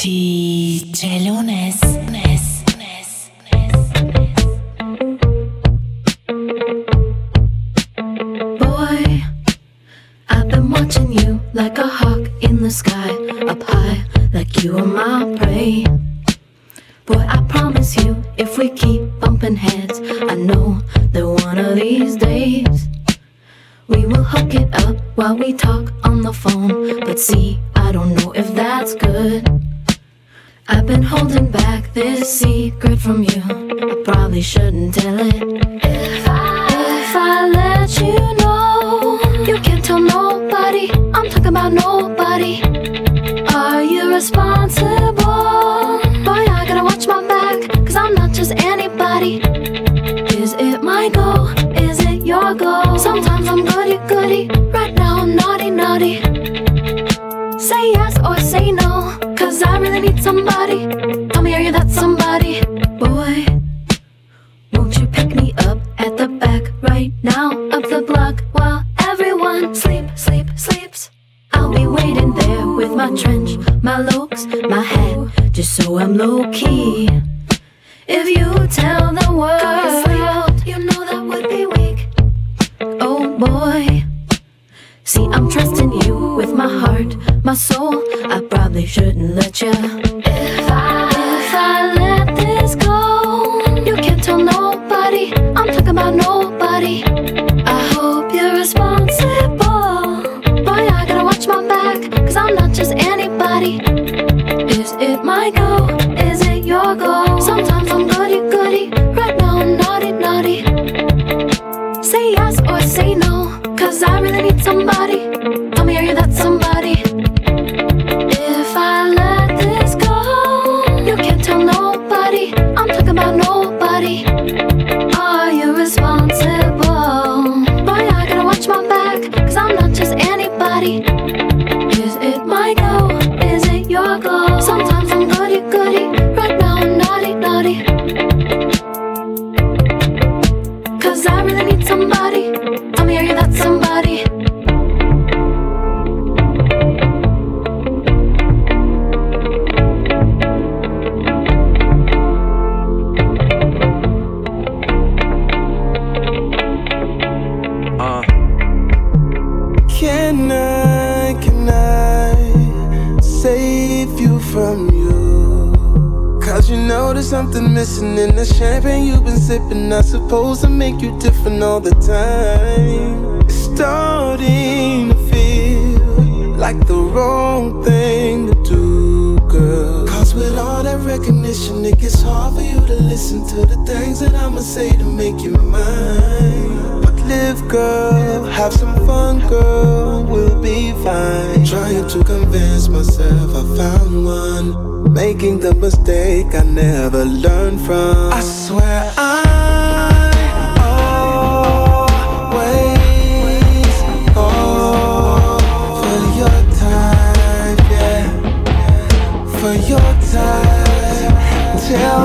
Die 0.00 0.92
Lunes. 1.18 1.80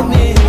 me. 0.10 0.43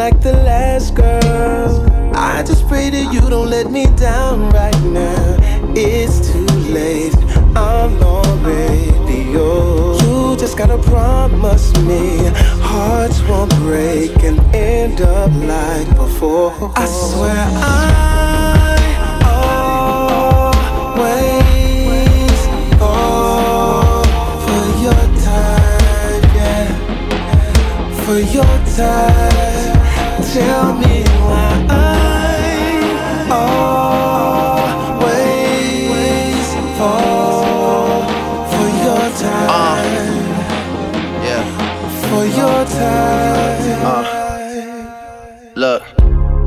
like 0.00 0.20
the 0.22 0.32
last 0.32 0.94
girl. 0.94 1.70
I 2.14 2.42
just 2.42 2.66
pray 2.68 2.88
that 2.88 3.12
you 3.12 3.20
don't 3.20 3.50
let 3.50 3.70
me 3.70 3.84
down 3.96 4.48
right 4.48 4.82
now. 4.82 5.36
It's 5.76 6.32
too 6.32 6.46
late, 6.72 7.14
I'm 7.54 8.02
already 8.02 9.20
yours. 9.36 10.00
You 10.02 10.38
just 10.38 10.56
gotta 10.56 10.78
promise 10.78 11.66
me 11.88 12.30
hearts 12.72 13.20
won't 13.28 13.54
break 13.56 14.16
and 14.22 14.40
end 14.54 15.02
up 15.02 15.32
like 15.54 15.88
before. 15.94 16.72
I 16.76 16.86
swear 16.86 17.44
I 17.60 17.84
always. 20.96 21.50
for 28.06 28.18
your 28.36 28.54
time 28.76 29.49
tell 30.32 30.72
me 30.74 31.02
why 31.26 31.66
I 31.68 33.26
always 34.92 35.18
fall 36.78 38.04
for 38.46 38.68
your 38.84 39.02
ah. 39.48 39.82
yeah. 41.24 41.44
For 42.08 42.24
your 42.26 42.64
ah. 43.82 44.04
look. 45.56 45.82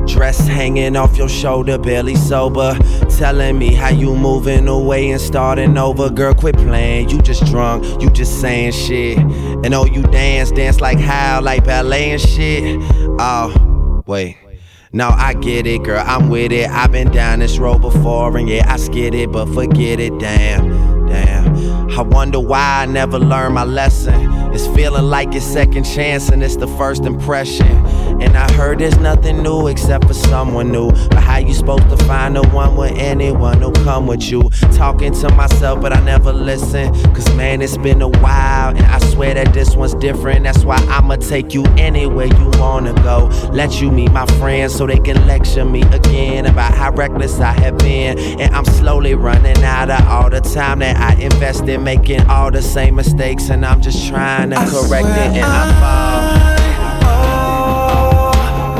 Dress 0.07 0.39
hanging 0.47 0.95
off 0.95 1.17
your 1.17 1.27
shoulder, 1.29 1.77
barely 1.77 2.15
sober. 2.15 2.77
Telling 3.17 3.57
me 3.57 3.73
how 3.73 3.89
you 3.89 4.15
moving 4.15 4.67
away 4.67 5.11
and 5.11 5.19
starting 5.19 5.77
over. 5.77 6.09
Girl, 6.09 6.33
quit 6.33 6.55
playing. 6.55 7.09
You 7.09 7.21
just 7.21 7.45
drunk, 7.47 7.83
you 8.01 8.09
just 8.11 8.39
saying 8.39 8.71
shit. 8.73 9.17
And 9.17 9.73
oh, 9.73 9.85
you 9.85 10.03
dance, 10.03 10.51
dance 10.51 10.79
like 10.79 10.99
how, 10.99 11.41
like 11.41 11.65
ballet 11.65 12.11
and 12.11 12.21
shit. 12.21 12.77
Oh 13.19 13.62
wait. 14.05 14.37
No, 14.91 15.09
I 15.09 15.33
get 15.33 15.65
it, 15.65 15.83
girl, 15.83 16.03
I'm 16.05 16.29
with 16.29 16.51
it. 16.51 16.69
I've 16.69 16.91
been 16.91 17.11
down 17.11 17.39
this 17.39 17.57
road 17.57 17.79
before, 17.79 18.37
and 18.37 18.47
yeah, 18.47 18.71
I 18.71 18.77
skid 18.77 19.15
it, 19.15 19.31
but 19.31 19.47
forget 19.47 19.99
it, 19.99 20.19
damn, 20.19 21.07
damn. 21.07 21.89
I 21.89 22.01
wonder 22.01 22.39
why 22.39 22.83
I 22.83 22.85
never 22.85 23.17
learned 23.17 23.55
my 23.55 23.63
lesson. 23.63 24.31
It's 24.53 24.67
feeling 24.67 25.05
like 25.05 25.33
it's 25.33 25.45
second 25.45 25.85
chance, 25.85 26.29
and 26.29 26.43
it's 26.43 26.57
the 26.57 26.67
first 26.67 27.05
impression. 27.05 27.83
And 28.23 28.37
I 28.37 28.49
heard 28.53 28.79
there's 28.79 28.97
nothing 28.99 29.43
new 29.43 29.67
except 29.67 30.07
for 30.07 30.13
someone 30.13 30.71
new. 30.71 30.91
But 31.09 31.19
how 31.23 31.37
you 31.37 31.53
supposed 31.53 31.89
to 31.89 31.97
find 32.05 32.37
the 32.37 32.47
one 32.49 32.77
with 32.77 32.93
anyone 32.93 33.61
who 33.61 33.73
come 33.83 34.07
with 34.07 34.31
you? 34.31 34.49
Talking 34.71 35.13
to 35.15 35.29
myself, 35.35 35.81
but 35.81 35.91
I 35.91 35.99
never 35.99 36.31
listen. 36.31 36.93
Cause 37.13 37.27
man, 37.35 37.61
it's 37.61 37.77
been 37.77 38.01
a 38.01 38.07
while, 38.07 38.69
and 38.69 38.85
I 38.85 38.99
swear 39.11 39.33
that 39.33 39.53
this 39.53 39.75
one's 39.75 39.93
different. 39.95 40.43
That's 40.43 40.63
why 40.63 40.77
I'ma 40.89 41.17
take 41.17 41.53
you 41.53 41.65
anywhere 41.77 42.27
you 42.27 42.51
wanna 42.55 42.93
go. 43.03 43.25
Let 43.51 43.81
you 43.81 43.91
meet 43.91 44.11
my 44.13 44.25
friends 44.37 44.73
so 44.73 44.87
they 44.87 44.99
can 44.99 45.27
lecture 45.27 45.65
me 45.65 45.81
again 45.91 46.45
about 46.45 46.73
how 46.73 46.91
reckless 46.91 47.41
I 47.41 47.51
have 47.59 47.77
been. 47.79 48.17
And 48.39 48.55
I'm 48.55 48.65
slowly 48.65 49.15
running 49.15 49.61
out 49.65 49.89
of 49.89 50.01
all 50.07 50.29
the 50.29 50.39
time 50.39 50.79
that 50.79 50.95
I 50.95 51.21
invest 51.21 51.67
in 51.67 51.83
making 51.83 52.21
all 52.27 52.51
the 52.51 52.61
same 52.61 52.95
mistakes. 52.95 53.49
And 53.49 53.65
I'm 53.65 53.81
just 53.81 54.07
trying 54.07 54.51
to 54.51 54.55
I 54.59 54.65
correct 54.65 55.07
it, 55.07 55.37
and 55.37 55.45
I 55.45 56.33
fall. 56.37 56.42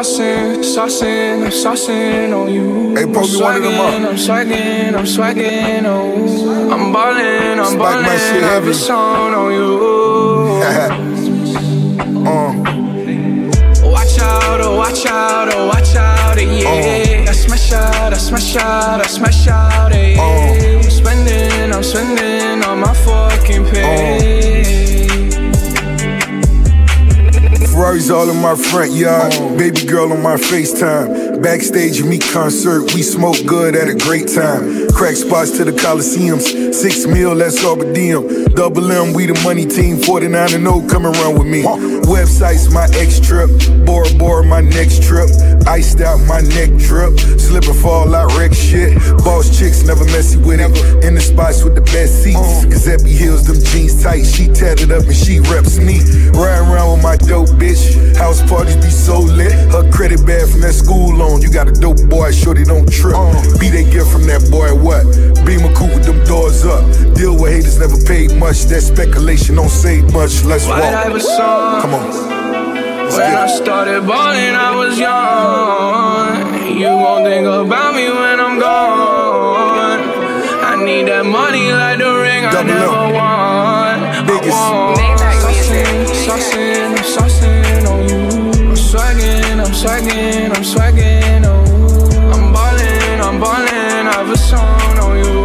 Saucing, 0.00 0.64
saucing, 0.64 1.44
I'm 1.44 1.50
saucing 1.50 2.32
on 2.32 2.50
you. 2.50 2.96
Hey, 2.96 3.02
I'm 3.02 3.12
you 3.12 3.38
one 3.38 3.56
of 3.56 3.62
them 3.62 3.74
swagging, 3.74 4.04
up. 4.04 4.10
I'm 4.10 4.16
swagging, 4.16 4.94
I'm 4.94 5.04
swagging 5.04 5.82
you. 5.84 6.70
I'm 6.72 6.90
ballin', 6.90 7.60
I'm 7.60 7.66
Spike 7.66 7.78
my 7.78 8.02
ballin', 8.08 8.18
shit 8.18 8.42
I've 8.42 8.62
heavy. 8.62 8.70
a 8.70 8.74
song 8.74 9.34
on 9.34 9.52
you. 9.52 9.68
uh, 12.30 12.52
Watch 13.90 14.18
out, 14.20 14.60
oh, 14.62 14.76
watch 14.78 15.04
out, 15.04 15.52
oh, 15.52 15.66
watch 15.66 15.94
out, 15.94 16.38
eh, 16.38 16.62
yeah. 16.62 17.28
I 17.28 17.32
smash 17.32 17.70
out, 17.72 18.14
I 18.14 18.16
smash 18.16 18.56
out, 18.56 19.00
I 19.02 19.06
smash 19.06 19.48
out, 19.48 19.92
eh, 19.92 20.14
yeah. 20.14 20.80
I'm 20.82 20.90
spending, 20.90 21.74
I'm 21.74 21.82
spending 21.82 22.64
on 22.64 22.80
my 22.80 22.94
fucking 22.94 23.66
pay. 23.66 24.49
Ferraris 28.00 28.10
all 28.10 28.30
in 28.30 28.40
my 28.40 28.54
front 28.54 28.92
yard. 28.92 29.32
Baby 29.58 29.84
girl 29.84 30.12
on 30.12 30.22
my 30.22 30.36
FaceTime. 30.36 31.29
Backstage 31.42 32.02
me 32.02 32.18
concert, 32.18 32.92
we 32.94 33.00
smoke 33.00 33.36
good 33.46 33.74
at 33.74 33.88
a 33.88 33.94
great 33.94 34.28
time. 34.28 34.88
Crack 34.90 35.16
spots 35.16 35.50
to 35.52 35.64
the 35.64 35.72
Coliseums. 35.72 36.74
Six 36.74 37.06
mil, 37.06 37.34
that's 37.34 37.64
all 37.64 37.76
but 37.76 37.94
diem. 37.94 38.44
Double 38.52 38.92
M, 38.92 39.14
we 39.14 39.24
the 39.24 39.40
money 39.42 39.64
team. 39.64 39.96
49 39.96 40.54
and 40.54 40.64
0, 40.64 40.86
come 40.86 41.06
around 41.06 41.38
with 41.38 41.46
me. 41.46 41.62
Websites, 42.04 42.70
my 42.70 42.84
ex 42.92 43.18
trip. 43.18 43.48
Bora 43.86 44.12
Bora, 44.18 44.44
my 44.44 44.60
next 44.60 45.02
trip. 45.02 45.30
Iced 45.66 46.02
out, 46.02 46.20
my 46.26 46.40
neck 46.40 46.76
drip. 46.76 47.18
Slip 47.40 47.64
and 47.64 47.78
fall 47.78 48.14
out, 48.14 48.36
wreck 48.36 48.52
shit. 48.52 48.98
Boss 49.24 49.48
chicks, 49.56 49.82
never 49.82 50.04
messy 50.12 50.36
with 50.36 50.60
it. 50.60 51.04
In 51.04 51.14
the 51.14 51.20
spots 51.22 51.64
with 51.64 51.74
the 51.74 51.80
best 51.80 52.22
seats. 52.22 52.36
Uh. 52.36 52.68
Giuseppe 52.68 53.16
Hills, 53.16 53.46
them 53.46 53.56
jeans 53.72 54.02
tight. 54.02 54.24
She 54.24 54.46
tatted 54.48 54.92
up 54.92 55.04
and 55.04 55.16
she 55.16 55.40
reps 55.40 55.78
me. 55.78 56.04
Riding 56.36 56.68
around 56.68 56.92
with 56.92 57.02
my 57.02 57.16
dope 57.16 57.48
bitch. 57.56 58.16
House 58.16 58.42
parties 58.44 58.76
be 58.76 58.90
so 58.90 59.20
lit. 59.20 59.52
Her 59.72 59.88
credit 59.90 60.26
bad 60.26 60.50
from 60.50 60.60
that 60.60 60.74
school 60.74 61.22
loan. 61.30 61.42
You 61.42 61.50
got 61.50 61.68
a 61.68 61.72
dope 61.72 62.02
boy, 62.08 62.32
shorty 62.32 62.64
don't 62.64 62.90
trip. 62.90 63.14
Be 63.58 63.68
they 63.70 63.84
get 63.84 64.06
from 64.06 64.24
that 64.26 64.48
boy 64.50 64.74
what? 64.74 65.04
Beam 65.46 65.64
a 65.64 65.72
coupe 65.74 65.94
with 65.94 66.04
them 66.04 66.22
doors 66.24 66.64
up. 66.64 66.84
Deal 67.14 67.34
with 67.34 67.52
haters 67.52 67.78
never 67.78 67.96
paid 68.04 68.36
much. 68.36 68.64
That 68.66 68.82
speculation 68.82 69.56
don't 69.56 69.68
say 69.68 70.02
much. 70.12 70.44
Let's 70.44 70.66
White 70.66 70.80
walk. 70.80 71.06
Iverson. 71.06 71.80
Come 71.82 71.94
on. 71.94 72.10
When 73.10 73.34
I 73.36 73.46
started 73.48 74.06
balling, 74.06 74.54
I 74.54 74.70
was 74.76 74.98
young. 74.98 76.78
You 76.78 76.86
gon' 76.86 77.24
think 77.24 77.46
about 77.46 77.94
me 77.94 78.06
when 78.08 78.40
I'm 78.40 78.58
gone. 78.58 80.00
I 80.62 80.84
need 80.84 81.08
that 81.08 81.26
money 81.26 81.72
like 81.72 81.98
the 81.98 82.12
ring 82.22 82.44
I 82.44 82.52
Double 82.52 82.66
never 82.66 82.94
up. 82.94 83.09
On 94.52 95.18
you. 95.18 95.40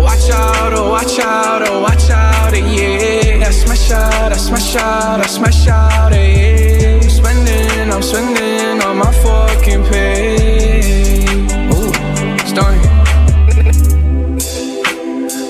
Watch 0.00 0.30
out, 0.30 0.72
oh 0.74 0.90
watch 0.90 1.18
out, 1.18 1.62
oh 1.68 1.80
watch 1.80 2.10
out, 2.10 2.52
yeah. 2.54 3.46
I 3.46 3.50
smash 3.50 3.90
out, 3.90 4.32
I 4.32 4.36
smash 4.36 4.76
out, 4.76 5.20
I 5.20 5.26
smash 5.26 5.68
out, 5.68 6.12
yeah. 6.12 7.00
I'm 7.02 7.10
spending, 7.10 7.92
I'm 7.92 8.02
spending 8.02 8.82
on 8.82 8.98
my 8.98 9.12
fucking 9.22 9.84
pay. 9.90 11.24
Ooh, 11.72 11.92
starting. 12.46 12.86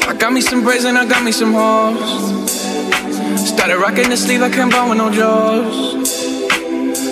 I 0.08 0.14
got 0.18 0.32
me 0.32 0.40
some 0.40 0.62
braids 0.62 0.84
and 0.84 0.98
I 0.98 1.06
got 1.06 1.22
me 1.24 1.32
some 1.32 1.52
hoes. 1.52 2.38
Started 3.48 3.78
rocking 3.78 4.08
the 4.10 4.16
sleeve, 4.16 4.42
I 4.42 4.50
can't 4.50 4.70
buy 4.70 4.88
with 4.88 4.98
no 4.98 5.10
jaws. 5.10 5.97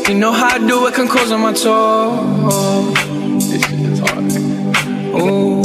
You 0.09 0.15
know 0.15 0.31
how 0.31 0.55
I 0.55 0.59
do 0.59 0.87
it, 0.87 0.95
can 0.95 1.09
close 1.09 1.33
on 1.33 1.41
my 1.41 1.53
toes. 1.53 2.95
This 3.51 3.61
shit 3.67 3.81
is 3.81 3.99
hard. 3.99 4.25
Ooh. 5.21 5.63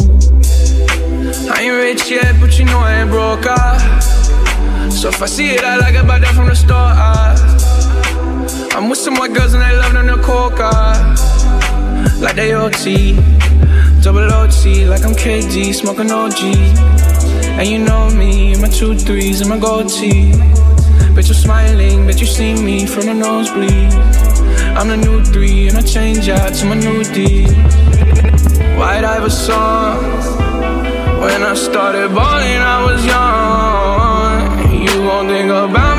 I 1.54 1.62
ain't 1.62 1.76
rich 1.76 2.10
yet, 2.10 2.40
but 2.42 2.58
you 2.58 2.66
know 2.66 2.80
I 2.80 3.02
ain't 3.02 3.12
broke, 3.12 3.46
ah. 3.46 4.90
So 4.90 5.10
if 5.10 5.22
I 5.22 5.28
see 5.28 5.52
it, 5.52 5.64
I 5.64 5.78
like 5.78 5.94
it, 5.94 6.08
buy 6.08 6.18
that 6.18 6.34
from 6.34 6.48
the 6.48 6.56
store, 6.56 6.76
ah. 6.76 7.38
I'm 8.76 8.90
with 8.90 8.98
some 8.98 9.14
white 9.14 9.32
girls 9.32 9.54
and 9.54 9.62
they 9.62 9.78
love 9.78 9.94
them 9.94 10.08
to 10.08 10.18
coca. 10.24 10.72
Like 12.20 12.36
they 12.36 12.56
OT, 12.56 13.14
double 14.02 14.34
OT, 14.34 14.88
like 14.88 15.06
I'm 15.06 15.14
KD, 15.14 15.72
smoking 15.72 16.10
OG. 16.10 16.42
And 17.60 17.68
you 17.68 17.78
know 17.78 18.10
me, 18.10 18.60
my 18.60 18.70
two 18.70 18.98
threes 18.98 19.42
and 19.42 19.52
my 19.52 19.60
gold 19.60 19.90
tee. 19.90 20.32
Bet 21.14 21.28
you're 21.28 21.36
smiling, 21.36 22.08
bet 22.08 22.20
you 22.20 22.26
see 22.26 22.56
me 22.56 22.88
from 22.88 23.06
the 23.06 23.14
nosebleed. 23.14 24.31
I'm 24.82 24.88
the 24.88 24.98
new 24.98 25.24
three, 25.24 25.68
and 25.68 25.78
I 25.78 25.84
change 25.84 26.28
out 26.28 26.56
to 26.56 26.66
my 26.66 26.74
new 26.74 27.04
D. 27.04 27.44
White 28.80 29.04
Iverson. 29.04 30.02
When 31.22 31.44
I 31.44 31.54
started 31.54 32.10
balling, 32.16 32.62
I 32.76 32.84
was 32.88 33.06
young. 33.06 34.82
You 34.82 35.04
gon' 35.08 35.28
think 35.28 35.52
about 35.52 35.91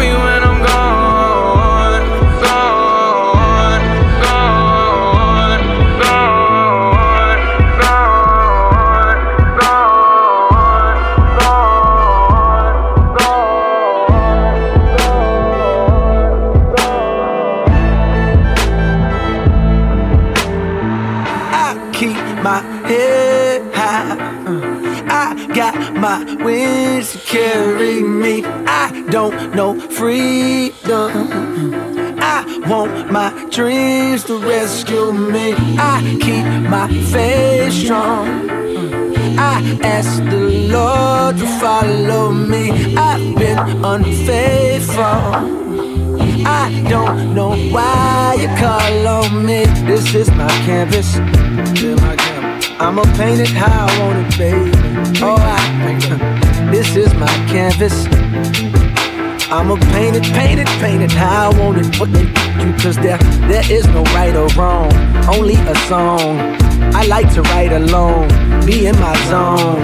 carry 27.32 28.02
me. 28.02 28.44
I 28.44 29.06
don't 29.10 29.54
know 29.54 29.72
freedom. 29.80 31.10
I 32.20 32.44
want 32.68 33.10
my 33.10 33.30
dreams 33.50 34.24
to 34.24 34.36
rescue 34.38 35.12
me. 35.12 35.54
I 35.78 35.98
keep 36.20 36.44
my 36.68 36.88
faith 37.10 37.72
strong. 37.72 38.50
I 39.38 39.56
ask 39.82 40.22
the 40.24 40.44
Lord 40.76 41.38
to 41.38 41.46
follow 41.58 42.32
me. 42.32 42.94
I've 42.96 43.34
been 43.34 43.58
unfaithful. 43.82 45.02
I 46.44 46.84
don't 46.90 47.34
know 47.34 47.56
why 47.74 48.36
you 48.42 48.48
call 48.60 49.06
on 49.06 49.46
me. 49.46 49.64
This 49.86 50.14
is 50.14 50.30
my 50.32 50.52
canvas. 50.66 51.16
I'ma 52.78 53.04
paint 53.16 53.40
it 53.40 53.48
how 53.48 53.86
I 53.86 53.98
want 54.00 54.18
it, 54.26 54.38
baby. 54.38 54.70
Oh, 55.22 55.36
I 55.38 56.31
This 56.82 56.96
is 56.96 57.14
my 57.14 57.28
canvas. 57.46 58.06
I'ma 59.52 59.76
paint 59.92 60.16
it, 60.16 60.24
paint 60.34 60.58
it, 60.58 60.66
paint 60.80 61.00
it 61.00 61.12
how 61.12 61.52
I 61.52 61.58
want 61.60 61.78
it. 61.78 61.96
But 61.96 62.08
you, 62.64 62.72
cause 62.74 62.96
there, 62.96 63.18
there 63.48 63.70
is 63.70 63.86
no 63.88 64.02
right 64.14 64.34
or 64.34 64.48
wrong, 64.58 64.92
only 65.28 65.54
a 65.54 65.74
song. 65.88 66.38
I 66.94 67.04
like 67.06 67.32
to 67.34 67.42
write 67.42 67.72
alone, 67.72 68.28
be 68.66 68.86
in 68.86 68.98
my 68.98 69.16
zone. 69.28 69.80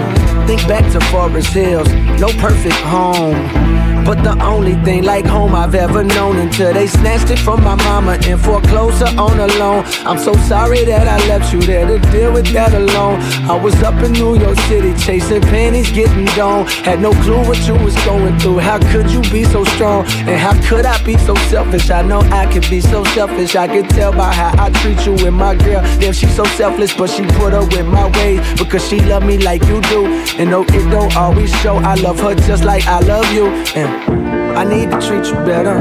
Think 0.47 0.67
back 0.67 0.91
to 0.93 0.99
Forest 1.11 1.53
Hills, 1.53 1.89
no 2.19 2.29
perfect 2.39 2.75
home. 2.75 3.79
But 4.05 4.23
the 4.23 4.35
only 4.43 4.73
thing 4.83 5.03
like 5.03 5.25
home 5.25 5.53
I've 5.53 5.75
ever 5.75 6.03
known 6.03 6.37
until 6.37 6.73
they 6.73 6.87
snatched 6.87 7.29
it 7.29 7.37
from 7.37 7.63
my 7.63 7.75
mama 7.75 8.17
and 8.25 8.39
foreclosed 8.41 8.99
her 9.05 9.19
on 9.19 9.39
a 9.39 9.47
loan. 9.59 9.83
I'm 10.05 10.17
so 10.17 10.33
sorry 10.47 10.83
that 10.85 11.07
I 11.07 11.17
left 11.27 11.53
you 11.53 11.61
there 11.61 11.85
to 11.85 11.99
deal 12.11 12.33
with 12.33 12.47
that 12.53 12.73
alone. 12.73 13.19
I 13.47 13.55
was 13.55 13.75
up 13.83 14.01
in 14.03 14.13
New 14.13 14.39
York 14.39 14.57
City 14.61 14.95
chasing 14.97 15.41
pennies, 15.41 15.91
getting 15.91 16.25
down. 16.25 16.65
Had 16.87 17.01
no 17.01 17.11
clue 17.21 17.45
what 17.47 17.59
you 17.67 17.75
was 17.75 17.95
going 18.05 18.39
through. 18.39 18.59
How 18.59 18.79
could 18.91 19.11
you 19.11 19.21
be 19.29 19.43
so 19.43 19.63
strong? 19.63 20.05
And 20.25 20.39
how 20.39 20.59
could 20.67 20.85
I 20.85 20.97
be 21.03 21.17
so 21.17 21.35
selfish? 21.51 21.89
I 21.91 22.01
know 22.01 22.21
I 22.21 22.51
could 22.51 22.67
be 22.69 22.79
so 22.79 23.03
selfish. 23.05 23.55
I 23.55 23.67
could 23.67 23.89
tell 23.89 24.11
by 24.11 24.31
how 24.31 24.53
I 24.63 24.69
treat 24.69 25.03
you 25.05 25.13
with 25.13 25.33
my 25.33 25.55
girl. 25.55 25.81
Damn, 25.99 26.13
she's 26.13 26.35
so 26.35 26.43
selfless, 26.43 26.93
but 26.93 27.09
she 27.09 27.23
put 27.25 27.53
up 27.53 27.71
with 27.73 27.87
my 27.87 28.07
ways 28.17 28.39
because 28.59 28.87
she 28.87 28.99
love 29.01 29.23
me 29.23 29.39
like 29.39 29.63
you 29.65 29.81
do. 29.81 30.05
And 30.37 30.51
no, 30.51 30.63
it 30.63 30.89
don't 30.91 31.15
always 31.15 31.51
show. 31.61 31.77
I 31.77 31.95
love 31.95 32.19
her 32.19 32.35
just 32.35 32.63
like 32.63 32.85
I 32.85 32.99
love 32.99 33.31
you. 33.33 33.47
And 33.75 34.57
I 34.57 34.63
need 34.63 34.91
to 34.91 35.01
treat 35.01 35.25
you 35.25 35.35
better. 35.45 35.77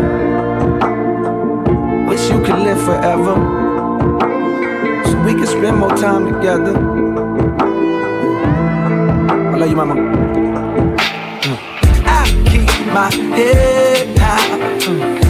Wish 2.09 2.30
you 2.30 2.40
could 2.42 2.59
live 2.61 2.83
forever. 2.83 3.35
So 5.04 5.23
we 5.23 5.35
can 5.35 5.47
spend 5.47 5.76
more 5.76 5.95
time 5.97 6.33
together. 6.33 6.76
I 9.52 9.57
love 9.57 9.68
you, 9.68 9.76
mama. 9.76 9.95
Mm. 11.42 11.59
I 12.07 12.25
keep 12.50 12.87
my 12.95 13.12
head 13.37 14.18
high. 14.18 14.78
Mm. 14.80 15.27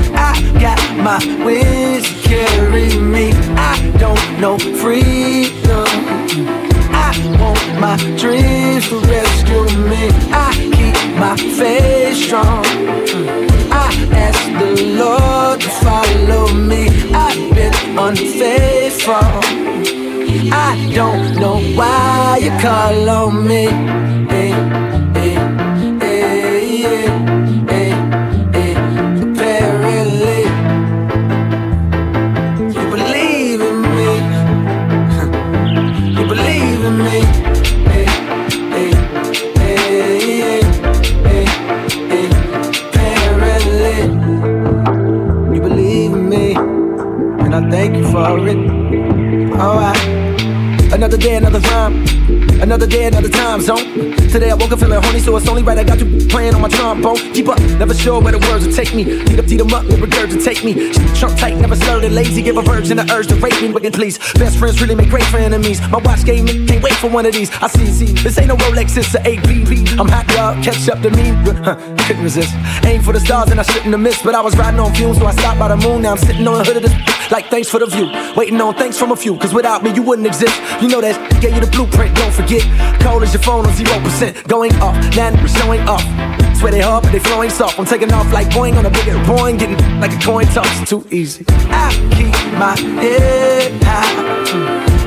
Got 0.61 0.81
my 0.97 1.19
wings 1.45 2.09
to 2.09 2.29
carry 2.29 2.99
me. 2.99 3.33
I 3.57 3.77
don't 3.99 4.41
know 4.41 4.59
freedom. 4.59 5.89
I 6.91 7.13
want 7.41 7.81
my 7.81 7.97
dreams 8.17 8.89
to 8.89 8.99
rescue 9.01 9.69
me. 9.91 10.11
I 10.33 10.51
keep 10.77 10.99
my 11.19 11.37
faith 11.37 12.17
strong. 12.17 12.65
I 13.71 13.89
ask 14.13 14.43
the 14.61 14.73
Lord 15.03 15.61
to 15.61 15.69
follow 15.69 16.53
me. 16.55 16.89
I've 17.13 17.55
been 17.55 17.75
unfaithful. 17.99 19.59
I 20.53 20.91
don't 20.95 21.35
know 21.41 21.61
why 21.77 22.39
you 22.43 22.51
call 22.61 23.09
on 23.09 23.47
me. 23.47 23.67
Hey. 24.33 24.88
For 48.25 48.49
it. 48.49 48.59
Alright. 49.53 50.93
Another 50.93 51.17
day, 51.17 51.37
another 51.37 51.61
rhyme. 51.61 52.18
Another 52.61 52.89
day, 52.89 53.07
another 53.07 53.29
time 53.29 53.61
zone. 53.61 54.17
Today 54.29 54.51
I 54.51 54.55
woke 54.55 54.73
up 54.73 54.81
feeling 54.81 55.01
horny, 55.01 55.21
so 55.21 55.37
it's 55.37 55.49
only 55.49 55.63
right 55.63 55.79
I 55.79 55.85
got 55.85 56.01
you 56.01 56.27
playing 56.27 56.55
on 56.55 56.61
my 56.61 56.69
trombone. 56.69 57.17
Keep 57.33 57.49
up, 57.49 57.61
never 57.79 57.95
sure 57.95 58.21
where 58.21 58.33
the 58.33 58.39
words 58.51 58.67
will 58.67 58.75
take 58.75 58.95
me. 58.95 59.05
Beat 59.05 59.39
up, 59.39 59.47
beat 59.47 59.59
them 59.59 59.73
up, 59.73 59.85
never 59.85 60.07
regurgitate 60.07 60.65
me. 60.65 60.93
Trump 61.15 61.39
tight, 61.39 61.57
never 61.57 61.77
slurred 61.77 62.11
lazy. 62.11 62.43
Give 62.43 62.57
a 62.57 62.63
virgin 62.63 62.97
the 62.97 63.11
urge 63.13 63.29
to 63.29 63.37
rape 63.37 63.63
me, 63.63 63.71
but 63.71 63.83
please. 63.93 64.19
Best 64.35 64.59
friends 64.59 64.81
really 64.83 64.97
make 64.97 65.09
great 65.09 65.25
for 65.25 65.39
enemies. 65.39 65.81
My 65.89 65.99
watch 65.99 66.25
game, 66.25 66.47
can't 66.67 66.83
wait 66.83 66.95
for 66.95 67.09
one 67.09 67.27
of 67.27 67.33
these. 67.33 67.51
I 67.63 67.69
see, 67.69 67.87
see, 67.87 68.13
this 68.25 68.37
ain't 68.39 68.49
no 68.49 68.57
Rolex, 68.57 68.97
it's 68.97 69.15
a 69.15 69.21
ABB. 69.21 70.01
I'm 70.01 70.09
hot, 70.09 70.27
y'all, 70.35 70.61
catch 70.63 70.89
up 70.89 71.01
to 71.03 71.11
me. 71.11 71.31
Huh, 71.63 71.77
couldn't 72.07 72.25
resist. 72.25 72.55
Aim 72.85 73.03
for 73.03 73.13
the 73.13 73.21
stars 73.21 73.51
and 73.53 73.61
I 73.61 73.63
shouldn't 73.63 73.93
have 73.93 74.01
missed, 74.01 74.25
but 74.25 74.35
I 74.35 74.41
was 74.41 74.57
riding 74.57 74.81
on 74.81 74.93
fumes, 74.95 75.19
so 75.19 75.27
I 75.27 75.33
stopped 75.33 75.61
by 75.61 75.69
the 75.69 75.77
moon. 75.77 76.03
Now 76.03 76.13
I'm 76.13 76.19
sitting 76.19 76.47
on 76.49 76.59
the 76.59 76.65
hood 76.65 76.77
of 76.79 76.83
this. 76.83 76.95
Like 77.31 77.51
thanks 77.51 77.69
for 77.69 77.79
the 77.79 77.87
view, 77.87 78.11
waiting 78.35 78.61
on 78.61 78.75
thanks 78.75 78.99
from 78.99 79.13
a 79.13 79.17
few. 79.17 79.37
Cause 79.37 79.53
without 79.55 79.83
me, 79.83 79.95
you 79.95 80.03
wouldn't 80.03 80.27
exist. 80.27 80.57
You 80.83 80.89
know 80.89 81.01
that 81.01 81.15
gave 81.41 81.55
you 81.55 81.61
the 81.61 81.71
blueprint, 81.71 82.17
don't 82.17 82.33
forget. 82.33 82.48
Cold 82.49 83.23
as 83.23 83.35
your 83.35 83.43
phone 83.43 83.67
on 83.67 83.73
0%, 83.73 84.49
going 84.49 84.73
off, 84.77 84.97
now 85.15 85.31
we're 85.33 85.49
showing 85.49 85.83
off. 85.83 86.03
Swear 86.57 86.73
they 86.73 86.81
hard, 86.81 87.03
but 87.03 87.13
they 87.13 87.19
flowing 87.19 87.51
soft. 87.51 87.79
I'm 87.79 87.85
taking 87.85 88.11
off 88.11 88.33
like 88.33 88.49
Boeing 88.49 88.75
on 88.79 88.87
a 88.87 88.91
bigger 88.91 89.13
Boeing, 89.29 89.59
getting 89.59 89.77
like 90.01 90.13
a 90.15 90.19
coin 90.25 90.47
toss. 90.47 90.89
Too 90.89 91.05
easy. 91.11 91.45
I 91.69 91.93
keep 92.17 92.33
my 92.59 92.75
head 93.03 93.83
high. 93.83 94.39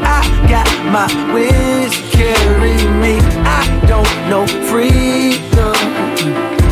I 0.06 0.22
got 0.48 0.68
my 0.94 1.08
wings 1.34 1.98
carry 2.12 2.78
me. 3.02 3.18
I 3.44 3.66
don't 3.88 4.30
know 4.30 4.46
freedom. 4.70 5.74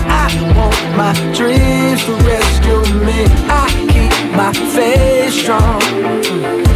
I 0.05 0.29
want 0.55 0.77
my 0.95 1.13
dreams 1.33 2.05
to 2.05 2.13
rescue 2.29 2.81
me. 3.05 3.25
I 3.49 3.65
keep 3.89 4.13
my 4.37 4.53
faith 4.53 5.33
strong. 5.33 6.68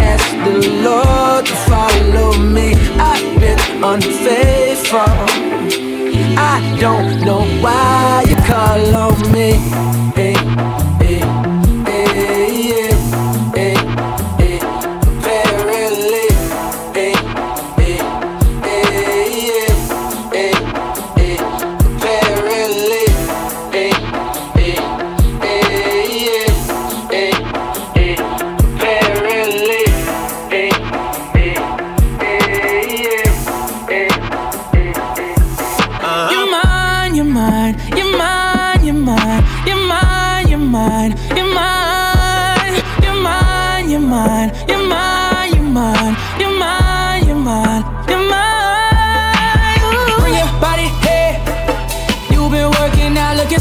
Ask 0.00 0.30
the 0.46 0.56
Lord 0.86 1.46
to 1.46 1.54
follow 1.70 2.38
me. 2.38 2.74
I've 2.98 3.40
been 3.40 3.60
unfaithful. 3.82 4.98
I 6.40 6.76
don't 6.80 7.20
know 7.24 7.44
why 7.62 8.24
you 8.28 8.36
call 8.36 8.96
on 8.96 9.32
me. 9.32 9.52
Hey. 10.14 10.87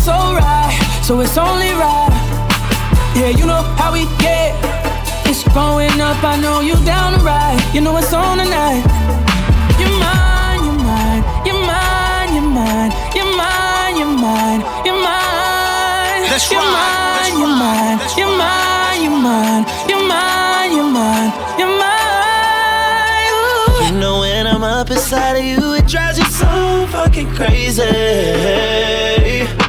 So 0.08 0.13
right, 0.39 0.72
so 1.03 1.20
it's 1.20 1.38
only 1.38 1.72
right. 1.75 2.13
Yeah, 3.13 3.29
you 3.29 3.46
know 3.46 3.62
how 3.79 3.91
we 3.91 4.03
get. 4.24 4.56
It's 5.27 5.44
growing 5.51 6.00
up, 6.00 6.24
I 6.24 6.39
know 6.39 6.62
you 6.62 6.75
down 6.86 7.10
to 7.13 7.20
ride. 7.25 7.60
You 7.74 7.82
know 7.82 7.98
it's 7.98 8.13
on 8.13 8.38
tonight. 8.38 8.84
You're 9.79 9.96
mine, 10.06 10.62
you're 10.67 10.79
mine, 10.89 11.24
you're 11.48 11.63
mine, 11.72 12.29
you're 12.36 12.51
mine, 12.60 12.91
you're 13.17 13.34
mine, 13.41 13.96
you're 14.00 14.15
mine, 14.25 14.62
you're 14.86 15.01
mine. 15.08 16.24
That's 16.32 16.48
you're 16.51 16.62
right. 16.62 17.20
mine, 17.20 17.34
you're 17.41 17.56
mine, 17.63 17.98
you're 18.20 18.38
mine, 18.44 19.00
you're 19.03 19.20
mine, 19.27 19.65
you're 19.89 20.08
mine, 20.08 20.38
you're 20.39 20.47
mine, 20.91 21.32
you're 21.60 21.67
mine. 21.67 23.34
Ooh. 23.34 23.86
You 23.86 23.91
know 24.00 24.20
when 24.22 24.48
I'm 24.48 24.63
up 24.63 24.89
inside 24.89 25.38
of 25.38 25.44
you, 25.44 25.74
it 25.74 25.88
drives 25.88 26.17
you 26.17 26.25
so 26.25 26.88
fucking 26.91 27.34
crazy. 27.36 27.84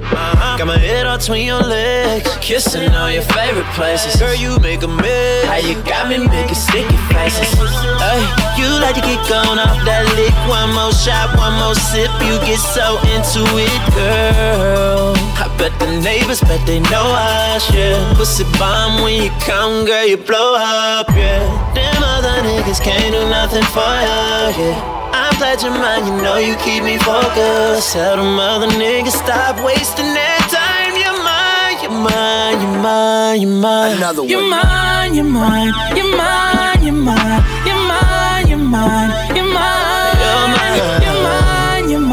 Uh-huh. 0.09 0.59
Got 0.59 0.67
my 0.67 0.79
head 0.79 1.07
on 1.07 1.19
between 1.19 1.47
your 1.47 1.63
legs. 1.63 2.29
Kissing 2.41 2.91
all 2.95 3.11
your 3.11 3.23
favorite 3.23 3.69
places. 3.77 4.17
Girl, 4.19 4.35
you 4.35 4.59
make 4.59 4.83
a 4.83 4.89
mess. 4.89 5.45
How 5.45 5.57
you 5.57 5.75
got 5.85 6.09
me 6.09 6.19
making 6.19 6.55
sticky 6.55 6.97
faces. 7.13 7.53
Hey, 8.01 8.21
you 8.57 8.69
like 8.81 8.95
to 8.97 9.03
get 9.03 9.21
gone 9.29 9.59
off 9.59 9.79
that 9.85 10.05
lick. 10.17 10.35
One 10.49 10.73
more 10.75 10.93
shot, 10.93 11.37
one 11.37 11.55
more 11.61 11.75
sip. 11.75 12.08
You 12.29 12.37
get 12.45 12.61
so 12.61 13.01
into 13.09 13.41
it, 13.57 13.81
girl. 13.97 15.17
I 15.41 15.49
bet 15.57 15.73
the 15.81 15.89
neighbors 16.05 16.41
bet 16.43 16.61
they 16.67 16.79
know 16.79 17.09
us, 17.17 17.65
yeah. 17.73 17.97
Pussy 18.17 18.45
bomb 18.59 19.01
when 19.03 19.23
you 19.23 19.31
come, 19.41 19.87
girl, 19.87 20.05
you 20.05 20.19
blow 20.19 20.55
up, 20.55 21.09
yeah. 21.17 21.41
Them 21.73 22.03
other 22.05 22.37
niggas 22.45 22.85
can't 22.85 23.13
do 23.17 23.25
nothing 23.31 23.65
for 23.73 23.81
you, 23.81 24.61
yeah. 24.61 24.77
I'm 25.17 25.33
glad 25.39 25.63
you're 25.63 25.73
mine, 25.73 26.05
you 26.05 26.21
know 26.21 26.37
you 26.37 26.55
keep 26.57 26.85
me 26.85 26.99
focused. 26.99 27.95
Tell 27.95 28.17
them 28.17 28.39
other 28.39 28.69
niggas 28.77 29.17
stop 29.17 29.57
wasting 29.65 30.13
their 30.13 30.39
time. 30.53 30.93
You're 31.01 31.17
mine, 31.25 31.81
you're 31.81 31.97
mine, 31.97 32.61
you're 32.61 32.83
mine, 32.83 33.41
you're 33.41 33.57
mine. 33.57 33.97
Another 33.97 34.21
one. 34.21 34.29
You're 34.29 34.49
mine, 34.49 35.15
you're 35.15 35.25
mine, 35.25 35.73
you're 35.97 36.13
mine, 36.15 36.85
you're 36.85 36.93
mine, 36.93 37.41
you're 37.65 37.79
mine, 37.81 38.49
you're 38.49 38.59
mine, 38.59 39.17
you're 39.33 39.49
mine. 39.49 39.49
You're 39.49 39.49
mine, 39.49 40.21
you're 40.21 40.49
mine, 40.53 41.03
you're 41.03 41.23
mine, 41.25 41.48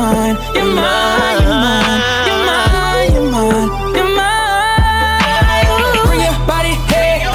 you're 0.06 0.14
mine, 0.14 0.38
you're 0.54 0.74
mine, 0.76 2.02
you're 2.28 2.46
mine, 2.46 3.14
you're 3.14 3.32
mine, 3.32 3.70
you're 3.96 4.14
mine. 4.14 5.66
Bring 6.06 6.22
your 6.22 6.38
body, 6.46 6.76
hey. 6.94 7.26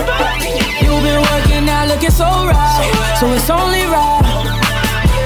You've 0.79 1.03
been 1.03 1.21
working 1.31 1.69
out, 1.69 1.89
looking 1.89 2.11
so 2.11 2.25
right, 2.47 3.17
so 3.19 3.27
it's 3.33 3.51
only 3.51 3.83
right. 3.91 4.23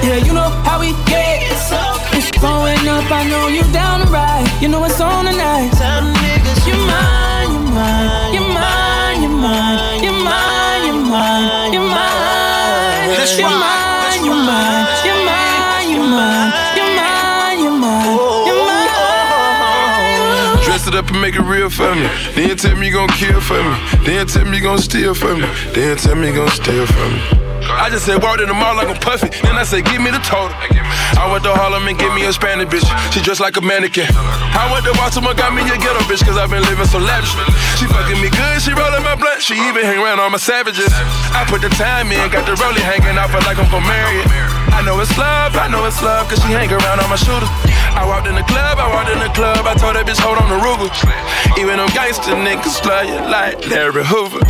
Yeah, 0.01 0.17
you 0.25 0.33
know 0.33 0.49
how 0.65 0.79
we 0.79 0.93
get. 1.05 1.43
It's 2.17 2.31
growing 2.39 2.87
up, 2.87 3.11
I 3.11 3.27
know 3.29 3.47
you 3.47 3.61
down 3.71 3.99
to 4.01 4.07
ride. 4.07 4.47
You 4.61 4.69
know 4.69 4.83
it's 4.85 4.99
on 4.99 5.25
tonight. 5.25 5.74
Make 21.21 21.35
it 21.35 21.41
real 21.41 21.69
for 21.69 21.93
me. 21.95 22.07
Then 22.35 22.57
tell 22.57 22.75
me 22.75 22.87
you 22.87 22.93
gon' 22.93 23.09
kill 23.09 23.41
for 23.41 23.61
me. 23.61 23.75
Then 24.05 24.27
tell 24.27 24.45
me 24.45 24.57
you 24.57 24.63
gon' 24.63 24.79
steal 24.79 25.13
for 25.13 25.35
me. 25.35 25.47
Then 25.73 25.97
tell 25.97 26.15
me 26.15 26.27
you 26.29 26.35
gon' 26.35 26.49
steal 26.49 26.85
for 26.85 27.09
me. 27.09 27.45
I 27.65 27.89
just 27.89 28.05
said 28.05 28.21
walked 28.21 28.41
in 28.41 28.47
the 28.47 28.53
mall 28.53 28.75
like 28.75 28.87
I'm 28.87 28.99
puffy. 29.01 29.29
Then 29.41 29.57
I 29.57 29.63
said, 29.63 29.85
give 29.85 30.01
me 30.01 30.11
the 30.13 30.21
total. 30.21 30.53
I 31.17 31.25
went 31.31 31.43
to 31.45 31.53
Harlem 31.53 31.87
and 31.87 31.97
give 31.97 32.13
me 32.13 32.25
a 32.25 32.33
Spanish 32.33 32.69
bitch. 32.69 32.85
She 33.09 33.21
dressed 33.21 33.41
like 33.41 33.57
a 33.57 33.63
mannequin. 33.63 34.05
I 34.11 34.69
went 34.69 34.85
to 34.85 34.93
Baltimore, 34.93 35.33
got 35.33 35.49
me 35.53 35.65
a 35.65 35.77
ghetto 35.77 36.01
bitch, 36.05 36.21
cause 36.21 36.37
I've 36.37 36.53
been 36.53 36.61
living 36.61 36.85
so 36.85 36.99
lavish. 37.01 37.33
She 37.81 37.89
fucking 37.89 38.21
me 38.21 38.29
good, 38.29 38.61
she 38.61 38.71
rollin' 38.77 39.01
my 39.01 39.17
blunt. 39.17 39.41
She 39.41 39.57
even 39.65 39.81
hang 39.81 39.97
around 39.97 40.21
all 40.21 40.29
my 40.29 40.41
savages. 40.41 40.93
I 41.33 41.45
put 41.49 41.61
the 41.65 41.69
time 41.73 42.11
in, 42.13 42.21
got 42.29 42.45
the 42.45 42.53
rollie 42.61 42.85
hanging 42.85 43.17
out, 43.17 43.33
feel 43.33 43.41
like 43.49 43.57
I'm 43.57 43.69
gon' 43.71 43.83
marry 43.83 44.21
it. 44.21 44.29
I 44.75 44.83
know 44.85 44.99
it's 45.01 45.17
love, 45.17 45.55
I 45.55 45.67
know 45.67 45.85
it's 45.85 46.01
love, 46.03 46.29
cause 46.29 46.37
she 46.43 46.53
hang 46.53 46.69
around 46.69 47.01
all 47.01 47.09
my 47.09 47.17
shooters. 47.17 47.49
I 47.95 48.03
walked 48.05 48.27
in 48.27 48.35
the 48.35 48.43
club, 48.43 48.77
I 48.77 48.87
walked 48.91 49.09
in 49.09 49.19
the 49.19 49.31
club, 49.33 49.65
I 49.65 49.73
told 49.73 49.95
that 49.95 50.05
bitch, 50.05 50.19
hold 50.19 50.37
on 50.37 50.49
the 50.51 50.59
Ruger. 50.59 50.91
Even 51.57 51.77
them 51.79 51.87
gangster 51.95 52.35
niggas 52.35 52.83
love 52.83 53.07
you 53.07 53.19
like 53.31 53.67
Larry 53.71 54.03
Hoover. 54.03 54.43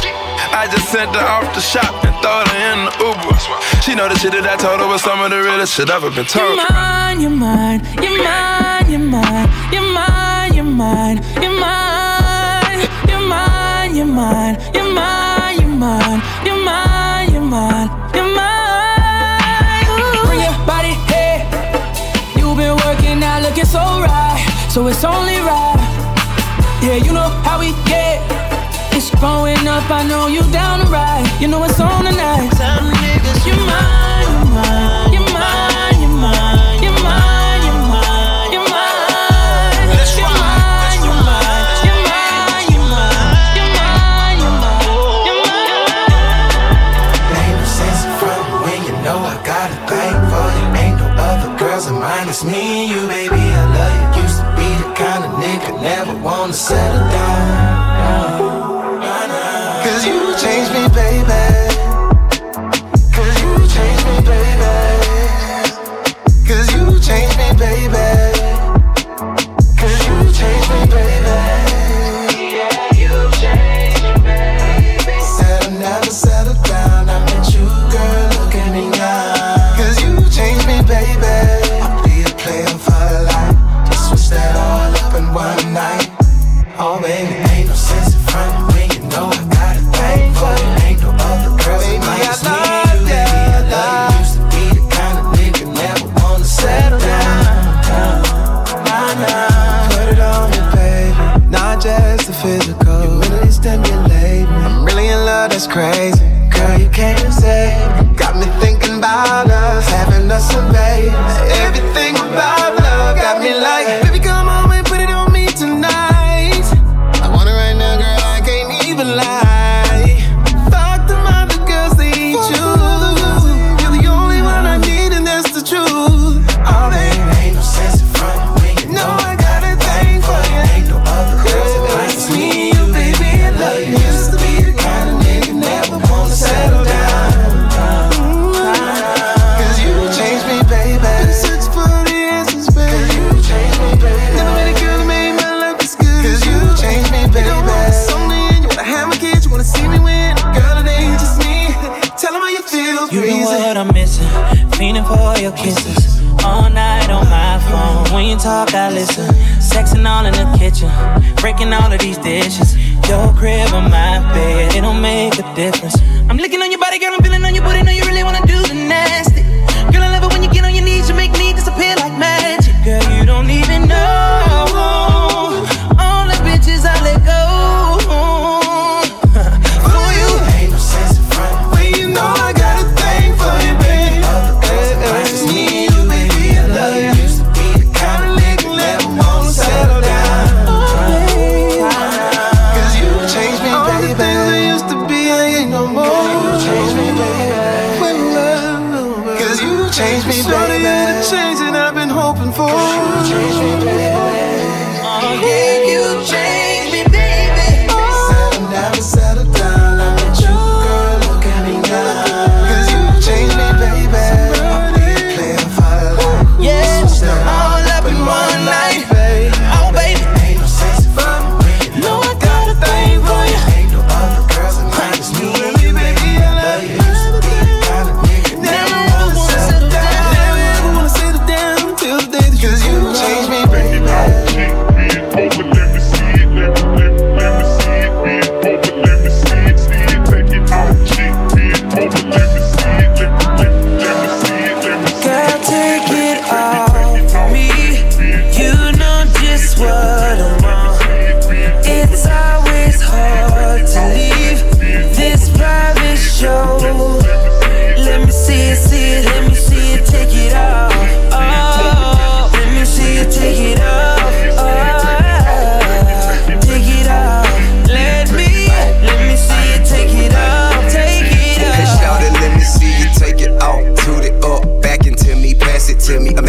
I 0.52 0.68
just 0.72 0.90
sent 0.90 1.14
her 1.16 1.22
off 1.22 1.54
the 1.54 1.62
shop 1.62 1.94
and 2.06 2.16
throw 2.22 2.42
her 2.42 2.58
in 2.74 2.90
the 2.90 2.94
Uber. 3.06 3.38
She 3.82 3.94
know 3.94 4.10
the 4.10 4.18
shit 4.18 4.32
that 4.34 4.46
I 4.50 4.58
told 4.58 4.82
her 4.82 4.88
was 4.88 5.04
some 5.04 5.22
of 5.22 5.30
the 5.30 5.42
realest 5.42 5.74
shit 5.74 5.90
I've 5.90 6.04
ever 6.04 6.10
been 6.16 6.26
told. 6.26 6.58
You're 6.58 6.70
mine, 6.70 7.22
you're 7.22 7.30
mine, 7.30 7.82
you're 8.02 8.18
mine, 8.18 8.90
you're 8.90 9.00
mine, 9.00 9.50
you're 9.72 9.84
mine, 9.84 10.54
you're 10.54 10.64
mine, 10.66 11.18
you're 11.38 11.54
mine, 11.54 12.82
you're 13.10 13.22
mine, 13.22 13.96
you're 13.96 14.06
mine, 14.06 14.58
you're 14.74 14.90
mine, 14.90 15.25
so 24.76 24.86
it's 24.88 25.06
only 25.06 25.38
right. 25.38 25.80
Yeah, 26.84 26.98
you 26.98 27.14
know 27.14 27.30
how 27.48 27.58
we 27.62 27.72
get. 27.88 28.20
It's 28.92 29.10
growing 29.22 29.66
up, 29.70 29.90
I 29.90 30.06
know 30.06 30.28
you 30.28 30.42
down 30.52 30.82
to 30.82 30.86
ride. 30.88 31.26
You 31.40 31.48
know 31.48 31.64
it's 31.64 31.80
on. 31.80 32.04
Tell 32.04 32.12
them 32.12 32.92
niggas 32.92 33.48
You're 33.48 33.56
mine, 33.56 33.95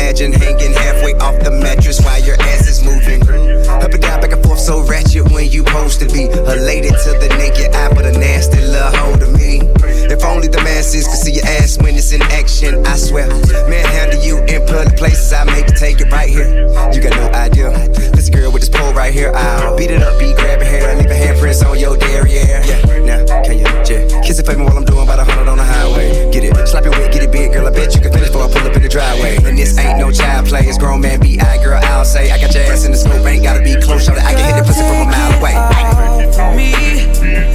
imagine 0.07 0.33
hanging 0.33 0.73
halfway 0.73 1.15
off 1.15 1.35
the 1.43 1.51
mattress 1.51 2.01
while 2.01 2.23
your 2.23 2.41
ass 2.43 2.69
is 2.69 2.85
moving. 2.85 3.21
Up 3.83 3.93
and 3.93 4.01
down, 4.01 4.21
back 4.21 4.31
and 4.31 4.43
forth, 4.45 4.61
so 4.61 4.81
ratchet 4.87 5.25
when 5.33 5.51
you 5.51 5.67
supposed 5.67 5.99
to 6.01 6.07
be. 6.07 6.25
elated. 6.31 6.95
to 7.03 7.11
the 7.19 7.29
naked 7.39 7.75
eye, 7.75 7.93
but 7.93 8.07
a 8.07 8.13
nasty 8.13 8.61
little 8.61 8.91
hold 8.99 9.23
of 9.23 9.33
me. 9.35 9.61
If 10.07 10.25
only 10.25 10.49
the 10.49 10.63
masses 10.63 11.07
could 11.07 11.19
see 11.19 11.33
your 11.33 11.47
ass 11.47 11.77
when 11.83 11.97
it's 11.97 12.13
in 12.13 12.23
action, 12.23 12.87
I 12.87 12.97
swear. 12.97 13.27
Manhandle 13.69 14.23
you 14.23 14.39
in 14.47 14.65
public 14.67 14.97
places, 14.97 15.33
I 15.33 15.45
make 15.45 15.69
you 15.69 15.75
take 15.75 16.01
it 16.01 16.11
right 16.11 16.31
here. 16.31 16.67
You 16.95 17.01
got 17.03 17.15
no 17.19 17.27
idea. 17.35 17.71
This 18.15 18.31
girl 18.31 18.53
with 18.53 18.63
this 18.63 18.71
pole 18.71 18.93
right 18.95 19.13
here, 19.13 19.33
I'll 19.35 19.77
beat 19.77 19.91
it 19.91 20.03
up, 20.03 20.19
be 20.19 20.33
grabbing 20.35 20.69
hair, 20.69 20.97
leaving 20.97 21.13
handprints 21.13 21.67
on 21.67 21.79
your 21.79 21.97
derriere. 21.97 22.63
Yeah, 22.63 22.79
now, 23.03 23.43
can 23.43 23.59
you 23.59 23.67
yeah. 23.67 24.23
kiss 24.23 24.39
it 24.39 24.47
for 24.47 24.57
me 24.57 24.65
while 24.65 24.77
I'm 24.77 24.85
doing 24.85 25.03
about 25.03 25.19
a 25.19 25.27
100 25.27 25.51
on 25.51 25.59
the 25.59 25.65
highway? 25.65 26.31
Get 26.33 26.45
it, 26.45 26.55
slap 26.69 26.87
it 26.87 26.91
wet, 26.91 27.13
get 27.13 27.23
it 27.23 27.33
big, 27.33 27.53
girl, 27.53 27.67
I 27.67 27.71
bet 27.71 27.95
you 27.95 28.01
can 28.01 28.13
finish 28.13 28.29
before 28.29 28.45
I 28.45 28.53
pull 28.53 28.67
up 28.67 28.77
in 28.77 28.83
the 28.83 28.89
driveway. 28.89 29.37
And 29.45 29.59
this 29.59 29.77
ain't 29.79 29.96
ain't 29.97 30.07
no 30.07 30.13
child 30.13 30.47
play. 30.47 30.67
It's 30.67 30.79
grown 30.79 31.01
man 31.01 31.21
be 31.21 31.41
I, 31.41 31.63
girl, 31.63 31.81
I'll 31.83 32.05
say. 32.05 32.31
I 32.31 32.39
got 32.39 32.55
your 32.55 32.65
ass 32.65 32.85
in 32.85 32.93
the 32.93 32.99
scope, 32.99 33.27
ain't 33.27 33.43
gotta 33.43 33.63
be 33.63 33.75
close, 33.81 34.05
shout 34.05 34.19
I 34.19 34.35
can 34.35 34.45
hit 34.45 34.61
the 34.61 34.67
pussy 34.67 34.83
from 34.83 35.01
a 35.01 35.11
mile 35.11 35.39
away. 35.39 35.57
Me, 36.57 36.73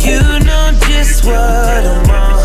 you 0.01 0.19
know 0.45 0.71
just 0.87 1.25
what 1.25 1.35
I'm 1.35 2.09
on. 2.09 2.41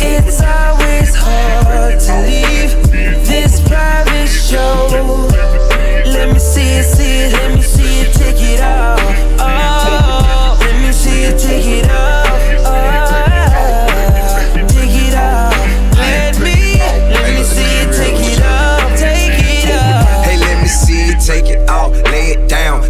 It's 0.00 0.40
always 0.40 1.14
hard 1.14 2.00
to 2.00 2.12
leave 2.26 2.72
this 3.26 3.60
private 3.68 4.28
show. 4.28 4.88
Let 6.06 6.32
me 6.32 6.38
see 6.38 6.78
it, 6.80 6.84
see 6.84 7.26
it, 7.26 7.32
let 7.32 7.54
me 7.54 7.62
see 7.62 8.00
it, 8.00 8.12
take 8.14 8.40
it 8.40 8.60
off. 8.60 8.98
Oh, 9.38 10.56
let 10.60 10.80
me 10.80 10.92
see 10.92 11.24
it, 11.24 11.38
take 11.38 11.66
it 11.66 11.90
off. 11.90 12.21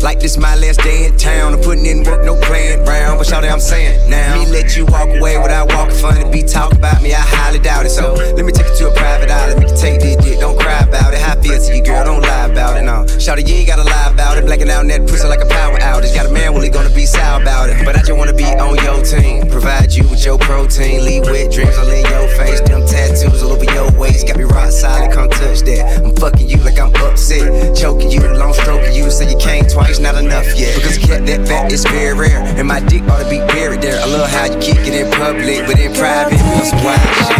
Like 0.03 0.19
this 0.19 0.37
my 0.37 0.57
last 0.57 0.81
day 0.81 1.07
in 1.07 1.17
town. 1.17 1.55
I'm 1.55 1.61
putting 1.61 1.87
in 1.87 2.03
work, 2.03 2.25
no 2.25 2.35
playing 2.35 2.85
round. 2.85 3.19
But 3.19 3.31
y'all 3.31 3.45
I'm 3.45 3.61
saying 3.61 4.11
now. 4.11 4.35
Me 4.35 4.51
let 4.51 4.77
you 4.77 4.85
walk 4.87 5.07
away 5.07 5.39
without 5.39 5.73
walking 5.73 5.95
funny. 5.95 6.29
Be 6.31 6.43
talk 6.43 6.73
about 6.73 7.01
me, 7.03 7.15
I 7.15 7.21
highly 7.21 7.61
doubt 7.61 7.87
it. 7.87 7.91
So 7.91 8.15
let 8.15 8.45
me 8.45 8.51
take 8.51 8.67
it 8.67 8.77
to 8.79 8.91
a 8.91 8.95
private 8.97 9.31
island. 9.31 9.61
Make 9.61 9.71
you 9.71 9.77
take 9.77 10.01
this 10.01 10.17
dick, 10.17 10.41
don't 10.41 10.59
cry 10.59 10.81
about 10.81 11.15
it. 11.15 11.21
How 11.21 11.39
I 11.39 11.41
feel 11.41 11.55
to 11.55 11.77
you, 11.77 11.85
girl, 11.85 12.05
don't 12.05 12.23
lie 12.23 12.47
about 12.51 12.77
it. 12.79 12.83
No, 12.83 13.07
Shawty, 13.23 13.47
you 13.47 13.55
ain't 13.55 13.69
gotta 13.69 13.85
lie 13.85 14.11
about 14.11 14.39
it. 14.39 14.45
Blacking 14.45 14.71
out 14.71 14.85
that 14.89 15.07
pussy 15.07 15.29
like 15.29 15.41
a 15.41 15.47
power 15.47 15.79
outage. 15.79 16.15
Got 16.15 16.27
a 16.27 16.33
man, 16.33 16.53
well, 16.53 16.63
he 16.63 16.69
gonna 16.69 16.91
be 16.91 17.07
sour 17.07 17.41
about 17.41 17.71
it. 17.71 17.85
But 17.85 17.95
I 17.95 18.01
just 18.01 18.19
wanna 18.19 18.35
be 18.35 18.45
on 18.45 18.75
your 18.83 19.05
team. 19.05 19.47
Provide 19.49 19.93
you 19.93 20.03
with 20.09 20.27
your 20.27 20.37
protein. 20.37 21.05
Leave 21.05 21.23
wet 21.31 21.53
dreams 21.53 21.79
all 21.79 21.87
in 21.87 22.03
your 22.11 22.27
face. 22.35 22.61
Them 22.63 22.83
tattoos 22.87 23.43
all 23.43 23.53
over 23.53 23.71
your 23.71 23.93
waist. 23.93 24.27
Got 24.27 24.37
me 24.37 24.45
rock 24.45 24.73
solid, 24.73 25.13
come 25.13 25.31
touch 25.31 25.63
that. 25.63 26.03
I'm 26.03 26.11
fucking 26.17 26.49
you 26.49 26.59
like 26.59 26.81
I'm 26.81 26.91
upset. 27.07 27.77
Choking 27.77 28.11
you, 28.11 28.21
long 28.35 28.53
stroking 28.53 28.95
you, 28.95 29.09
so 29.11 29.23
you 29.23 29.39
came 29.39 29.65
twice 29.67 29.92
not 30.01 30.17
enough 30.17 30.47
yet. 30.57 30.75
Because 30.77 30.97
a 30.97 31.01
cat 31.01 31.27
that 31.27 31.47
fat 31.47 31.73
is 31.73 31.85
very 31.85 32.15
rare, 32.17 32.43
and 32.59 32.69
my 32.69 32.81
dick 32.81 33.03
ought 33.05 33.23
to 33.23 33.31
be 33.31 33.39
buried 33.53 33.83
there. 33.83 34.01
I 34.01 34.07
love 34.07 34.31
how 34.31 34.47
you 34.47 34.59
kick 34.61 34.79
it 34.87 34.95
in 34.95 35.11
public, 35.13 35.67
but 35.67 35.79
in 35.79 35.93
private, 35.95 36.41
it's 36.61 36.73
wild 36.85 37.13
shit. 37.27 37.39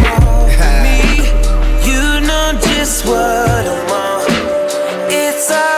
me, 0.85 1.27
you 1.89 2.27
know 2.27 2.59
just 2.61 3.07
what 3.07 3.17
I 3.17 3.77
want. 3.91 5.13
It's 5.13 5.51
all 5.51 5.72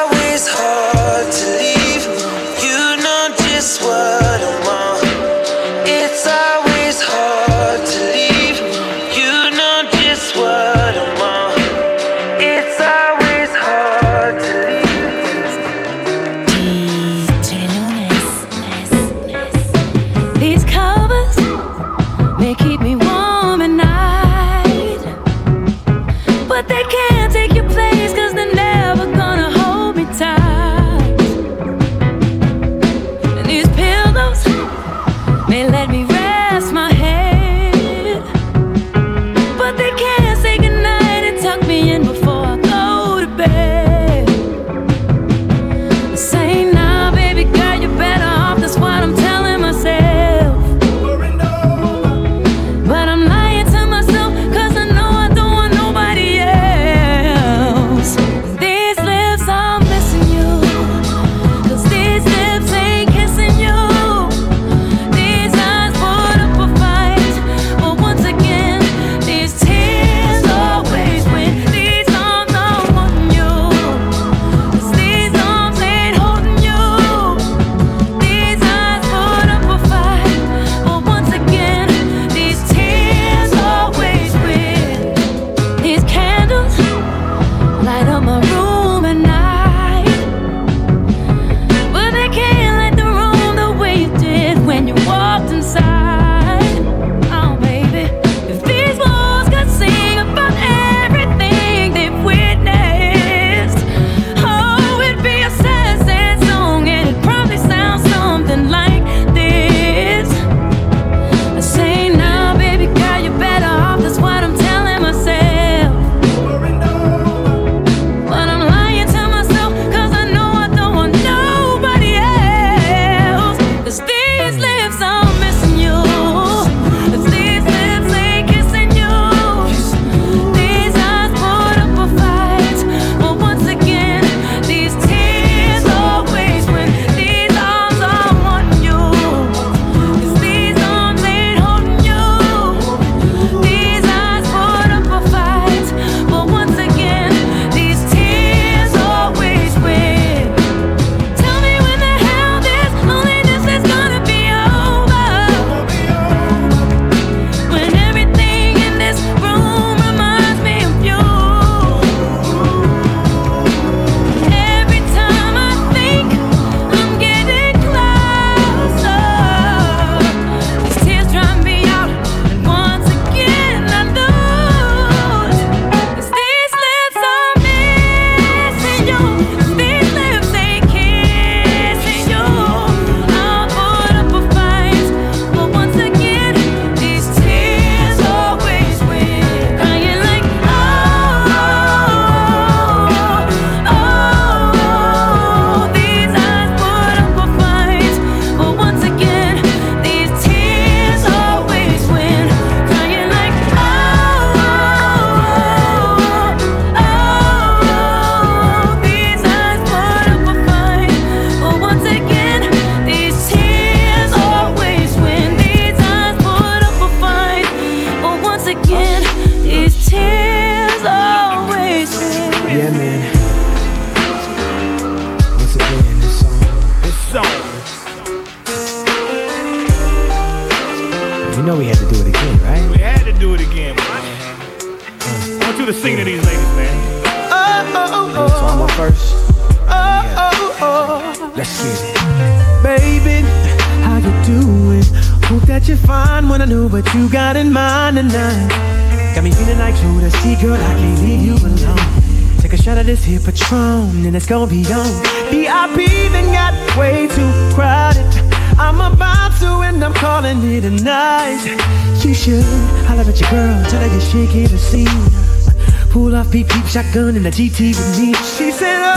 GT 267.54 267.94
with 267.94 268.18
me. 268.18 268.34
She 268.34 268.72
said, 268.72 269.00
oh, 269.00 269.14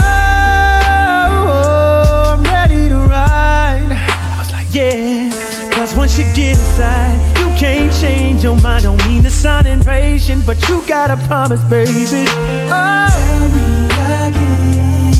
oh, 1.48 2.36
I'm 2.36 2.42
ready 2.44 2.88
to 2.88 2.94
ride. 2.94 3.90
I 3.90 4.36
was 4.38 4.52
like, 4.52 4.68
yeah. 4.72 5.28
Cause 5.72 5.92
once 5.96 6.16
you 6.16 6.22
get 6.36 6.50
inside, 6.50 7.18
you 7.40 7.48
can't 7.58 7.92
change 8.00 8.44
your 8.44 8.54
mind. 8.60 8.84
Don't 8.84 9.04
mean 9.08 9.24
to 9.24 9.30
sound 9.30 9.66
impatient, 9.66 10.46
but 10.46 10.68
you 10.68 10.84
gotta 10.86 11.16
promise, 11.26 11.60
baby. 11.64 12.28
Oh, 12.70 13.08
tell 13.10 13.48
me 13.50 13.88
again. 14.28 15.14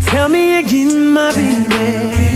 Tell 0.00 0.28
me 0.30 0.60
again, 0.60 1.12
my 1.12 1.30
baby. 1.34 2.27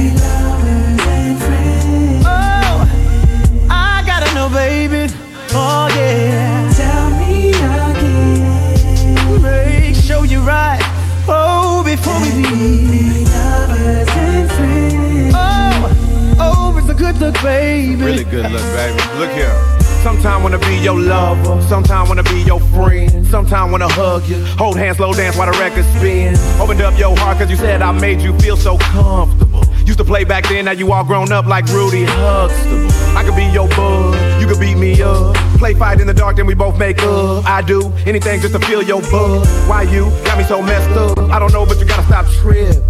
Baby. 17.42 17.96
Really 17.96 18.24
good 18.24 18.50
look, 18.50 18.62
baby. 18.74 19.02
Look 19.18 19.30
here. 19.32 19.54
Sometime 20.02 20.42
wanna 20.42 20.58
be 20.58 20.76
your 20.78 20.98
lover, 20.98 21.62
sometime 21.68 22.08
wanna 22.08 22.24
be 22.24 22.42
your 22.42 22.58
friend, 22.74 23.24
sometime 23.26 23.70
wanna 23.70 23.88
hug 23.88 24.26
you, 24.28 24.44
hold 24.58 24.76
hands, 24.76 24.96
slow 24.96 25.12
dance 25.12 25.36
while 25.36 25.50
the 25.50 25.56
record 25.58 25.84
spin. 25.96 26.36
Opened 26.60 26.80
up 26.80 26.98
your 26.98 27.16
heart 27.16 27.38
cause 27.38 27.48
you 27.48 27.56
said 27.56 27.82
I 27.82 27.92
made 27.92 28.20
you 28.20 28.36
feel 28.40 28.56
so 28.56 28.78
comfortable. 28.78 29.62
Used 29.86 29.98
to 29.98 30.04
play 30.04 30.24
back 30.24 30.48
then, 30.48 30.64
now 30.64 30.72
you 30.72 30.92
all 30.92 31.04
grown 31.04 31.30
up 31.30 31.46
like 31.46 31.66
Rudy 31.66 32.04
Huxtable. 32.04 32.90
I 33.16 33.22
could 33.22 33.36
be 33.36 33.44
your 33.44 33.68
bud, 33.68 34.40
you 34.40 34.48
could 34.48 34.58
beat 34.58 34.76
me 34.76 35.00
up. 35.02 35.36
Play 35.58 35.74
fight 35.74 36.00
in 36.00 36.08
the 36.08 36.14
dark, 36.14 36.36
then 36.36 36.46
we 36.46 36.54
both 36.54 36.78
make 36.78 37.00
up. 37.02 37.44
I 37.48 37.62
do 37.62 37.92
anything 38.04 38.40
just 38.40 38.54
to 38.54 38.60
feel 38.60 38.82
your 38.82 39.02
buzz. 39.02 39.48
Why 39.68 39.82
you 39.82 40.10
got 40.24 40.36
me 40.36 40.42
so 40.44 40.62
messed 40.62 40.90
up? 40.90 41.16
I 41.30 41.38
don't 41.38 41.52
know, 41.52 41.64
but 41.64 41.78
you 41.78 41.86
gotta 41.86 42.02
stop 42.04 42.26
tripping. 42.26 42.82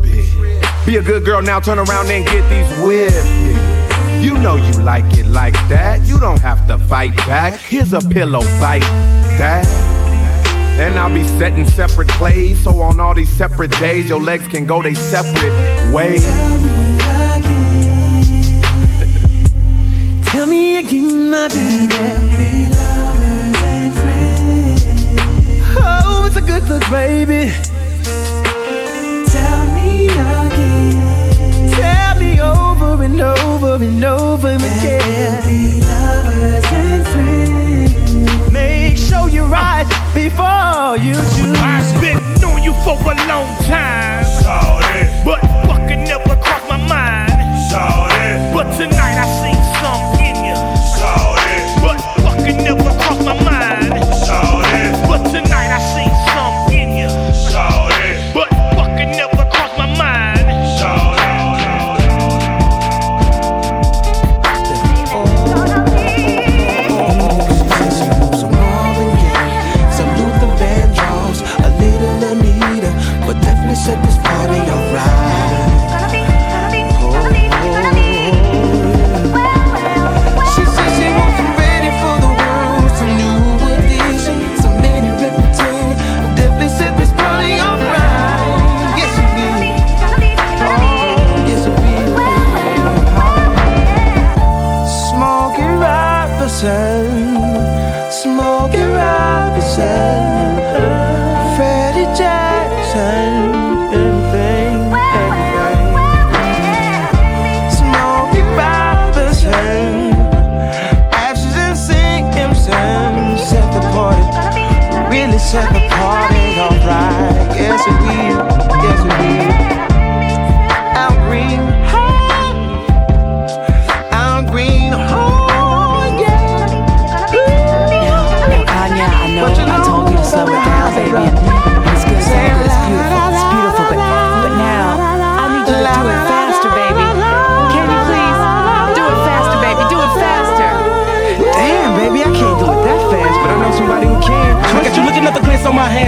Be 0.86 0.96
a 0.96 1.02
good 1.02 1.26
girl 1.26 1.42
now, 1.42 1.60
turn 1.60 1.78
around 1.78 2.10
and 2.10 2.24
get 2.24 2.48
these 2.48 2.70
whipped. 2.82 3.51
You 4.22 4.38
know 4.38 4.54
you 4.54 4.72
like 4.84 5.18
it 5.18 5.26
like 5.26 5.54
that. 5.68 6.00
You 6.06 6.16
don't 6.20 6.40
have 6.40 6.64
to 6.68 6.78
fight 6.78 7.16
back. 7.16 7.54
Here's 7.54 7.92
a 7.92 8.00
pillow 8.00 8.42
fight 8.60 8.82
that. 9.36 9.66
And 10.78 10.96
I'll 10.96 11.12
be 11.12 11.24
setting 11.24 11.66
separate 11.66 12.06
plays. 12.10 12.62
So 12.62 12.80
on 12.82 13.00
all 13.00 13.14
these 13.14 13.30
separate 13.30 13.72
days, 13.72 14.08
your 14.08 14.20
legs 14.20 14.46
can 14.46 14.64
go 14.64 14.80
they 14.80 14.94
separate 14.94 15.92
ways. 15.92 16.24
Tell 20.30 20.46
me 20.46 20.76
again, 20.76 21.30
my 21.30 21.48
baby. 21.48 22.68
Oh, 25.84 26.24
it's 26.28 26.36
a 26.36 26.40
good 26.40 26.62
look, 26.68 26.88
baby. 26.90 27.52
Tell 29.32 29.66
me 29.74 30.06
again. 30.06 30.71
Tell 32.92 33.00
me 33.00 33.06
over 33.06 33.14
and 33.14 33.20
over 33.22 33.84
and 33.84 34.04
over 34.04 34.48
again. 34.48 35.80
lovers 35.80 36.64
and 36.72 37.06
friends. 37.06 38.52
Make 38.52 38.98
sure 38.98 39.30
you're 39.30 39.46
right 39.46 39.86
before 40.12 40.98
you 40.98 41.14
choose. 41.14 41.56
I've 41.56 42.00
been 42.02 42.20
knowing 42.42 42.64
you 42.64 42.74
for 42.84 43.00
a 43.00 43.14
long 43.28 43.48
time. 43.64 44.26
But 45.24 45.40
fucking 45.66 46.04
never 46.04 46.36
crossed 46.36 46.68
my 46.68 46.76
mind. 46.86 47.32
But 48.52 48.76
tonight 48.76 49.16
I 49.16 49.26
see 49.40 49.56
something 49.80 50.21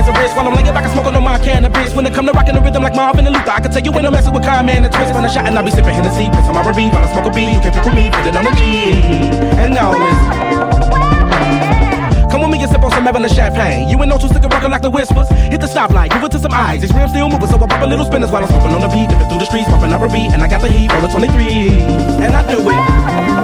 hands 0.05 0.09
and 0.09 0.19
wrists 0.19 0.37
while 0.37 0.47
I'm 0.49 0.55
laying 0.55 0.75
back 0.75 0.85
and 0.85 0.93
smoking 0.93 1.17
on 1.17 1.25
my 1.25 1.39
cannabis. 1.39 1.95
When 1.95 2.07
it 2.07 2.15
come 2.15 2.27
to 2.27 2.33
rocking 2.33 2.55
the 2.55 2.61
rhythm 2.61 2.83
like 2.83 2.95
Marvin 2.95 3.27
and 3.27 3.35
Luther, 3.35 3.51
I 3.51 3.61
can 3.61 3.71
tell 3.71 3.83
you 3.83 3.93
when 3.93 4.05
I'm 4.05 4.13
messing 4.13 4.33
with 4.33 4.45
Kyle, 4.45 4.63
man, 4.63 4.85
and 4.85 4.93
twist 4.93 5.15
when 5.15 5.25
I 5.25 5.29
shot 5.29 5.47
and 5.47 5.59
I 5.59 5.63
be 5.63 5.71
sipping 5.71 5.95
Hennessy. 5.95 6.29
Piss 6.29 6.49
on 6.49 6.55
my 6.55 6.63
R&B 6.63 6.89
while 6.93 7.05
I 7.05 7.09
smoke 7.13 7.27
a 7.27 7.33
B. 7.33 7.41
You 7.49 7.61
can 7.61 7.73
pick 7.73 7.85
with 7.85 7.95
me, 7.95 8.11
put 8.13 8.27
it 8.27 8.37
on 8.37 8.45
the 8.45 8.53
G. 8.53 8.93
And 9.61 9.75
now 9.75 9.93
listen. 9.97 10.29
Come 12.31 12.41
with 12.43 12.51
me 12.51 12.61
and 12.61 12.71
sip 12.71 12.83
on 12.83 12.91
some 12.91 13.07
Evelyn 13.07 13.31
champagne. 13.31 13.89
You 13.89 13.97
ain't 14.01 14.09
no 14.09 14.19
two 14.19 14.29
stick 14.29 14.43
rockin' 14.43 14.71
like 14.71 14.83
the 14.83 14.91
whispers. 14.91 15.29
Hit 15.49 15.61
the 15.61 15.69
stoplight, 15.69 16.11
give 16.11 16.23
it 16.23 16.33
to 16.33 16.39
some 16.39 16.53
eyes. 16.53 16.83
These 16.83 16.93
rims 16.93 17.11
still 17.11 17.29
moving, 17.29 17.49
so 17.49 17.57
I 17.57 17.67
pop 17.67 17.83
a 17.83 17.87
little 17.87 18.05
spinners 18.05 18.31
while 18.31 18.43
I'm 18.43 18.49
smoking 18.49 18.75
on 18.75 18.83
the 18.83 18.89
beat. 18.89 19.09
Dipping 19.09 19.29
through 19.29 19.39
the 19.39 19.47
streets, 19.47 19.69
popping 19.69 19.93
up 19.93 20.03
a 20.03 20.09
beat, 20.09 20.33
and 20.35 20.43
I 20.43 20.49
got 20.49 20.61
the 20.61 20.69
heat, 20.69 20.93
rollin' 20.93 21.11
23. 21.11 21.81
And 22.21 22.35
I 22.35 22.43
do 22.51 22.59
it. 22.61 23.44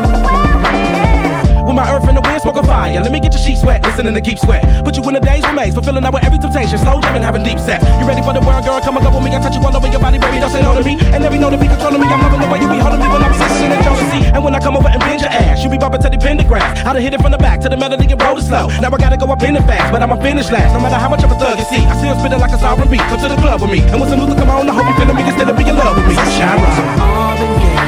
Earth 1.91 2.07
and 2.07 2.17
the 2.17 2.23
wind, 2.23 2.41
smoking 2.41 2.63
fire. 2.63 3.03
Let 3.03 3.11
me 3.11 3.19
get 3.19 3.35
your 3.35 3.43
sheets 3.43 3.67
wet, 3.67 3.83
listening 3.83 4.15
to 4.15 4.23
keep 4.23 4.39
sweat. 4.39 4.63
Put 4.85 4.97
you 4.97 5.03
in 5.11 5.15
the 5.15 5.21
days 5.21 5.43
remains, 5.43 5.75
fulfilling 5.75 6.05
out 6.07 6.15
with 6.15 6.23
every 6.23 6.39
temptation. 6.39 6.79
Slow 6.79 7.03
jamming, 7.03 7.27
having 7.27 7.43
deep 7.43 7.59
set. 7.59 7.83
You 7.99 8.07
ready 8.07 8.23
for 8.23 8.31
the 8.31 8.41
world, 8.47 8.63
girl? 8.63 8.79
Come 8.81 8.97
and 8.97 9.05
go 9.05 9.11
with 9.11 9.27
me. 9.27 9.35
I 9.35 9.43
touch 9.43 9.59
you 9.59 9.63
all 9.67 9.75
over 9.75 9.91
your 9.91 9.99
body, 9.99 10.23
baby. 10.23 10.39
Don't 10.39 10.55
say 10.55 10.63
no 10.63 10.79
to 10.79 10.85
me. 10.87 10.95
And 11.11 11.27
every 11.27 11.39
know 11.43 11.51
to 11.51 11.59
be 11.59 11.67
controlling 11.67 12.01
me. 12.01 12.07
I'm 12.07 12.23
loving 12.23 12.41
the 12.41 12.49
way 12.49 12.63
you 12.63 12.71
be 12.71 12.79
holding 12.79 13.03
me 13.03 13.09
when 13.11 13.21
I 13.21 13.29
be 13.35 13.39
listening 13.43 13.75
to 13.75 13.79
jealousy. 13.83 14.21
And 14.31 14.41
when 14.47 14.55
I 14.55 14.61
come 14.63 14.79
over 14.79 14.87
and 14.87 15.01
bend 15.03 15.21
your 15.21 15.35
ass, 15.35 15.63
you 15.67 15.69
be 15.69 15.79
bumping 15.79 16.03
to 16.07 16.09
the 16.09 16.17
Pendergrass. 16.17 16.87
I 16.87 16.95
done 16.95 17.03
hit 17.03 17.15
it 17.15 17.21
from 17.21 17.35
the 17.35 17.43
back 17.43 17.59
to 17.67 17.69
the 17.69 17.77
melody 17.77 18.07
and 18.07 18.23
roll 18.23 18.39
it 18.39 18.47
slow. 18.47 18.71
Now 18.79 18.95
I 18.95 18.99
gotta 18.99 19.19
go 19.19 19.27
up 19.27 19.43
in 19.43 19.55
the 19.59 19.63
fast, 19.67 19.91
but 19.91 20.03
I'ma 20.03 20.17
finish 20.23 20.47
last. 20.51 20.71
No 20.75 20.81
matter 20.81 20.97
how 20.97 21.11
much 21.11 21.27
of 21.27 21.31
a 21.35 21.37
thug 21.39 21.59
you 21.59 21.67
see, 21.67 21.83
I 21.83 21.99
still 21.99 22.15
spitting 22.15 22.39
like 22.39 22.55
a 22.55 22.59
sovereign 22.59 22.89
beat. 22.89 23.03
Come 23.11 23.19
to 23.19 23.29
the 23.29 23.41
club 23.43 23.61
with 23.61 23.71
me. 23.71 23.83
And 23.91 23.99
when 23.99 24.09
some 24.09 24.21
Luther 24.23 24.39
come 24.39 24.51
on, 24.51 24.71
I 24.71 24.73
hope 24.73 24.87
you 24.87 24.95
feeling 24.95 25.17
me 25.19 25.27
instead 25.27 25.49
of 25.49 25.57
being 25.59 25.69
in 25.69 25.77
love 25.77 25.99
with 25.99 26.07
me. 26.07 26.15
Shine 26.39 27.80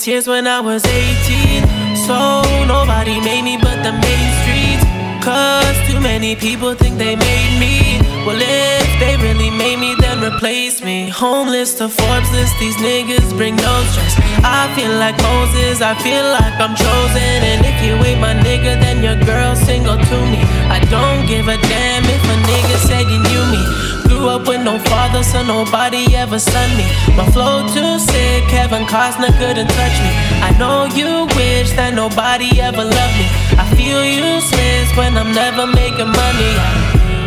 tears 0.00 0.26
when 0.26 0.46
I 0.46 0.60
was 0.60 0.82
18. 0.86 1.60
So 2.08 2.40
nobody 2.64 3.20
made 3.20 3.44
me 3.44 3.58
but 3.60 3.84
the 3.84 3.92
main 3.92 4.28
streets. 4.40 4.84
Cause 5.22 5.76
too 5.86 6.00
many 6.00 6.34
people 6.36 6.74
think 6.74 6.96
they 6.96 7.16
made 7.16 7.52
me. 7.60 8.00
Well, 8.24 8.40
if 8.40 8.88
they 8.98 9.16
really 9.20 9.50
made 9.50 9.78
me, 9.78 9.94
then 10.00 10.24
replace 10.24 10.82
me. 10.82 11.10
Homeless 11.10 11.74
to 11.74 11.88
Forbes 11.90 12.32
list, 12.32 12.54
these 12.58 12.76
niggas 12.76 13.36
bring 13.36 13.56
no 13.56 13.74
stress. 13.92 14.16
I 14.42 14.72
feel 14.74 14.94
like 14.96 15.20
Moses, 15.20 15.82
I 15.82 15.92
feel 16.00 16.24
like 16.32 16.56
I'm 16.56 16.74
chosen. 16.74 17.36
And 17.50 17.60
if 17.66 17.76
you 17.84 17.92
ain't 18.08 18.20
my 18.20 18.32
nigga, 18.32 18.80
then 18.80 19.04
your 19.04 19.20
girl 19.26 19.54
single 19.54 19.98
to 19.98 20.18
me. 20.32 20.40
I 20.72 20.80
don't 20.88 21.28
give 21.28 21.46
a 21.48 21.58
damn 21.60 22.04
if 22.04 22.24
a 22.24 22.36
nigga 22.48 22.76
said 22.88 23.04
you 23.04 23.20
knew 23.20 23.44
me. 23.52 23.99
Grew 24.20 24.28
up 24.28 24.46
with 24.46 24.60
no 24.60 24.78
father, 24.92 25.22
so 25.24 25.42
nobody 25.42 26.14
ever 26.14 26.38
sent 26.38 26.76
me. 26.76 26.84
My 27.16 27.24
flow 27.32 27.64
too 27.72 27.96
sick, 27.98 28.44
Kevin 28.52 28.84
Costner 28.84 29.32
couldn't 29.40 29.72
touch 29.72 29.96
me. 30.04 30.12
I 30.44 30.52
know 30.60 30.84
you 30.92 31.24
wish 31.40 31.72
that 31.80 31.96
nobody 31.96 32.60
ever 32.60 32.84
loved 32.84 33.16
me. 33.16 33.26
I 33.56 33.64
feel 33.72 34.04
useless 34.04 34.92
when 34.92 35.16
I'm 35.16 35.32
never 35.32 35.64
making 35.64 36.12
money. 36.12 36.52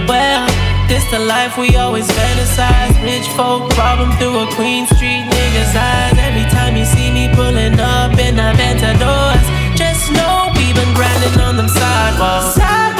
Well, 0.05 0.45
this 0.85 1.01
the 1.09 1.17
life 1.17 1.57
we 1.57 1.73
always 1.81 2.05
fantasize. 2.13 2.93
Rich 3.01 3.25
folk 3.33 3.73
problem 3.73 4.13
through 4.21 4.45
a 4.45 4.47
Queen 4.53 4.85
Street 4.85 5.25
nigga's 5.25 5.73
eyes. 5.73 6.13
Every 6.21 6.45
time 6.53 6.77
you 6.77 6.85
see 6.85 7.09
me 7.09 7.25
pulling 7.33 7.73
up 7.81 8.13
in 8.21 8.37
the 8.37 8.53
Ventadors, 8.53 9.41
just 9.73 10.13
know 10.13 10.53
we 10.53 10.69
been 10.77 10.93
grinding 10.93 11.41
on 11.41 11.57
them 11.57 11.69
sidewalks. 11.73 12.53
Sidewalks 12.53 12.92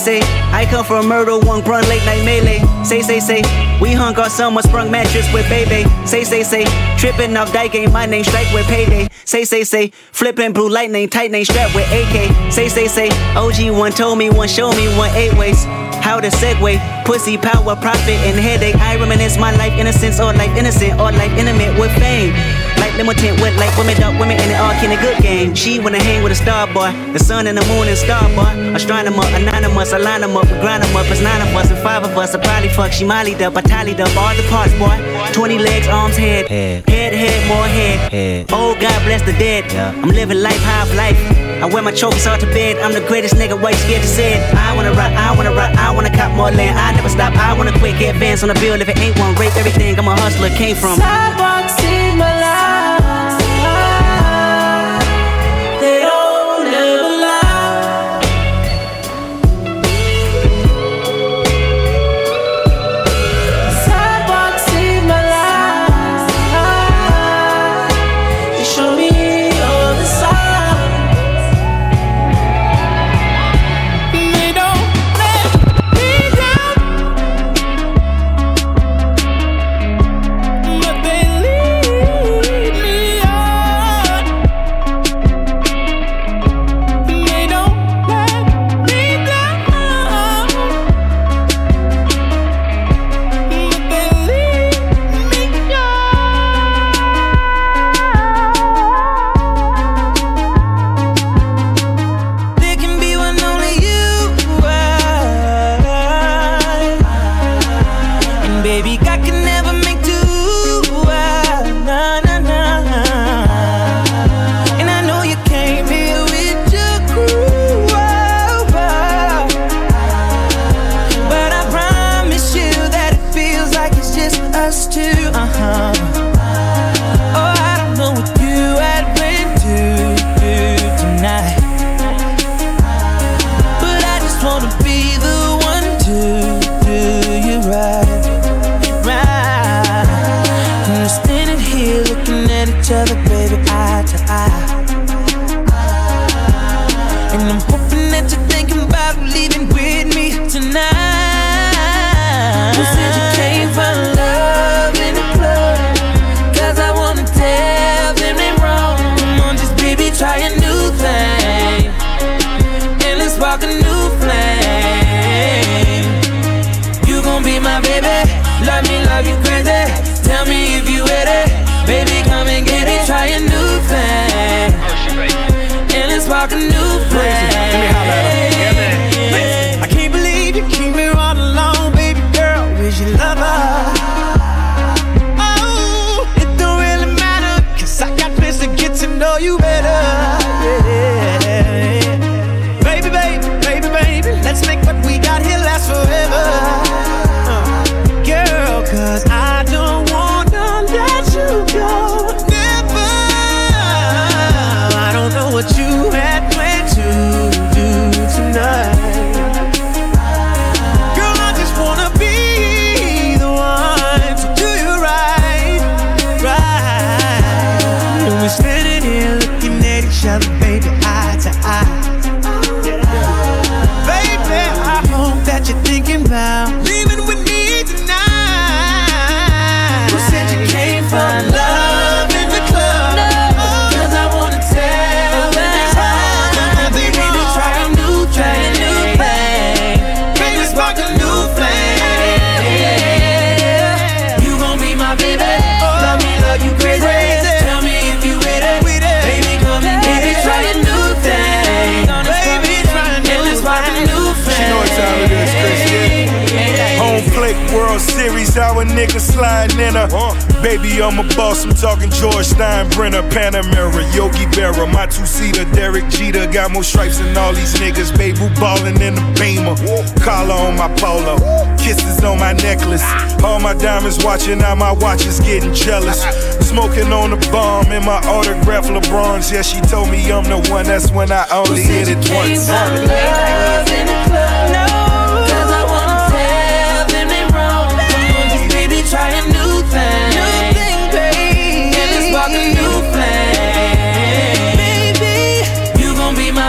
Say, 0.00 0.20
I 0.50 0.64
come 0.64 0.82
from 0.82 1.08
murder, 1.08 1.38
one 1.38 1.62
run 1.64 1.86
late 1.86 2.02
night 2.06 2.24
melee. 2.24 2.60
Say, 2.84 3.02
say, 3.02 3.20
say, 3.20 3.42
we 3.82 3.92
hung 3.92 4.18
on 4.18 4.30
someone 4.30 4.64
sprung 4.64 4.90
mattress 4.90 5.30
with 5.30 5.46
baby. 5.50 5.86
Say, 6.06 6.24
say, 6.24 6.42
say, 6.42 6.64
tripping 6.96 7.36
off 7.36 7.52
die 7.52 7.68
game, 7.68 7.92
my 7.92 8.06
name 8.06 8.24
strike 8.24 8.50
with 8.54 8.66
payday. 8.66 9.08
Say, 9.26 9.44
say, 9.44 9.62
say, 9.62 9.88
flipping 10.12 10.54
blue 10.54 10.70
lightning, 10.70 11.10
tight 11.10 11.30
name 11.30 11.44
strap 11.44 11.74
with 11.74 11.86
AK. 11.92 12.50
Say, 12.50 12.68
say, 12.68 12.88
say, 12.88 13.10
OG 13.36 13.76
one 13.78 13.92
told 13.92 14.16
me, 14.16 14.30
one 14.30 14.48
show 14.48 14.72
me, 14.72 14.88
one 14.96 15.10
eight 15.14 15.34
ways. 15.34 15.64
How 16.00 16.18
to 16.18 16.28
segue, 16.28 17.04
pussy 17.04 17.36
power, 17.36 17.76
profit, 17.76 18.16
and 18.24 18.38
headache. 18.40 18.76
I 18.76 18.96
reminisce 18.96 19.36
my 19.36 19.54
life 19.56 19.74
innocence 19.78 20.18
or 20.18 20.32
life 20.32 20.56
innocent 20.56 20.94
or 20.94 21.12
life 21.12 21.32
intimate 21.36 21.78
with 21.78 21.92
fame. 21.98 22.32
Like 22.80 22.96
limited 22.96 23.38
with 23.40 23.54
like 23.60 23.76
women, 23.76 23.96
dark 24.00 24.18
women, 24.18 24.36
and 24.40 24.50
it 24.50 24.58
all 24.58 24.72
can 24.80 24.90
a 24.90 25.00
good 25.00 25.22
game. 25.22 25.54
She 25.54 25.78
wanna 25.78 26.02
hang 26.02 26.22
with 26.22 26.32
a 26.32 26.40
star 26.44 26.66
boy, 26.66 26.90
the 27.12 27.18
sun 27.18 27.46
and 27.46 27.56
the 27.56 27.64
moon 27.70 27.86
and 27.88 27.98
star 27.98 28.24
boy. 28.34 28.50
Astronomer, 28.74 29.26
anonymous, 29.38 29.92
I 29.92 29.98
line 29.98 30.22
them 30.22 30.36
up, 30.36 30.46
we 30.50 30.56
grind 30.64 30.82
them 30.82 30.96
up. 30.96 31.06
It's 31.12 31.20
nine 31.20 31.42
of 31.42 31.54
us 31.54 31.70
and 31.70 31.78
five 31.80 32.02
of 32.04 32.16
us. 32.16 32.34
I 32.34 32.38
probably 32.42 32.70
fuck, 32.70 32.92
she 32.92 33.04
mollied 33.04 33.42
up, 33.42 33.56
I 33.56 33.60
tallied 33.60 34.00
up 34.00 34.16
all 34.16 34.34
the 34.34 34.46
parts, 34.48 34.72
boy. 34.80 34.96
20 35.32 35.58
legs, 35.58 35.86
arms, 35.88 36.16
head, 36.16 36.48
head, 36.48 36.88
head, 36.88 37.12
head 37.12 37.48
more 37.48 37.66
head. 37.66 38.12
head. 38.12 38.46
Oh, 38.52 38.74
God 38.80 38.98
bless 39.04 39.22
the 39.22 39.32
dead. 39.32 39.64
I'm 40.02 40.10
living 40.10 40.40
life, 40.40 40.62
half 40.62 40.92
life. 40.94 41.49
I 41.62 41.66
wear 41.66 41.82
my 41.82 41.92
chokers 41.92 42.26
out 42.26 42.40
to 42.40 42.46
bed. 42.46 42.78
I'm 42.78 42.92
the 42.94 43.06
greatest 43.06 43.34
nigga, 43.34 43.60
why 43.60 43.72
scared 43.72 44.00
to 44.00 44.08
say 44.08 44.34
it? 44.34 44.54
I 44.54 44.74
wanna 44.74 44.92
rock, 44.92 45.12
I 45.12 45.36
wanna 45.36 45.52
rock, 45.52 45.74
I 45.76 45.90
wanna 45.90 46.10
cop 46.10 46.32
more 46.34 46.50
land. 46.50 46.78
I 46.78 46.92
never 46.92 47.10
stop, 47.10 47.34
I 47.36 47.52
wanna 47.52 47.78
quick 47.78 48.00
advance 48.00 48.42
on 48.42 48.48
the 48.48 48.54
bill. 48.54 48.80
If 48.80 48.88
it 48.88 48.98
ain't 48.98 49.18
one, 49.18 49.34
rape 49.34 49.56
everything. 49.56 49.98
I'm 49.98 50.08
a 50.08 50.16
hustler, 50.16 50.48
came 50.50 50.74
from. 50.74 50.98
Sidewalks 50.98 51.82
in 51.84 52.16
my 52.16 52.40
life. 52.40 52.99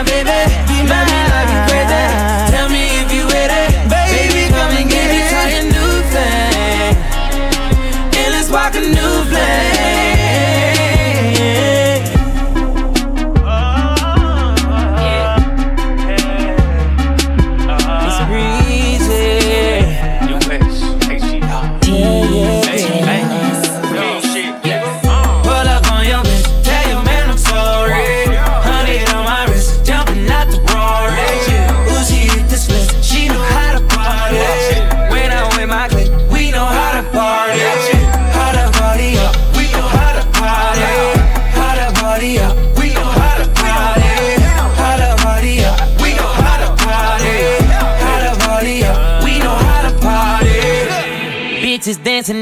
Baby. 0.04 0.41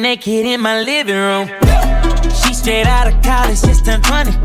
Bitches 0.10 0.26
dancing 0.26 0.44
naked 0.44 0.46
in 0.46 0.62
my 0.62 0.82
living 0.82 1.16
room. 1.16 1.48
She 2.42 2.54
straight 2.54 2.88
out 2.88 3.08
of 3.08 3.22
college, 3.22 3.62
just 3.62 3.86
turned 3.86 4.04
22. 4.04 4.40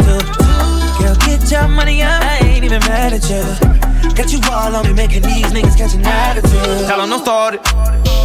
Girl, 0.99 1.15
get 1.25 1.51
your 1.51 1.69
money 1.69 2.03
up, 2.03 2.23
I 2.23 2.39
ain't 2.43 2.65
even 2.65 2.81
mad 2.81 3.13
at 3.13 3.29
you. 3.31 3.43
Got 4.15 4.33
you 4.33 4.41
all 4.51 4.77
on 4.77 4.87
me, 4.87 4.93
making 4.93 5.23
these 5.23 5.47
niggas 5.53 5.77
catch 5.77 5.95
an 5.95 6.05
attitude. 6.05 6.87
Tell 6.87 7.01
'em 7.01 7.11
don't 7.11 7.23
start 7.23 7.55
it. 7.55 7.61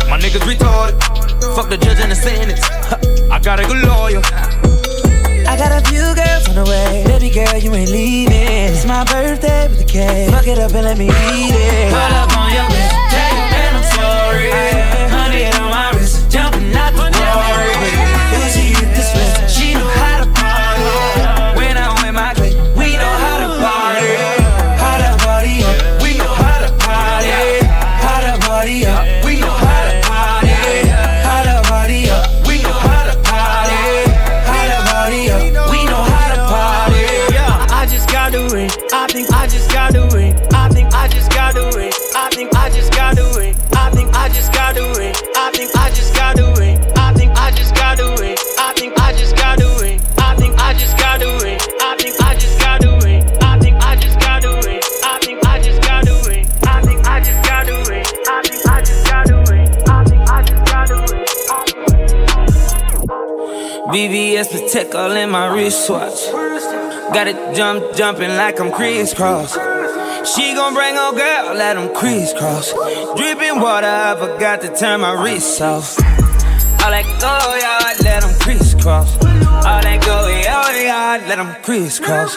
My 0.10 0.20
niggas 0.20 0.44
retarded. 0.46 1.00
Fuck 1.56 1.70
the 1.70 1.78
judge 1.78 2.00
and 2.00 2.12
the 2.12 2.16
sentence. 2.16 2.62
I 3.32 3.40
got 3.40 3.60
a 3.60 3.66
good 3.66 3.84
lawyer. 3.88 4.22
I 5.48 5.56
got 5.58 5.72
a 5.72 5.82
few 5.90 6.14
girls 6.14 6.48
on 6.50 6.56
the 6.56 6.66
way. 6.66 7.04
Baby 7.06 7.30
girl, 7.30 7.58
you 7.58 7.74
ain't 7.74 7.90
leaving. 7.90 8.74
It's 8.74 8.86
my 8.86 9.04
birthday 9.06 9.68
with 9.70 9.80
the 9.80 9.86
cake. 9.86 10.30
Fuck 10.32 10.48
it 10.48 10.60
up 10.60 10.74
and 10.74 10.86
let 10.86 10.98
me 10.98 11.08
eat 11.08 11.56
it. 11.56 11.92
Pull 11.92 12.16
up 12.22 12.38
on 12.38 12.54
your 12.54 12.68
bitch, 12.70 12.94
tell 13.14 13.32
your 13.38 13.48
man 13.54 13.76
I'm 13.80 13.88
sorry. 13.98 14.52
Honey 15.10 15.46
on 15.46 15.70
my 15.72 15.99
BBS 64.40 64.52
Patek 64.52 64.96
all 64.96 65.12
in 65.12 65.30
my 65.30 65.48
wristwatch. 65.48 66.32
Got 67.14 67.28
it 67.28 67.56
jump, 67.56 67.94
jumping 67.96 68.30
like 68.30 68.60
I'm 68.60 68.72
crisscross. 68.72 69.54
She 70.34 70.54
gon' 70.54 70.74
bring 70.74 70.96
her 70.96 71.12
girl, 71.12 71.56
let 71.56 71.74
them 71.74 71.94
crisscross. 71.94 72.72
Dripping 73.18 73.60
water, 73.60 73.88
I 73.88 74.16
forgot 74.18 74.62
to 74.62 74.74
turn 74.74 75.02
my 75.02 75.22
wrist 75.22 75.62
off. 75.62 76.00
All 76.00 76.92
that 76.92 77.04
go 77.20 77.36
yard, 77.60 78.00
let 78.06 78.22
them 78.22 78.40
crisscross. 78.40 79.14
All 79.26 79.82
that 79.82 80.06
go 80.06 80.28
yard, 80.30 81.22
let 81.28 81.36
them 81.36 81.56
crisscross. 81.62 82.36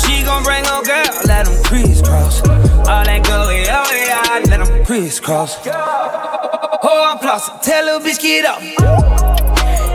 She 0.00 0.22
gon' 0.22 0.44
bring 0.44 0.64
her 0.64 0.82
girl, 0.84 1.20
let 1.26 1.46
them 1.46 1.64
crisscross. 1.64 2.42
All 2.46 3.04
that 3.04 3.24
go 3.24 3.50
yard, 3.50 4.48
let 4.48 4.64
them 4.64 4.84
crisscross. 4.84 5.58
Oh, 5.66 7.10
I'm 7.10 7.18
flossing, 7.18 7.60
tell 7.62 7.84
little 7.84 8.00
bitch 8.00 8.22
get 8.22 8.44
up. 8.44 9.27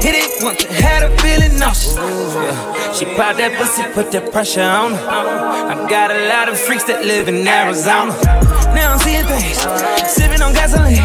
Hit 0.03 0.15
it 0.15 0.43
once, 0.43 0.61
had 0.65 1.03
her 1.03 1.17
feeling 1.23 1.57
nauseous. 1.57 1.95
Yeah. 1.95 2.91
She 2.91 3.05
popped 3.15 3.37
that 3.37 3.55
pussy, 3.55 3.83
put 3.93 4.11
that 4.11 4.33
pressure 4.33 4.59
on 4.59 4.91
her. 4.91 5.07
I 5.07 5.87
got 5.89 6.11
a 6.11 6.27
lot 6.27 6.49
of 6.49 6.59
freaks 6.59 6.83
that 6.91 7.05
live 7.05 7.29
in 7.29 7.47
Arizona. 7.47 8.11
Now 8.75 8.91
I'm 8.91 8.99
seeing 8.99 9.23
things, 9.23 9.63
sipping 10.11 10.41
on 10.41 10.51
gasoline, 10.51 10.99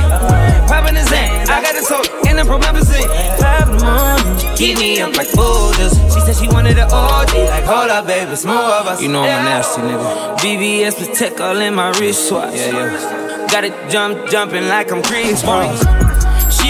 popping 0.67 0.99
the 0.99 1.05
Zan. 1.07 1.47
I 1.47 1.63
got 1.63 1.79
the 1.79 1.83
soda 1.87 2.11
in 2.27 2.43
the 2.43 2.43
promethazine. 2.43 3.07
Five 3.39 3.71
in 3.71 3.79
the 3.79 3.87
morning, 3.87 4.57
keep 4.59 4.79
me 4.83 4.99
up 4.99 5.15
like 5.15 5.31
boulders. 5.31 5.95
She 6.11 6.19
said 6.27 6.35
she 6.35 6.49
wanted 6.51 6.77
an 6.77 6.91
OG, 6.91 7.39
like 7.55 7.63
hold 7.71 7.95
up, 7.95 8.05
baby, 8.05 8.33
it's 8.33 8.45
more 8.45 8.83
of 8.83 8.91
us. 8.91 9.01
You 9.01 9.15
know 9.15 9.23
I'm 9.23 9.47
a 9.47 9.47
nasty 9.47 9.83
nigga. 9.83 10.43
BBS 10.43 10.99
Patek 10.99 11.39
all 11.39 11.61
in 11.63 11.77
my 11.77 11.95
wristwatch. 12.01 12.59
Yeah, 12.59 12.75
yeah. 12.75 13.47
Got 13.47 13.63
it 13.63 13.75
jump, 13.91 14.29
jumping 14.29 14.67
like 14.67 14.91
I'm 14.91 15.05
Chris 15.05 15.45
Brown. 15.45 16.08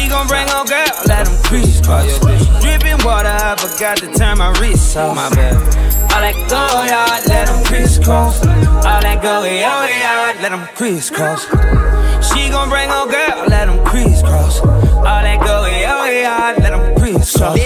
She 0.09 0.15
gon' 0.15 0.27
bring 0.27 0.49
her 0.49 0.65
girl, 0.65 0.89
let 1.05 1.27
them 1.27 1.37
crisscross. 1.43 2.19
Dripping 2.65 2.97
water, 3.05 3.29
I 3.29 3.55
forgot 3.61 3.99
to 3.99 4.09
turn 4.15 4.39
my 4.39 4.49
wrist 4.59 4.97
off. 4.97 5.15
My 5.15 5.29
bad. 5.37 5.53
All 6.09 6.25
that 6.25 6.33
go 6.49 6.65
yard, 6.89 7.29
let 7.29 7.47
them 7.47 7.63
crisscross. 7.67 8.41
All 8.41 9.03
that 9.05 9.21
go 9.21 9.45
yard, 9.45 10.41
let 10.41 10.49
them 10.49 10.67
crisscross. 10.75 11.45
She 12.25 12.49
gon' 12.49 12.71
bring 12.71 12.89
her 12.89 13.05
girl, 13.05 13.53
let 13.53 13.67
them 13.67 13.85
crisscross. 13.85 14.61
All 14.61 15.05
that 15.05 15.45
go 15.45 15.67
yard, 15.67 16.57
let 16.65 16.71
them 16.73 16.97
crisscross. 16.97 17.61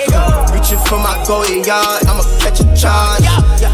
Reaching 0.50 0.82
for 0.90 0.98
my 0.98 1.22
goal 1.28 1.46
yard, 1.46 2.02
I'ma 2.10 2.26
catch 2.42 2.58
a 2.58 2.66
charge. 2.74 3.22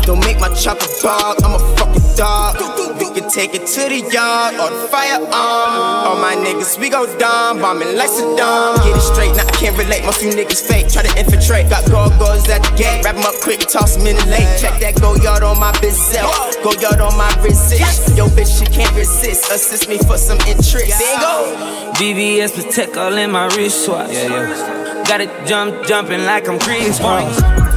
Don't 0.04 0.20
make 0.20 0.38
my 0.40 0.52
chopper 0.52 0.84
dog, 1.00 1.40
I'm 1.42 1.56
a 1.94 2.00
fucking 2.00 2.16
dog. 2.16 2.56
We 2.98 3.10
can 3.14 3.30
take 3.30 3.54
it 3.54 3.66
to 3.66 3.88
the 3.88 4.00
yard 4.12 4.54
or 4.54 4.70
the 4.70 4.88
firearm. 4.88 5.28
All 5.32 6.16
my 6.16 6.34
niggas, 6.34 6.78
we 6.78 6.88
go 6.88 7.06
dumb, 7.18 7.60
bombing 7.60 7.96
like 7.96 8.10
Saddam. 8.10 8.76
Get 8.84 8.96
it 8.96 9.00
straight, 9.00 9.34
now 9.36 9.46
I 9.46 9.50
can't 9.52 9.76
relate. 9.78 10.04
Most 10.04 10.22
you 10.22 10.30
niggas 10.30 10.66
fake, 10.66 10.88
try 10.88 11.02
to 11.02 11.18
infiltrate. 11.18 11.70
Got 11.70 11.88
gargoyles 11.90 12.48
at 12.48 12.62
the 12.62 12.76
gate, 12.76 13.04
wrap 13.04 13.16
'em 13.16 13.24
up 13.24 13.34
quick, 13.40 13.60
toss 13.60 13.96
'em 13.96 14.06
in 14.06 14.16
the 14.16 14.26
lake. 14.26 14.48
Check 14.58 14.80
that 14.80 15.00
go 15.00 15.14
yard 15.16 15.42
on 15.42 15.58
my 15.58 15.72
bezel, 15.80 16.30
go 16.62 16.72
yard 16.80 17.00
on 17.00 17.16
my 17.16 17.32
resist. 17.42 18.16
Yo, 18.16 18.26
bitch, 18.28 18.58
she 18.58 18.66
can't 18.66 18.94
resist. 18.94 19.50
Assist 19.50 19.88
me 19.88 19.98
for 19.98 20.18
some 20.18 20.38
interest. 20.46 20.98
There 20.98 21.14
you 21.14 21.20
go. 21.20 21.92
BBS 21.98 22.52
Patek 22.52 22.96
all 22.96 23.16
in 23.16 23.30
my 23.30 23.46
wristwatch. 23.54 24.12
Yeah, 24.12 24.28
yeah. 24.28 25.04
Got 25.06 25.20
it 25.20 25.30
jump, 25.46 25.86
jumping 25.86 26.24
like 26.24 26.48
I'm 26.48 26.58
Chris 26.58 26.98
Brown. 26.98 27.67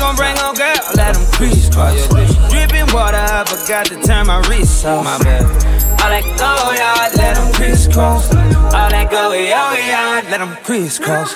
She 0.00 0.06
gon' 0.06 0.16
bring 0.16 0.36
her 0.36 0.54
girl, 0.54 0.80
let 0.96 1.14
them 1.14 1.30
crisscross. 1.30 2.08
Dripping 2.48 2.90
water, 2.94 3.20
I 3.20 3.44
forgot 3.44 3.84
to 3.84 4.00
turn 4.00 4.28
my 4.28 4.40
wrist 4.48 4.86
off. 4.86 5.04
My 5.04 5.18
bad. 5.22 5.44
All 6.00 6.08
that 6.08 6.24
go 6.40 6.72
yard, 6.72 7.16
let 7.16 7.36
them 7.36 7.52
crisscross. 7.52 8.32
All 8.32 8.88
that 8.88 9.10
go 9.10 9.32
yard, 9.34 10.24
let 10.30 10.38
them 10.38 10.56
crisscross. 10.64 11.34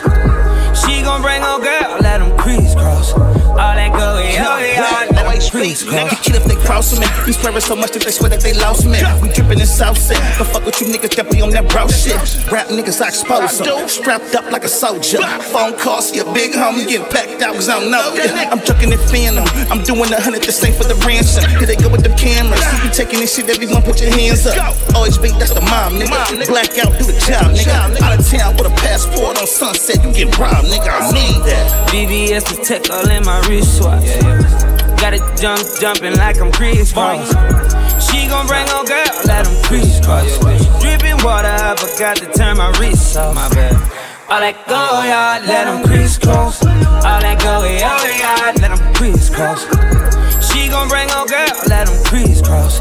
She 0.80 1.02
gon' 1.02 1.20
bring 1.20 1.42
her 1.42 1.60
girl, 1.60 1.98
let 2.00 2.20
them 2.20 2.34
crisscross. 2.38 3.12
All 3.12 3.54
that 3.54 3.92
go 3.92 4.14
let 4.16 5.08
them 5.08 5.13
white 5.34 5.42
streets. 5.42 5.82
Nigga 5.84 6.22
kid 6.22 6.36
if 6.36 6.44
they 6.44 6.56
cross 6.56 6.98
me. 6.98 7.06
We 7.26 7.32
swearing 7.32 7.60
so 7.60 7.74
much 7.74 7.92
that 7.92 8.02
they 8.02 8.10
swear 8.10 8.30
that 8.30 8.40
they 8.40 8.54
lost 8.54 8.86
me. 8.86 8.98
We 9.20 9.28
drippin' 9.34 9.60
in 9.60 9.66
South 9.66 9.98
Set. 9.98 10.18
The 10.38 10.44
fuck 10.44 10.64
with 10.64 10.80
you 10.80 10.86
niggas 10.86 11.14
that 11.16 11.30
be 11.30 11.42
on 11.42 11.50
that 11.50 11.68
bro 11.68 11.88
shit. 11.88 12.16
Rap 12.50 12.68
niggas, 12.68 13.02
I 13.02 13.08
expose 13.08 13.58
them. 13.58 13.88
Strapped 13.88 14.34
up 14.34 14.50
like 14.50 14.64
a 14.64 14.68
soldier. 14.68 15.18
Phone 15.50 15.74
calls, 15.78 16.10
see 16.10 16.20
a 16.20 16.24
big 16.32 16.52
homie 16.52 16.86
getting 16.86 17.06
packed 17.10 17.42
out 17.42 17.54
cause 17.54 17.68
I 17.68 17.80
don't 17.80 17.90
know. 17.90 18.14
I'm 18.14 18.60
chucking 18.62 18.92
it 18.92 19.02
phantom. 19.10 19.46
I'm 19.70 19.82
doing 19.82 20.12
a 20.12 20.20
hundred 20.20 20.42
the 20.44 20.52
same 20.52 20.74
for 20.74 20.84
the 20.84 20.94
ransom. 21.06 21.48
Here 21.58 21.66
they 21.66 21.76
go 21.76 21.90
with 21.90 22.02
the 22.02 22.14
cameras. 22.14 22.62
You 22.84 22.90
taking 22.90 23.20
this 23.20 23.34
shit, 23.34 23.48
everyone 23.48 23.82
put 23.82 24.00
your 24.00 24.10
hands 24.10 24.46
up. 24.46 24.54
Always 24.94 25.18
beat, 25.18 25.34
that's 25.38 25.54
the 25.54 25.64
mom, 25.64 25.98
nigga. 25.98 26.46
Black 26.46 26.78
out, 26.78 26.94
do 26.98 27.04
the 27.04 27.16
job, 27.26 27.50
nigga. 27.54 27.98
Out 28.02 28.18
of 28.18 28.22
town 28.28 28.54
with 28.56 28.70
a 28.70 28.74
passport 28.78 29.38
on 29.38 29.46
sunset, 29.46 30.02
you 30.04 30.12
get 30.12 30.30
robbed, 30.38 30.68
nigga. 30.68 30.90
I 30.90 31.10
mean 31.12 31.40
that. 31.42 31.90
BBS 31.90 32.44
the 32.50 32.62
tech 32.62 32.90
all 32.90 33.08
in 33.08 33.24
my 33.24 33.40
wristwatch. 33.48 34.04
Got 34.04 34.73
it 35.12 35.22
jump, 35.36 35.60
jumping 35.78 36.16
like 36.16 36.40
I'm 36.40 36.50
Chris 36.50 36.92
Cross. 36.92 37.28
She 38.08 38.26
gon' 38.26 38.46
bring 38.46 38.66
on 38.70 38.86
girl, 38.86 39.04
let 39.26 39.44
them 39.44 39.62
crisscross. 39.64 40.38
Dripping 40.80 41.22
water, 41.22 41.48
I 41.48 41.76
forgot 41.76 42.16
to 42.18 42.26
turn 42.32 42.56
my 42.56 42.70
wrist 42.78 43.16
off. 43.16 43.34
My 43.34 43.48
bad. 43.50 43.74
All 44.30 44.40
that 44.40 44.66
go 44.66 45.04
yard, 45.04 45.44
let 45.46 45.64
them 45.64 45.84
crisscross. 45.84 46.64
All 46.64 47.20
that 47.20 47.38
go 47.42 47.64
yard, 47.64 48.60
let 48.60 48.70
them 48.72 48.94
crisscross. 48.94 49.64
She 50.48 50.68
gon' 50.68 50.88
bring 50.88 51.10
on 51.10 51.26
girl, 51.26 51.52
let 51.68 51.86
them 51.86 52.04
crisscross. 52.04 52.80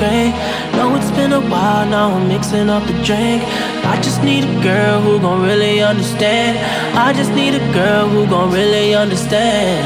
great. 0.00 0.32
Know 0.72 0.96
it's 0.96 1.12
been 1.12 1.32
a 1.32 1.42
while 1.52 1.84
now, 1.84 2.16
I'm 2.16 2.26
mixing 2.26 2.70
up 2.70 2.82
the 2.88 2.96
drink. 3.04 3.44
I 3.92 4.00
just 4.00 4.22
need 4.24 4.44
a 4.44 4.62
girl 4.62 4.96
who 5.02 5.20
gon' 5.20 5.42
really 5.42 5.82
understand. 5.82 6.56
I 6.96 7.12
just 7.12 7.32
need 7.32 7.54
a 7.54 7.64
girl 7.72 8.08
who 8.08 8.26
gon' 8.26 8.50
really 8.50 8.94
understand. 8.94 9.84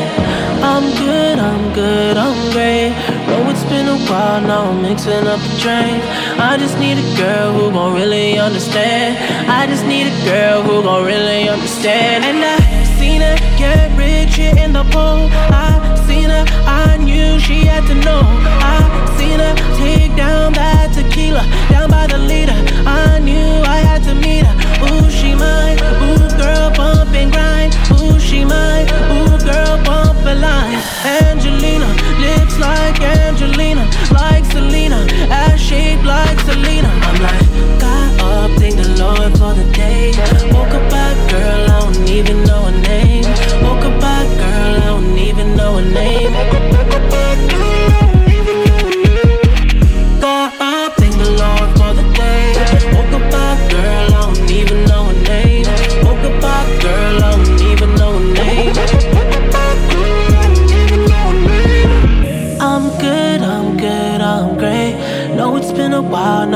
I'm 0.62 0.86
good, 1.04 1.38
I'm 1.50 1.64
good, 1.74 2.16
I'm 2.16 2.38
great. 2.52 2.90
Know 3.26 3.50
it's 3.50 3.64
been 3.64 3.88
a 3.88 3.98
while 4.08 4.40
now, 4.40 4.70
I'm 4.70 4.82
mixing 4.82 5.26
up 5.26 5.40
the 5.46 5.54
drink. 5.64 5.98
I 6.38 6.56
just 6.62 6.78
need 6.78 6.96
a 6.96 7.08
girl 7.18 7.48
who 7.56 7.72
gon' 7.72 7.94
really 7.94 8.38
understand. 8.38 9.18
I 9.50 9.66
just 9.66 9.84
need 9.84 10.06
a 10.06 10.16
girl 10.24 10.62
who 10.62 10.82
gon' 10.86 11.04
really 11.04 11.48
understand. 11.48 12.22
And 12.24 12.38
I 12.38 12.58
seen 12.98 13.20
her 13.20 13.36
get 13.58 13.90
rich 13.98 14.38
in 14.38 14.72
the 14.72 14.84
pool. 14.94 15.26
I 15.50 15.70
seen 16.06 16.30
her, 16.30 16.44
I 16.86 16.98
knew 16.98 17.40
she 17.40 17.66
had 17.66 17.84
to 17.90 17.96
know. 18.06 18.22
I 18.62 19.03
her 19.31 19.55
take 19.79 20.16
down 20.16 20.53
that 20.53 20.93
tequila, 20.93 21.45
down 21.70 21.91
by 21.91 22.07
the 22.07 22.18
leader. 22.18 22.59
I 22.87 23.18
knew 23.18 23.62
I 23.64 23.79
had 23.79 24.03
to 24.05 24.14
meet 24.14 24.45
her. 24.45 24.55
Ooh, 24.87 25.11
she 25.11 25.35
mine. 25.35 25.79
Ooh, 26.05 26.29
girl, 26.37 26.70
bump 26.75 27.12
and 27.14 27.33
grind. 27.33 27.72
Ooh, 27.93 28.18
she 28.18 28.45
mine. 28.45 28.87
Ooh, 29.14 29.39
girl, 29.45 29.77
bump 29.85 30.20
a 30.27 30.35
line. 30.35 30.81
Angelina, 31.05 31.89
lips 32.20 32.59
like 32.59 33.01
Angelina, 33.01 33.85
like 34.12 34.45
Selena, 34.47 35.07
ass 35.31 35.61
shaped 35.61 36.05
like 36.05 36.39
Selena. 36.41 36.89
I'm 37.09 37.18
like, 37.22 37.81
got 37.81 38.20
up, 38.20 38.51
thank 38.59 38.77
the 38.77 38.89
Lord 39.01 39.33
for 39.39 39.53
the 39.55 39.66
day. 39.72 40.12
Woke 40.53 40.75
up 40.79 40.91
back, 40.91 41.16
girl, 41.31 41.70
I 41.70 41.81
don't 41.81 42.09
even 42.09 42.45
know 42.45 42.62
her 42.64 42.79
name. 42.83 43.25
Woke 43.62 43.85
up 43.85 44.01
back, 44.01 44.27
girl, 44.39 44.77
I 44.83 44.87
don't 44.87 45.18
even 45.18 45.57
know 45.57 45.79
her 45.79 45.91
name. 45.91 47.24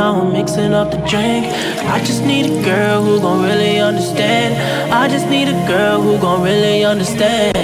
Now, 0.09 0.21
I'm 0.23 0.33
mixing 0.33 0.73
up 0.73 0.91
the 0.91 1.01
drink. 1.13 1.45
I 1.95 1.99
just 2.09 2.25
need 2.25 2.47
a 2.47 2.63
girl 2.63 3.03
who 3.03 3.21
gon' 3.21 3.43
really 3.43 3.79
understand. 3.79 4.51
I 4.93 5.07
just 5.09 5.27
need 5.29 5.49
a 5.49 5.59
girl 5.67 6.01
who 6.01 6.19
gon' 6.19 6.43
really 6.43 6.85
understand. 6.85 7.57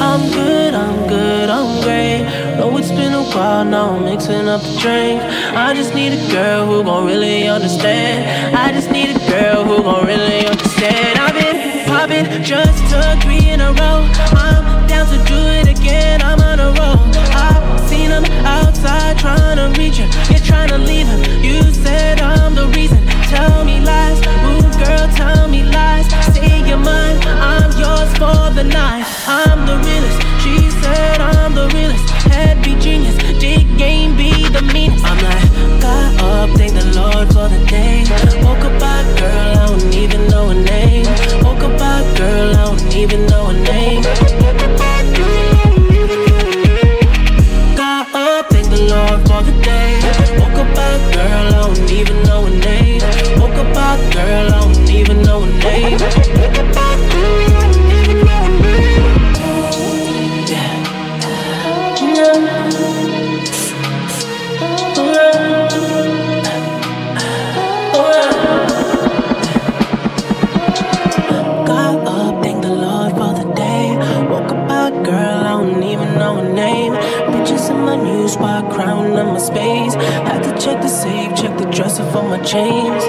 I'm 0.00 0.22
good, 0.32 0.72
I'm 0.74 1.06
good, 1.06 1.48
I'm 1.50 1.82
great. 1.82 2.22
Know 2.56 2.76
it's 2.78 2.90
been 2.90 3.12
a 3.12 3.24
while 3.34 3.64
now, 3.64 3.96
I'm 3.96 4.04
mixing 4.04 4.48
up 4.48 4.62
the 4.62 4.74
drink. 4.80 5.20
I 5.66 5.74
just 5.74 5.94
need 5.94 6.12
a 6.12 6.22
girl 6.32 6.66
who 6.66 6.82
gon' 6.82 7.04
really 7.04 7.46
understand. 7.46 8.18
I 8.56 8.72
just 8.72 8.90
need 8.90 9.10
a 9.10 9.18
girl 9.28 9.35
for 82.04 82.22
my 82.22 82.38
chains. 82.42 83.04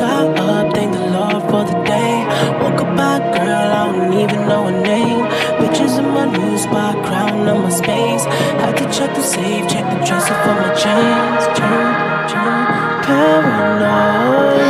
Got 0.00 0.38
up, 0.38 0.72
thank 0.74 0.92
the 0.92 1.06
Lord 1.10 1.42
for 1.50 1.64
the 1.64 1.76
day. 1.84 2.24
Woke 2.62 2.80
up 2.80 2.96
by 2.96 3.18
girl, 3.36 3.70
I 3.80 3.92
don't 3.92 4.12
even 4.14 4.48
know 4.48 4.64
her 4.64 4.80
name. 4.80 5.26
Bitches 5.60 5.98
in 5.98 6.08
my 6.08 6.24
new 6.24 6.56
spot, 6.56 6.94
crown 7.04 7.46
on 7.48 7.62
my 7.62 7.68
space. 7.68 8.24
Had 8.62 8.76
to 8.78 8.84
check 8.84 9.14
the 9.14 9.22
safe, 9.22 9.68
check 9.68 9.84
the 9.84 9.98
dresser 10.06 10.34
for 10.44 10.54
my 10.54 10.72
chains. 10.72 11.44
Chain, 11.58 11.88
chain, 12.30 12.66
paranoid. 13.04 14.60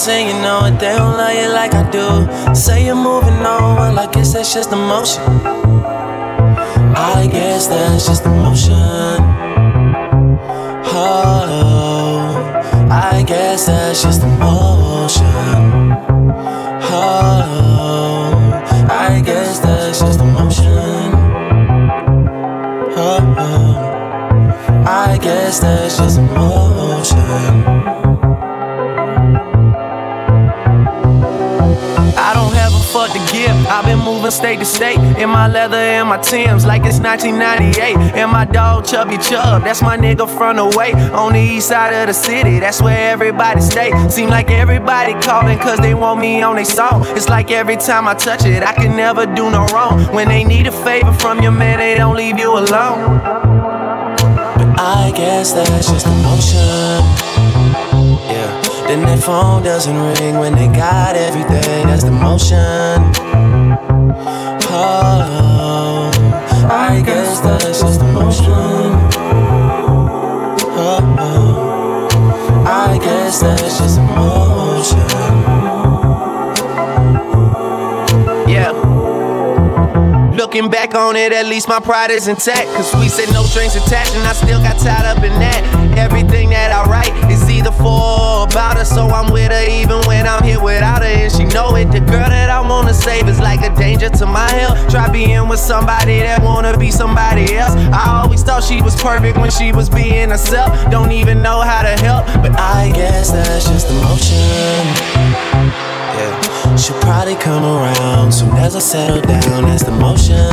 And 0.07 0.29
you 0.29 0.33
know 0.41 0.65
it, 0.65 0.79
they 0.79 0.95
don't 0.95 1.15
love 1.15 1.35
you 1.35 1.53
like 1.53 1.75
I 1.75 1.87
do. 1.91 2.55
Say 2.55 2.85
you're 2.85 2.95
moving 2.95 3.35
on, 3.45 3.75
well, 3.75 3.99
I 3.99 4.11
guess 4.11 4.33
that's 4.33 4.51
just 4.51 4.71
emotion. 4.71 5.21
I 6.95 7.29
guess 7.31 7.67
that's 7.67 8.07
just 8.07 8.25
emotion. 8.25 8.73
Oh, 10.93 12.33
I 12.89 13.23
guess 13.27 13.67
that's 13.67 14.01
just 14.01 14.23
emotion. 14.23 14.70
Been 34.31 34.37
state 34.37 34.59
to 34.59 34.65
state 34.65 34.99
in 35.21 35.29
my 35.29 35.49
leather 35.49 35.75
and 35.75 36.07
my 36.07 36.17
Timbs 36.17 36.65
like 36.65 36.85
it's 36.85 36.99
1998. 36.99 38.15
And 38.15 38.31
my 38.31 38.45
dog 38.45 38.85
Chubby 38.85 39.17
Chub, 39.17 39.63
that's 39.63 39.81
my 39.81 39.97
nigga 39.97 40.25
from 40.37 40.55
the 40.55 40.77
way 40.77 40.93
on 41.11 41.33
the 41.33 41.39
east 41.39 41.67
side 41.67 41.93
of 41.93 42.07
the 42.07 42.13
city. 42.13 42.59
That's 42.59 42.81
where 42.81 43.11
everybody 43.11 43.59
stay. 43.59 43.91
Seem 44.07 44.29
like 44.29 44.49
everybody 44.49 45.15
calling 45.21 45.59
cause 45.59 45.79
they 45.79 45.93
want 45.93 46.21
me 46.21 46.41
on 46.43 46.55
their 46.55 46.63
song. 46.63 47.03
It's 47.09 47.27
like 47.27 47.51
every 47.51 47.75
time 47.75 48.07
I 48.07 48.13
touch 48.13 48.45
it, 48.45 48.63
I 48.63 48.73
can 48.73 48.95
never 48.95 49.25
do 49.25 49.51
no 49.51 49.65
wrong. 49.73 50.01
When 50.13 50.29
they 50.29 50.45
need 50.45 50.67
a 50.67 50.71
favor 50.71 51.11
from 51.11 51.41
your 51.41 51.51
man, 51.51 51.79
they 51.79 51.95
don't 51.95 52.15
leave 52.15 52.39
you 52.39 52.53
alone. 52.53 53.19
But 54.55 54.79
I 54.79 55.11
guess 55.13 55.51
that's 55.51 55.91
just 55.91 56.07
emotion. 56.07 57.03
Yeah. 58.31 58.61
Then 58.87 59.01
their 59.01 59.17
phone 59.17 59.63
doesn't 59.63 59.97
ring 59.97 60.37
when 60.37 60.55
they 60.55 60.67
got 60.67 61.17
everything. 61.17 61.87
That's 61.87 62.05
the 62.05 62.11
motion. 62.11 63.60
Oh, 64.73 66.11
I 66.69 67.01
guess 67.05 67.39
that's 67.39 67.81
just 67.81 68.01
emotion. 68.01 68.51
Oh, 70.73 71.15
oh, 71.19 72.63
I 72.67 72.97
guess 72.97 73.41
that's 73.41 73.77
just 73.77 73.97
emotion. 73.97 74.99
Yeah. 78.49 78.71
Looking 80.35 80.69
back 80.69 80.95
on 80.95 81.15
it, 81.15 81.31
at 81.31 81.45
least 81.45 81.69
my 81.69 81.79
pride 81.79 82.11
is 82.11 82.27
intact. 82.27 82.67
Cause 82.75 82.93
we 82.95 83.07
said 83.07 83.31
no 83.31 83.43
strings 83.43 83.75
attached, 83.75 84.15
and 84.15 84.27
I 84.27 84.33
still 84.33 84.59
got 84.59 84.77
tied 84.79 85.05
up 85.05 85.23
in 85.23 85.31
that. 85.39 85.63
Everything 85.97 86.49
that 86.49 86.71
I 86.71 86.83
write 86.89 87.31
is 87.31 87.45
either 87.61 87.71
for 87.71 88.41
or 88.41 88.43
about 88.45 88.77
her, 88.77 88.85
so 88.85 89.07
I'm 89.07 89.31
with 89.31 89.51
her 89.51 89.65
even 89.69 90.01
when 90.07 90.27
I'm 90.27 90.43
here 90.43 90.61
without 90.61 91.01
her. 91.01 91.07
And 91.07 91.31
she 91.31 91.45
know 91.45 91.75
it. 91.75 91.91
The 91.91 91.99
girl 91.99 92.29
that 92.29 92.49
I 92.49 92.59
wanna 92.61 92.93
save 92.93 93.27
is 93.27 93.39
like 93.39 93.61
a 93.61 93.73
danger 93.75 94.09
to 94.09 94.25
my 94.25 94.49
health. 94.49 94.89
Try 94.89 95.09
being 95.11 95.47
with 95.47 95.59
somebody 95.59 96.19
that 96.19 96.41
wanna 96.41 96.77
be 96.77 96.91
somebody 96.91 97.55
else. 97.55 97.75
I 97.93 98.21
always 98.23 98.43
thought 98.43 98.63
she 98.63 98.81
was 98.81 98.95
perfect 99.01 99.37
when 99.37 99.51
she 99.51 99.71
was 99.71 99.89
being 99.89 100.29
herself. 100.29 100.69
Don't 100.89 101.11
even 101.11 101.41
know 101.41 101.61
how 101.61 101.81
to 101.83 101.95
help, 102.01 102.25
but 102.41 102.57
I 102.59 102.91
guess 102.93 103.31
that's 103.31 103.65
just 103.69 103.89
emotion. 103.89 104.83
Yeah, 106.17 106.75
she'll 106.77 106.99
probably 107.01 107.35
come 107.35 107.63
around 107.63 108.31
soon 108.33 108.51
as 108.57 108.75
I 108.75 108.79
settle 108.79 109.21
down. 109.21 109.65
That's 109.65 109.83
the 109.83 109.91
motion. 109.91 110.49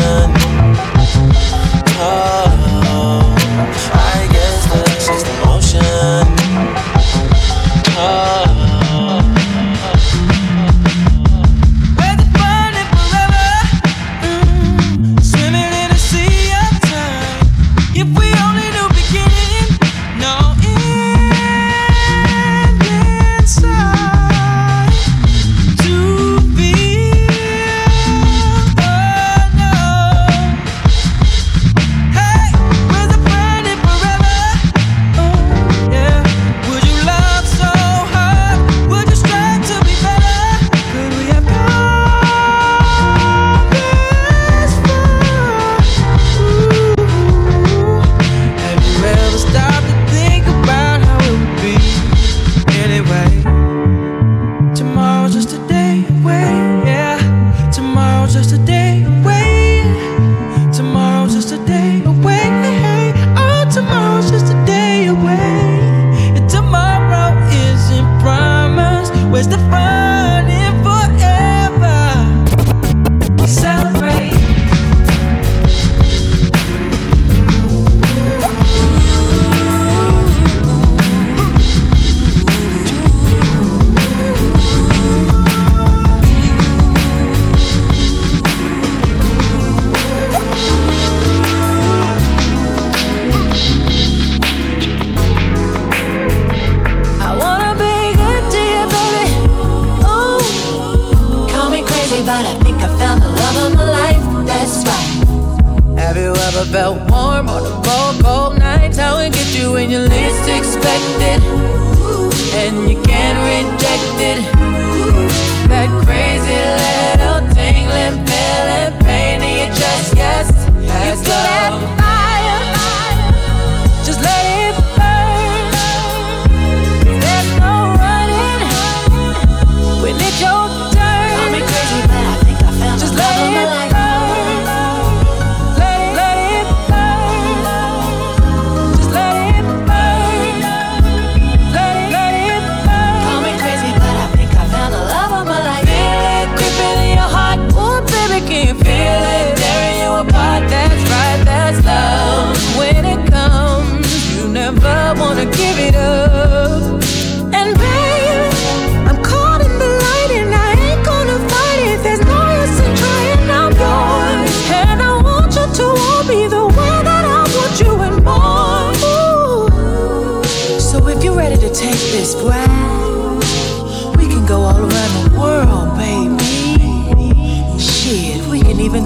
Oh, 2.00 2.67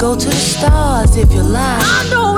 go 0.03 0.17
to 0.17 0.27
the 0.27 0.35
stars 0.35 1.17
if 1.17 1.33
you 1.33 1.45
like. 1.45 1.81
I 1.81 2.09
know 2.11 2.32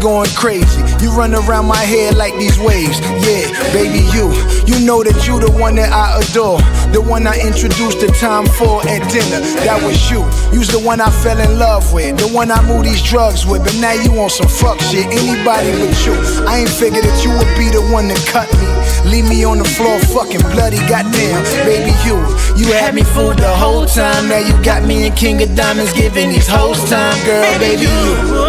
going 0.00 0.30
crazy. 0.34 0.82
You 1.02 1.10
run 1.12 1.34
around 1.34 1.66
my 1.66 1.82
head 1.82 2.16
like 2.16 2.34
these 2.34 2.58
waves. 2.58 3.00
Yeah, 3.22 3.50
baby, 3.72 4.06
you. 4.14 4.30
You 4.66 4.84
know 4.84 5.02
that 5.02 5.26
you 5.26 5.40
the 5.40 5.50
one 5.50 5.76
that 5.76 5.92
I 5.92 6.20
adore. 6.20 6.58
The 6.92 7.00
one 7.00 7.26
I 7.26 7.38
introduced 7.40 8.00
the 8.00 8.08
time 8.18 8.46
for 8.46 8.80
at 8.88 9.02
dinner. 9.10 9.40
That 9.64 9.82
was 9.82 9.98
you. 10.10 10.24
You's 10.52 10.68
the 10.68 10.78
one 10.78 11.00
I 11.00 11.10
fell 11.10 11.38
in 11.38 11.58
love 11.58 11.92
with. 11.92 12.18
The 12.18 12.28
one 12.28 12.50
I 12.50 12.60
moved 12.66 12.86
these 12.86 13.02
drugs 13.02 13.46
with. 13.46 13.64
But 13.64 13.76
now 13.80 13.92
you 13.92 14.12
on 14.20 14.30
some 14.30 14.48
fuck 14.48 14.80
shit. 14.80 15.06
Anybody 15.06 15.72
but 15.76 15.94
you. 16.06 16.14
I 16.46 16.64
ain't 16.64 16.70
figured 16.70 17.04
that 17.04 17.18
you 17.24 17.30
would 17.34 17.52
be 17.58 17.68
the 17.68 17.82
one 17.92 18.08
to 18.08 18.18
cut 18.28 18.48
me. 18.60 18.68
Leave 19.10 19.28
me 19.28 19.44
on 19.44 19.58
the 19.58 19.68
floor 19.68 19.98
fucking 20.00 20.42
bloody. 20.52 20.80
Goddamn, 20.88 21.42
baby, 21.64 21.92
you. 22.04 22.18
You 22.56 22.72
had 22.74 22.94
me 22.94 23.02
fooled 23.02 23.38
the 23.38 23.54
whole 23.54 23.86
time. 23.86 24.28
Now 24.28 24.38
you 24.38 24.52
got 24.62 24.84
me 24.84 25.06
in 25.06 25.14
King 25.14 25.42
of 25.42 25.54
Diamonds 25.54 25.92
giving 25.92 26.30
these 26.30 26.48
hoes 26.48 26.78
time. 26.88 27.16
Girl, 27.24 27.44
baby, 27.58 27.82
you. 27.82 28.47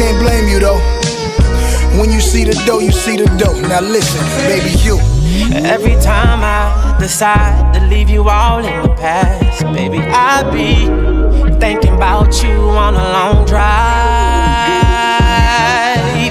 Can't 0.00 0.18
blame 0.18 0.48
you 0.48 0.58
though. 0.60 0.80
When 2.00 2.10
you 2.10 2.20
see 2.20 2.44
the 2.44 2.54
dough, 2.64 2.78
you 2.78 2.90
see 2.90 3.18
the 3.18 3.26
dough. 3.36 3.60
Now 3.68 3.82
listen, 3.82 4.24
baby, 4.48 4.70
you. 4.80 4.98
Every 5.52 5.96
time 6.00 6.40
I 6.42 6.96
decide 6.98 7.74
to 7.74 7.80
leave 7.84 8.08
you 8.08 8.26
all 8.26 8.64
in 8.64 8.82
the 8.82 8.88
past, 8.94 9.62
baby, 9.74 9.98
I 9.98 10.42
be 10.50 10.86
thinking 11.60 11.94
about 11.96 12.42
you 12.42 12.56
on 12.84 12.94
a 12.94 13.06
long 13.16 13.44
drive, 13.44 13.60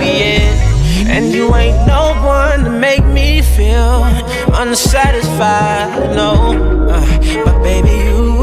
yeah. 0.02 1.14
And 1.14 1.32
you 1.32 1.54
ain't 1.54 1.86
no 1.86 2.16
one 2.26 2.64
to 2.64 2.72
make 2.72 3.06
me 3.06 3.44
feel 3.44 4.04
unsatisfied, 4.56 6.16
no. 6.16 6.90
Uh, 6.90 7.46
but 7.46 7.62
baby, 7.62 7.92
you, 8.08 8.34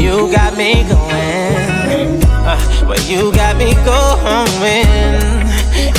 you 0.00 0.32
got 0.32 0.56
me 0.56 0.82
going. 0.88 1.39
Uh, 2.90 2.96
but 2.96 3.08
you 3.08 3.30
got 3.32 3.56
me 3.56 3.72
going. 3.84 4.86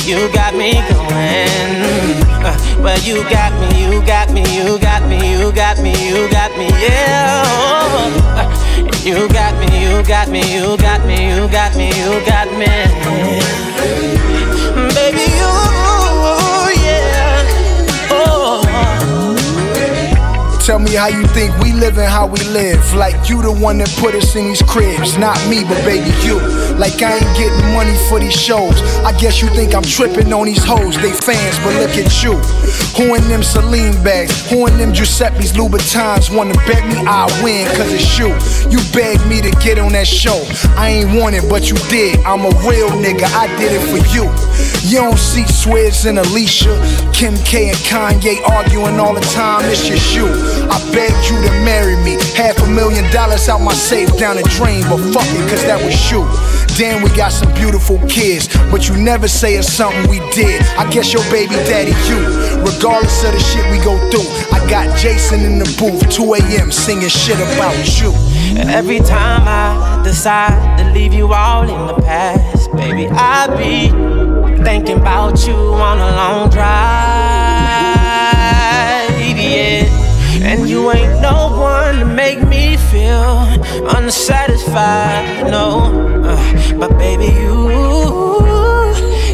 You 0.04 0.30
got 0.32 0.54
me 0.54 0.72
going. 0.72 2.20
Uh, 2.44 2.82
but 2.82 3.06
you 3.06 3.22
got 3.30 3.52
me, 3.60 3.84
you 3.84 4.04
got 4.04 4.30
me, 4.30 4.42
you 4.54 4.78
got 4.78 5.08
me, 5.08 5.16
you 5.16 5.52
got 5.52 5.78
me, 5.78 5.92
you 6.08 6.28
got 6.30 6.50
me, 6.58 6.66
yeah. 6.68 7.44
Uh, 8.36 8.90
you 9.04 9.26
got 9.28 9.58
me, 9.58 9.80
you 9.82 10.02
got 10.02 10.28
me, 10.28 10.40
you 10.54 10.76
got 10.76 11.06
me, 11.06 11.34
you 11.34 11.48
got 11.48 11.76
me, 11.76 11.88
you 11.88 12.20
got 12.26 12.48
me. 12.58 12.66
Baby, 12.66 13.71
Tell 20.64 20.78
me 20.78 20.94
how 20.94 21.08
you 21.08 21.26
think 21.34 21.58
we 21.58 21.72
live 21.72 21.98
and 21.98 22.06
how 22.08 22.28
we 22.28 22.38
live. 22.54 22.94
Like 22.94 23.28
you 23.28 23.42
the 23.42 23.50
one 23.50 23.78
that 23.78 23.90
put 23.98 24.14
us 24.14 24.36
in 24.36 24.46
these 24.46 24.62
cribs. 24.62 25.18
Not 25.18 25.34
me, 25.50 25.64
but 25.64 25.74
baby 25.82 26.14
you. 26.22 26.38
Like 26.78 27.02
I 27.02 27.18
ain't 27.18 27.34
getting 27.34 27.66
money 27.74 27.98
for 28.08 28.20
these 28.20 28.38
shows. 28.38 28.78
I 29.02 29.10
guess 29.18 29.42
you 29.42 29.48
think 29.58 29.74
I'm 29.74 29.82
tripping 29.82 30.32
on 30.32 30.46
these 30.46 30.62
hoes. 30.62 30.94
They 31.02 31.10
fans, 31.10 31.58
but 31.66 31.74
look 31.82 31.98
at 31.98 32.14
you. 32.22 32.38
Who 32.94 33.18
in 33.18 33.26
them 33.26 33.42
Celine 33.42 33.98
bags? 34.04 34.48
Who 34.50 34.68
in 34.68 34.78
them 34.78 34.94
Giuseppe's 34.94 35.50
Louboutins 35.58 36.30
wanna 36.30 36.54
bet 36.70 36.86
me 36.86 37.02
I 37.10 37.26
win 37.42 37.66
cause 37.74 37.90
it's 37.90 38.14
you. 38.14 38.30
You 38.70 38.78
begged 38.94 39.26
me 39.26 39.42
to 39.42 39.50
get 39.58 39.80
on 39.80 39.90
that 39.98 40.06
show. 40.06 40.46
I 40.78 41.02
ain't 41.02 41.18
want 41.18 41.34
it, 41.34 41.42
but 41.50 41.70
you 41.70 41.76
did. 41.90 42.22
I'm 42.22 42.46
a 42.46 42.54
real 42.62 42.90
nigga, 43.02 43.26
I 43.34 43.50
did 43.58 43.72
it 43.74 43.82
for 43.90 43.98
you. 44.14 44.30
You 44.86 44.98
don't 45.10 45.18
see 45.18 45.42
Swizz 45.42 46.06
and 46.06 46.18
Alicia, 46.18 46.78
Kim 47.12 47.34
K 47.42 47.70
and 47.70 47.78
Kanye 47.78 48.38
arguing 48.48 49.00
all 49.00 49.14
the 49.14 49.26
time. 49.34 49.64
It's 49.66 49.86
just 49.86 50.14
you. 50.14 50.51
I 50.70 50.78
begged 50.92 51.30
you 51.30 51.36
to 51.40 51.52
marry 51.64 51.96
me. 52.04 52.18
Half 52.34 52.58
a 52.62 52.68
million 52.68 53.10
dollars 53.12 53.48
out 53.48 53.60
my 53.60 53.74
safe 53.74 54.08
down 54.18 54.36
the 54.36 54.42
drain, 54.56 54.82
but 54.88 54.98
fuck 55.12 55.26
it, 55.28 55.48
cause 55.50 55.62
that 55.64 55.82
was 55.82 55.96
you. 56.10 56.24
Damn, 56.76 57.02
we 57.02 57.10
got 57.14 57.32
some 57.32 57.52
beautiful 57.54 57.98
kids, 58.08 58.48
but 58.70 58.88
you 58.88 58.96
never 58.96 59.28
say 59.28 59.54
it's 59.56 59.70
something 59.70 60.08
we 60.08 60.18
did. 60.30 60.62
I 60.78 60.88
guess 60.90 61.12
your 61.12 61.22
baby 61.30 61.54
daddy, 61.68 61.92
you. 62.08 62.18
Regardless 62.64 63.24
of 63.24 63.32
the 63.32 63.40
shit 63.40 63.64
we 63.70 63.78
go 63.84 63.98
through, 64.10 64.28
I 64.50 64.58
got 64.70 64.96
Jason 64.98 65.40
in 65.40 65.58
the 65.58 65.68
booth, 65.78 66.08
2 66.10 66.34
a.m., 66.34 66.72
singing 66.72 67.08
shit 67.08 67.36
about 67.36 67.76
you. 68.00 68.12
And 68.58 68.70
every 68.70 69.00
time 69.00 69.44
I 69.46 70.02
decide 70.02 70.78
to 70.78 70.90
leave 70.92 71.12
you 71.12 71.32
all 71.32 71.62
in 71.62 71.86
the 71.86 72.02
past, 72.02 72.72
baby, 72.72 73.08
I 73.10 73.46
be 73.56 73.88
thinking 74.64 74.98
about 74.98 75.46
you 75.46 75.54
on 75.54 75.98
a 75.98 76.16
long 76.16 76.50
drive, 76.50 77.21
And 80.44 80.68
you 80.68 80.90
ain't 80.90 81.20
no 81.22 81.56
one 81.56 82.00
to 82.00 82.04
make 82.04 82.42
me 82.42 82.76
feel 82.76 83.46
unsatisfied, 83.96 85.48
no. 85.48 86.22
Uh, 86.24 86.78
but 86.78 86.98
baby, 86.98 87.26
you, 87.26 87.70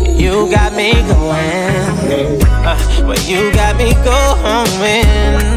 you 0.04 0.50
got 0.50 0.74
me 0.74 0.92
going. 1.08 2.42
Uh, 2.62 2.76
but 3.06 3.26
you 3.26 3.50
got 3.52 3.76
me 3.78 3.94
going. 4.04 5.48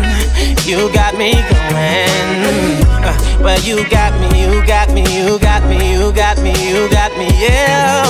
You 0.65 0.89
got 0.93 1.17
me 1.17 1.33
going. 1.33 2.81
Uh, 3.03 3.41
but 3.43 3.67
you 3.67 3.83
got 3.89 4.13
me, 4.21 4.41
you 4.41 4.65
got 4.65 4.89
me, 4.93 5.01
you 5.01 5.37
got 5.37 5.63
me, 5.67 5.91
you 5.91 6.13
got 6.13 6.37
me, 6.41 6.51
you 6.69 6.89
got 6.89 7.11
me, 7.17 7.27
yeah. 7.41 8.03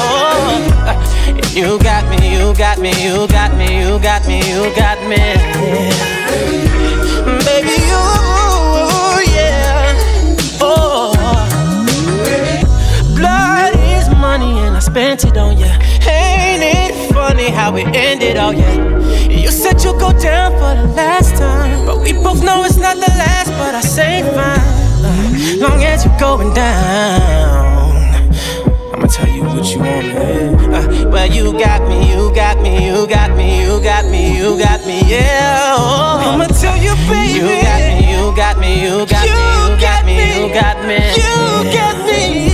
Uh, 0.85 1.41
you 1.53 1.79
got 1.79 2.07
me, 2.09 2.37
you 2.37 2.53
got 2.53 2.77
me, 2.77 2.91
you 3.03 3.27
got 3.27 3.57
me, 3.57 3.79
you 3.79 3.99
got 3.99 4.27
me, 4.27 4.37
you 4.47 4.75
got 4.75 4.99
me. 5.09 5.17
Baby, 5.17 6.20
spent 14.91 15.23
it 15.23 15.37
on 15.37 15.57
ya. 15.57 15.71
Ain't 16.03 16.63
it 16.63 17.13
funny 17.13 17.49
how 17.49 17.75
it 17.77 17.87
ended? 17.95 18.35
all 18.35 18.53
ya? 18.53 18.71
You 19.29 19.49
said 19.49 19.81
you'd 19.83 19.99
go 19.99 20.11
down 20.19 20.51
for 20.59 20.73
the 20.81 20.87
last 20.93 21.37
time, 21.37 21.85
but 21.85 22.01
we 22.01 22.11
both 22.11 22.43
know 22.43 22.63
it's 22.65 22.77
not 22.77 22.95
the 22.95 23.11
last. 23.23 23.49
But 23.59 23.73
I 23.73 23.81
say 23.81 24.21
fine, 24.35 25.59
long 25.59 25.81
as 25.83 26.03
you're 26.03 26.19
going 26.19 26.53
down. 26.53 27.95
I'ma 28.93 29.07
tell 29.07 29.29
you 29.29 29.43
what 29.43 29.65
you 29.71 29.79
want, 29.79 30.07
man. 30.13 30.73
Uh, 30.75 31.09
well, 31.09 31.27
you 31.31 31.53
got 31.53 31.87
me, 31.87 32.11
you 32.11 32.35
got 32.35 32.61
me, 32.61 32.85
you 32.85 33.07
got 33.07 33.31
me, 33.37 33.63
you 33.63 33.81
got 33.81 34.05
me, 34.11 34.37
you 34.37 34.59
got 34.59 34.85
me, 34.85 34.99
yeah. 35.07 35.75
Oh. 35.77 36.33
I'ma 36.33 36.47
tell 36.47 36.75
you, 36.75 36.93
baby. 37.07 37.39
You 37.39 37.47
got 37.63 37.79
me, 37.87 38.11
you 38.11 38.35
got 38.35 38.55
me, 38.59 38.71
you 38.83 39.05
got 39.07 39.23
you 39.23 39.39
me, 39.39 39.63
you 39.63 39.79
got 39.87 40.05
me, 40.05 40.15
you 40.35 40.53
got 40.53 40.77
me, 40.83 40.99
you 40.99 41.31
got 41.31 41.55
me. 41.55 41.63
You 41.63 41.73
got 41.79 41.95
me. 42.05 42.50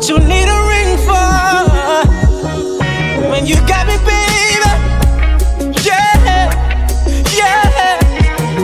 What 0.00 0.08
you 0.08 0.18
need 0.18 0.48
a 0.48 0.60
ring 0.72 0.96
for? 1.04 2.08
When 3.30 3.44
you 3.44 3.56
got 3.68 3.86
me, 3.86 3.98
baby. 4.08 4.72
Yeah, 5.84 6.48
yeah. 7.36 7.98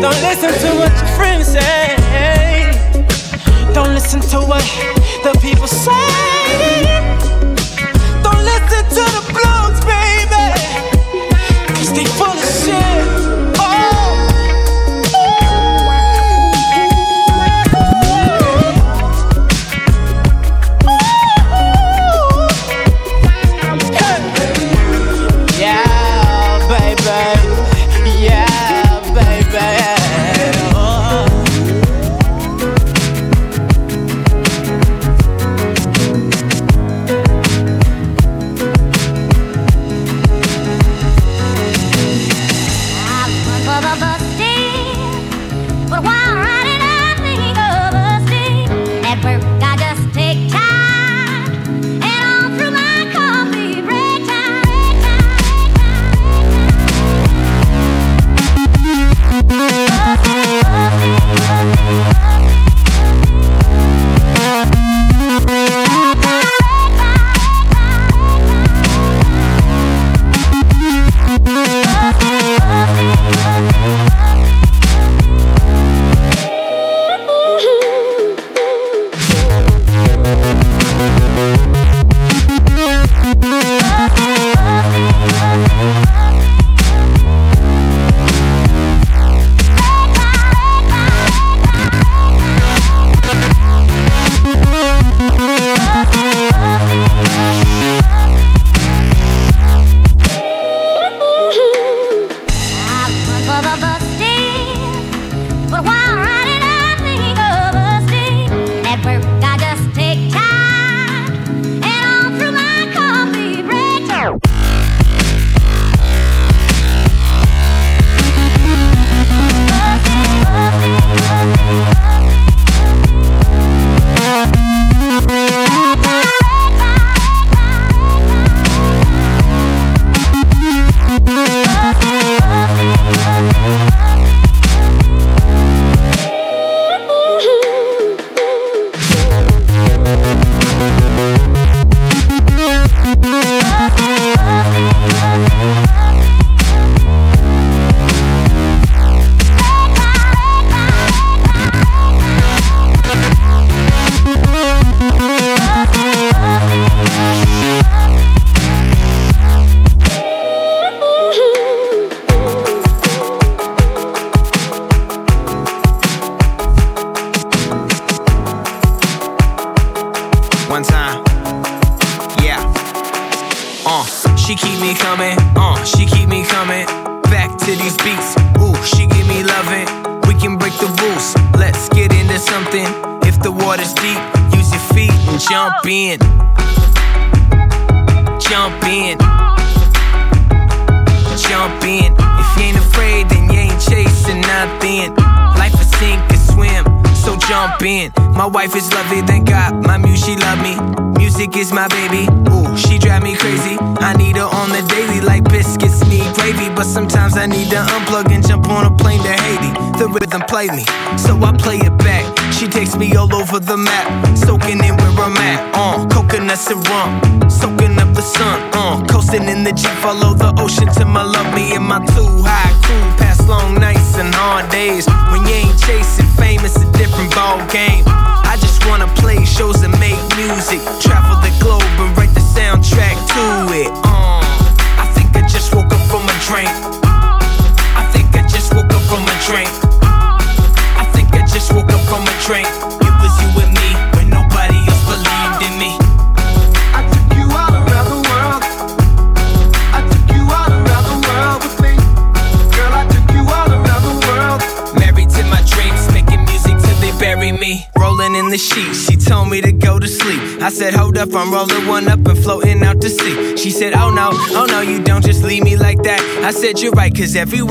Don't 0.00 0.18
listen 0.22 0.48
to 0.48 0.76
what 0.78 0.92
your 0.96 1.10
friends 1.14 1.48
say. 1.48 1.94
Don't 3.74 3.92
listen 3.92 4.22
to 4.22 4.38
what 4.46 4.64
the 5.24 5.38
people 5.42 5.66
say. 5.66 5.92
Don't 8.22 8.42
listen 8.42 8.84
to 8.96 9.04
the 9.12 9.32
blood. 9.34 9.55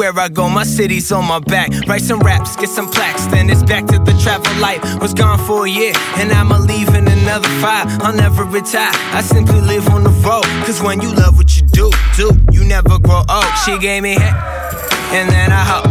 Everywhere 0.06 0.26
I 0.26 0.30
go, 0.30 0.50
my 0.50 0.64
city's 0.64 1.12
on 1.12 1.26
my 1.26 1.40
back. 1.40 1.72
Write 1.88 2.02
some 2.02 2.20
raps, 2.20 2.56
get 2.56 2.70
some 2.70 2.90
plaques, 2.90 3.26
then 3.28 3.50
it's 3.50 3.64
back 3.64 3.86
to 3.88 3.98
the 3.98 4.14
travel 4.22 4.54
life. 4.62 4.82
Was 5.02 5.14
gone 5.14 5.40
for 5.48 5.66
a 5.66 5.70
year, 5.70 5.94
and 6.18 6.32
I'ma 6.32 6.60
leave 6.60 6.90
in 6.90 7.08
another 7.08 7.50
five. 7.60 7.88
I'll 8.02 8.14
never 8.14 8.44
retire, 8.44 8.92
I 9.14 9.22
simply 9.22 9.62
live 9.62 9.88
on 9.90 10.04
the 10.04 10.12
road. 10.28 10.46
Cause 10.66 10.82
when 10.82 11.02
you 11.02 11.12
love 11.14 11.38
what 11.38 11.56
you 11.58 11.64
do, 11.64 11.90
do, 12.16 12.30
you 12.52 12.64
never 12.64 13.00
grow 13.00 13.24
old. 13.30 13.52
She 13.66 13.78
gave 13.80 14.04
me 14.04 14.14
head, 14.14 14.36
and 15.12 15.30
then 15.30 15.52
I 15.52 15.64
hope. 15.64 15.86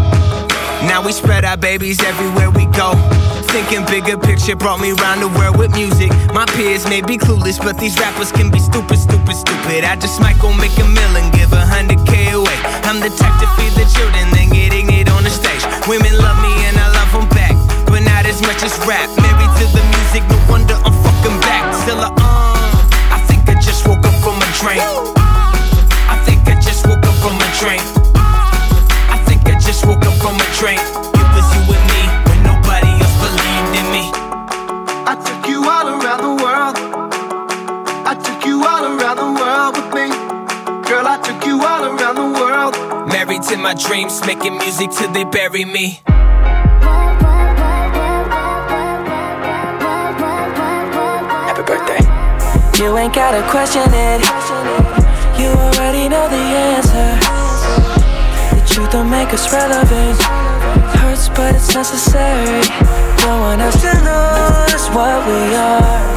Now 0.88 1.04
we 1.04 1.12
spread 1.12 1.44
our 1.44 1.56
babies 1.56 2.02
everywhere 2.02 2.50
we 2.50 2.66
go. 2.66 2.92
Thinking 3.54 3.86
bigger 3.86 4.18
picture 4.18 4.56
brought 4.56 4.80
me 4.80 4.90
around 4.98 5.22
the 5.22 5.30
world 5.38 5.54
with 5.54 5.70
music. 5.78 6.10
My 6.34 6.42
peers 6.58 6.90
may 6.90 6.98
be 7.00 7.14
clueless, 7.14 7.62
but 7.62 7.78
these 7.78 7.94
rappers 8.02 8.32
can 8.32 8.50
be 8.50 8.58
stupid, 8.58 8.98
stupid, 8.98 9.30
stupid. 9.30 9.86
I 9.86 9.94
just 9.94 10.18
might 10.18 10.34
go 10.42 10.50
make 10.50 10.74
a 10.82 10.82
million, 10.82 11.30
give 11.30 11.54
a 11.54 11.62
hundred 11.62 12.02
K 12.02 12.34
away. 12.34 12.58
I'm 12.82 12.98
the 12.98 13.14
type 13.14 13.30
to 13.38 13.46
feed 13.54 13.70
the 13.78 13.86
children, 13.94 14.26
then 14.34 14.50
get 14.50 14.74
ignorant 14.74 15.06
on 15.14 15.22
the 15.22 15.30
stage. 15.30 15.62
Women 15.86 16.18
love 16.18 16.34
me 16.42 16.50
and 16.66 16.74
I 16.82 16.98
love 16.98 17.14
them 17.14 17.30
back, 17.30 17.54
but 17.86 18.02
not 18.02 18.26
as 18.26 18.42
much 18.42 18.66
as 18.66 18.74
rap. 18.90 19.06
Married 19.22 19.54
to 19.62 19.70
the 19.70 19.86
music, 19.86 20.26
no 20.26 20.34
wonder 20.50 20.74
I'm 20.74 20.90
fucking 21.06 21.38
back. 21.46 21.62
Still 21.86 22.02
a 22.02 22.10
uh, 22.10 23.14
I 23.14 23.22
think 23.30 23.46
I 23.46 23.54
just 23.62 23.86
woke 23.86 24.02
up 24.02 24.18
from 24.18 24.34
a 24.34 24.50
dream. 24.58 24.82
I 26.10 26.18
think 26.26 26.42
I 26.50 26.58
just 26.58 26.90
woke 26.90 27.06
up 27.06 27.14
from 27.22 27.38
a 27.38 27.48
dream. 27.62 27.86
I 28.18 29.22
think 29.30 29.46
I 29.46 29.54
just 29.62 29.86
woke 29.86 30.02
up 30.02 30.18
from 30.18 30.42
a 30.42 30.48
dream. 30.58 31.13
Married 43.54 43.78
to 43.78 43.82
my 43.82 43.88
dreams, 43.88 44.20
making 44.26 44.58
music 44.58 44.90
till 44.90 45.12
they 45.12 45.22
bury 45.24 45.64
me. 45.64 46.00
Happy 51.46 51.62
birthday. 51.62 52.02
You 52.82 52.96
ain't 52.98 53.14
gotta 53.14 53.48
question 53.48 53.82
it. 53.94 54.22
You 55.38 55.50
already 55.50 56.08
know 56.08 56.28
the 56.28 56.44
answer. 56.74 57.18
The 58.56 58.62
truth 58.66 58.90
don't 58.90 59.10
make 59.10 59.32
us 59.32 59.52
relevant. 59.52 60.20
Hurts, 60.98 61.28
but 61.28 61.54
it's 61.54 61.74
necessary. 61.74 62.62
Don't 63.18 63.40
want 63.40 63.60
us 63.60 63.80
to 63.82 63.92
lose 64.08 64.88
what 64.90 65.26
we 65.28 65.54
are. 65.54 66.14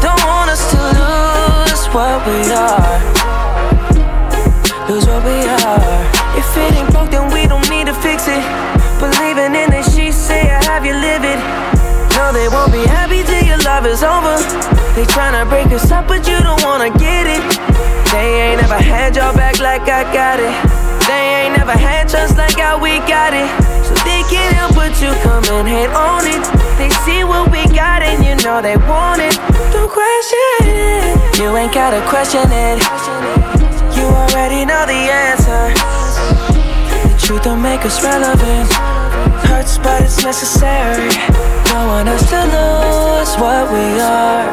Don't 0.00 0.24
want 0.24 0.50
us 0.50 0.70
to 0.70 0.78
lose 0.96 1.86
what 1.92 2.26
we 2.26 2.52
are. 2.52 3.25
Lose 4.88 5.04
what 5.06 5.24
we 5.26 5.42
are. 5.42 5.82
If 6.38 6.46
it 6.54 6.78
ain't 6.78 6.90
broke, 6.94 7.10
then 7.10 7.26
we 7.34 7.50
don't 7.50 7.66
need 7.68 7.90
to 7.90 7.94
fix 8.06 8.30
it. 8.30 8.38
Believing 9.02 9.58
in 9.58 9.74
it, 9.74 9.82
she 9.82 10.12
say 10.12 10.46
I 10.46 10.62
have 10.70 10.86
you 10.86 10.94
live 10.94 11.26
it. 11.26 11.40
No, 12.14 12.30
they 12.30 12.46
won't 12.46 12.70
be 12.70 12.86
happy 12.86 13.26
till 13.26 13.42
your 13.42 13.58
love 13.66 13.84
is 13.84 14.06
over. 14.06 14.38
They 14.94 15.02
tryna 15.10 15.48
break 15.50 15.74
us 15.74 15.90
up, 15.90 16.06
but 16.06 16.22
you 16.28 16.38
don't 16.38 16.62
wanna 16.62 16.94
get 17.02 17.26
it. 17.26 17.42
They 18.14 18.54
ain't 18.54 18.62
never 18.62 18.78
had 18.78 19.16
your 19.16 19.34
back 19.34 19.58
like 19.58 19.82
I 19.90 20.06
got 20.14 20.38
it. 20.38 20.54
They 21.10 21.50
ain't 21.50 21.58
never 21.58 21.74
had 21.74 22.08
trust 22.08 22.38
like 22.38 22.54
how 22.54 22.78
we 22.78 23.02
got 23.10 23.34
it. 23.34 23.50
So 23.82 23.92
they 24.06 24.22
can't 24.30 24.54
help 24.54 24.76
but 24.78 24.94
you 25.02 25.10
come 25.26 25.42
and 25.50 25.66
hate 25.66 25.90
on 25.90 26.22
it. 26.30 26.46
They 26.78 26.90
see 27.02 27.24
what 27.24 27.50
we 27.50 27.66
got 27.74 28.06
and 28.06 28.22
you 28.24 28.38
know 28.46 28.62
they 28.62 28.76
want 28.76 29.20
it. 29.20 29.34
Don't 29.74 29.90
question 29.90 30.62
it. 30.62 31.38
You 31.42 31.56
ain't 31.56 31.74
gotta 31.74 32.00
question 32.06 32.46
it. 32.54 33.35
You 34.06 34.12
already 34.12 34.64
know 34.64 34.86
the 34.86 35.02
answer. 35.26 35.74
The 37.10 37.18
truth 37.18 37.42
don't 37.42 37.60
make 37.60 37.84
us 37.84 38.04
relevant. 38.04 38.70
Hurts, 39.50 39.78
but 39.78 40.00
it's 40.00 40.22
necessary. 40.22 41.10
Don't 41.66 41.86
want 41.90 42.08
us 42.08 42.22
to 42.30 42.40
lose 42.54 43.32
what 43.42 43.66
we 43.74 43.98
are. 43.98 44.46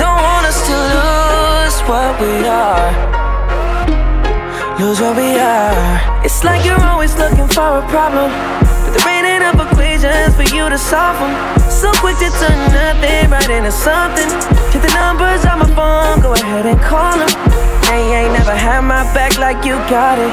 Don't 0.00 0.20
want 0.24 0.44
us 0.48 0.58
to 0.68 0.76
lose 0.96 1.76
what 1.84 2.12
we 2.22 2.48
are. 2.48 2.88
Lose 4.80 5.00
what 5.02 5.16
we 5.18 5.36
are. 5.36 6.24
It's 6.24 6.44
like 6.44 6.64
you're 6.64 6.80
always 6.80 7.14
looking 7.18 7.48
for 7.48 7.76
a 7.76 7.84
problem. 7.92 8.32
But 8.88 9.04
there 9.04 9.12
ain't 9.12 9.28
enough 9.36 9.60
equations 9.68 10.34
for 10.34 10.48
you 10.48 10.70
to 10.70 10.78
solve 10.78 11.20
them. 11.20 11.60
So 11.68 11.92
quick 12.00 12.16
to 12.24 12.30
turn 12.40 12.56
nothing 12.72 13.28
right 13.28 13.50
into 13.50 13.70
something. 13.70 14.32
Numbers 14.94 15.44
on 15.44 15.58
my 15.60 15.68
phone, 15.74 16.20
go 16.22 16.32
ahead 16.34 16.66
and 16.66 16.78
call 16.80 17.18
them. 17.18 17.30
They 17.90 18.02
ain't 18.24 18.32
never 18.32 18.54
had 18.54 18.82
my 18.82 19.02
back 19.14 19.36
like 19.38 19.64
you 19.64 19.76
got 19.90 20.18
it. 20.18 20.32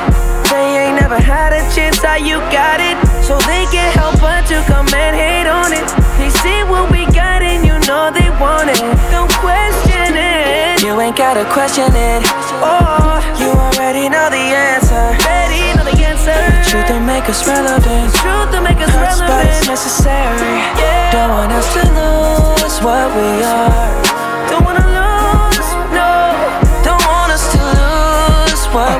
They 0.49 0.87
ain't 0.87 0.99
never 0.99 1.19
had 1.19 1.53
a 1.53 1.61
chance 1.73 1.97
how 2.01 2.15
you 2.15 2.37
got 2.53 2.79
it. 2.79 2.97
So 3.23 3.37
they 3.49 3.65
can't 3.71 3.93
help 3.95 4.19
but 4.19 4.45
to 4.51 4.59
come 4.67 4.87
and 4.93 5.13
hate 5.15 5.47
on 5.47 5.71
it. 5.73 5.85
They 6.19 6.29
see 6.43 6.63
what 6.67 6.91
we 6.91 7.05
got 7.11 7.41
and 7.41 7.63
you 7.65 7.75
know 7.87 8.11
they 8.11 8.29
want 8.41 8.69
it. 8.69 8.81
Don't 9.13 9.31
question 9.39 10.13
it. 10.15 10.83
You 10.83 10.99
ain't 10.99 11.15
gotta 11.15 11.45
question 11.53 11.87
it. 11.93 12.21
Oh, 12.59 13.17
you 13.39 13.49
already 13.55 14.09
know 14.09 14.27
the 14.29 14.43
answer. 14.73 14.95
Already 15.23 15.63
know 15.77 15.85
the 15.87 15.97
answer. 16.03 16.35
The 16.35 16.67
truth 16.67 16.87
don't 16.91 17.05
make 17.05 17.25
us 17.29 17.47
relevant. 17.47 18.11
truth 18.19 18.51
don't 18.51 18.63
make 18.63 18.81
us 18.83 18.89
Hurts, 18.91 19.19
relevant. 19.21 19.29
but 19.31 19.45
it's 19.47 19.67
necessary. 19.67 20.51
Yeah. 20.81 21.11
Don't 21.15 21.31
want 21.31 21.51
us 21.53 21.67
to 21.79 21.83
lose 21.95 22.75
what 22.83 23.07
we 23.15 23.43
are. 23.43 24.10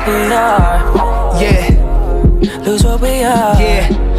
What 0.06 0.14
we 0.14 0.32
are. 0.32 1.42
Yeah. 1.42 2.62
Lose 2.64 2.84
what 2.84 3.00
we 3.00 3.22
are. 3.22 3.60
Yeah. 3.60 4.11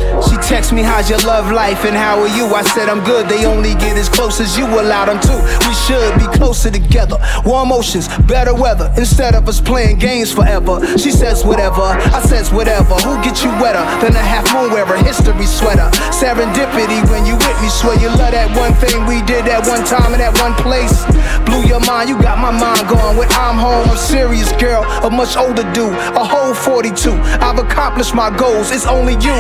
Text 0.47 0.73
me, 0.73 0.83
how's 0.83 1.09
your 1.09 1.19
love 1.19 1.51
life 1.51 1.85
and 1.85 1.95
how 1.95 2.19
are 2.19 2.27
you? 2.27 2.45
I 2.53 2.63
said, 2.63 2.89
I'm 2.89 3.03
good. 3.03 3.29
They 3.29 3.45
only 3.45 3.73
get 3.75 3.97
as 3.97 4.09
close 4.09 4.41
as 4.41 4.57
you 4.57 4.65
allow 4.65 5.05
them 5.05 5.19
to. 5.21 5.35
We 5.67 5.73
should 5.73 6.13
be 6.19 6.27
closer 6.37 6.69
together. 6.69 7.17
Warm 7.45 7.71
oceans, 7.71 8.07
better 8.27 8.53
weather. 8.53 8.93
Instead 8.97 9.35
of 9.35 9.47
us 9.47 9.61
playing 9.61 9.99
games 9.99 10.33
forever. 10.33 10.85
She 10.97 11.11
says, 11.11 11.45
whatever. 11.45 11.81
I 11.81 12.21
says, 12.21 12.51
whatever. 12.51 12.93
Who 13.07 13.15
gets 13.23 13.41
you 13.43 13.49
wetter 13.63 13.81
than 14.03 14.15
a 14.15 14.21
half 14.21 14.45
moon 14.53 14.71
wearer? 14.71 14.97
History 14.97 15.45
sweater. 15.45 15.89
Serendipity 16.11 16.99
when 17.09 17.25
you 17.25 17.35
with 17.35 17.57
me. 17.61 17.69
Swear 17.69 17.95
you 17.99 18.09
love 18.09 18.35
that 18.35 18.51
one 18.55 18.73
thing 18.83 18.99
we 19.07 19.23
did 19.23 19.45
that 19.45 19.65
one 19.65 19.83
time 19.87 20.13
in 20.13 20.19
that 20.19 20.35
one 20.43 20.53
place. 20.59 21.07
Blew 21.47 21.63
your 21.63 21.79
mind, 21.87 22.09
you 22.09 22.19
got 22.21 22.37
my 22.37 22.51
mind 22.51 22.87
going. 22.91 23.17
When 23.17 23.29
I'm 23.31 23.57
home, 23.57 23.89
I'm 23.89 23.97
serious, 23.97 24.51
girl. 24.59 24.83
A 25.03 25.09
much 25.09 25.37
older 25.37 25.63
dude, 25.73 25.95
a 26.13 26.23
whole 26.23 26.53
42. 26.53 27.11
I've 27.39 27.57
accomplished 27.57 28.13
my 28.13 28.29
goals, 28.35 28.71
it's 28.71 28.85
only 28.85 29.13
you. 29.23 29.35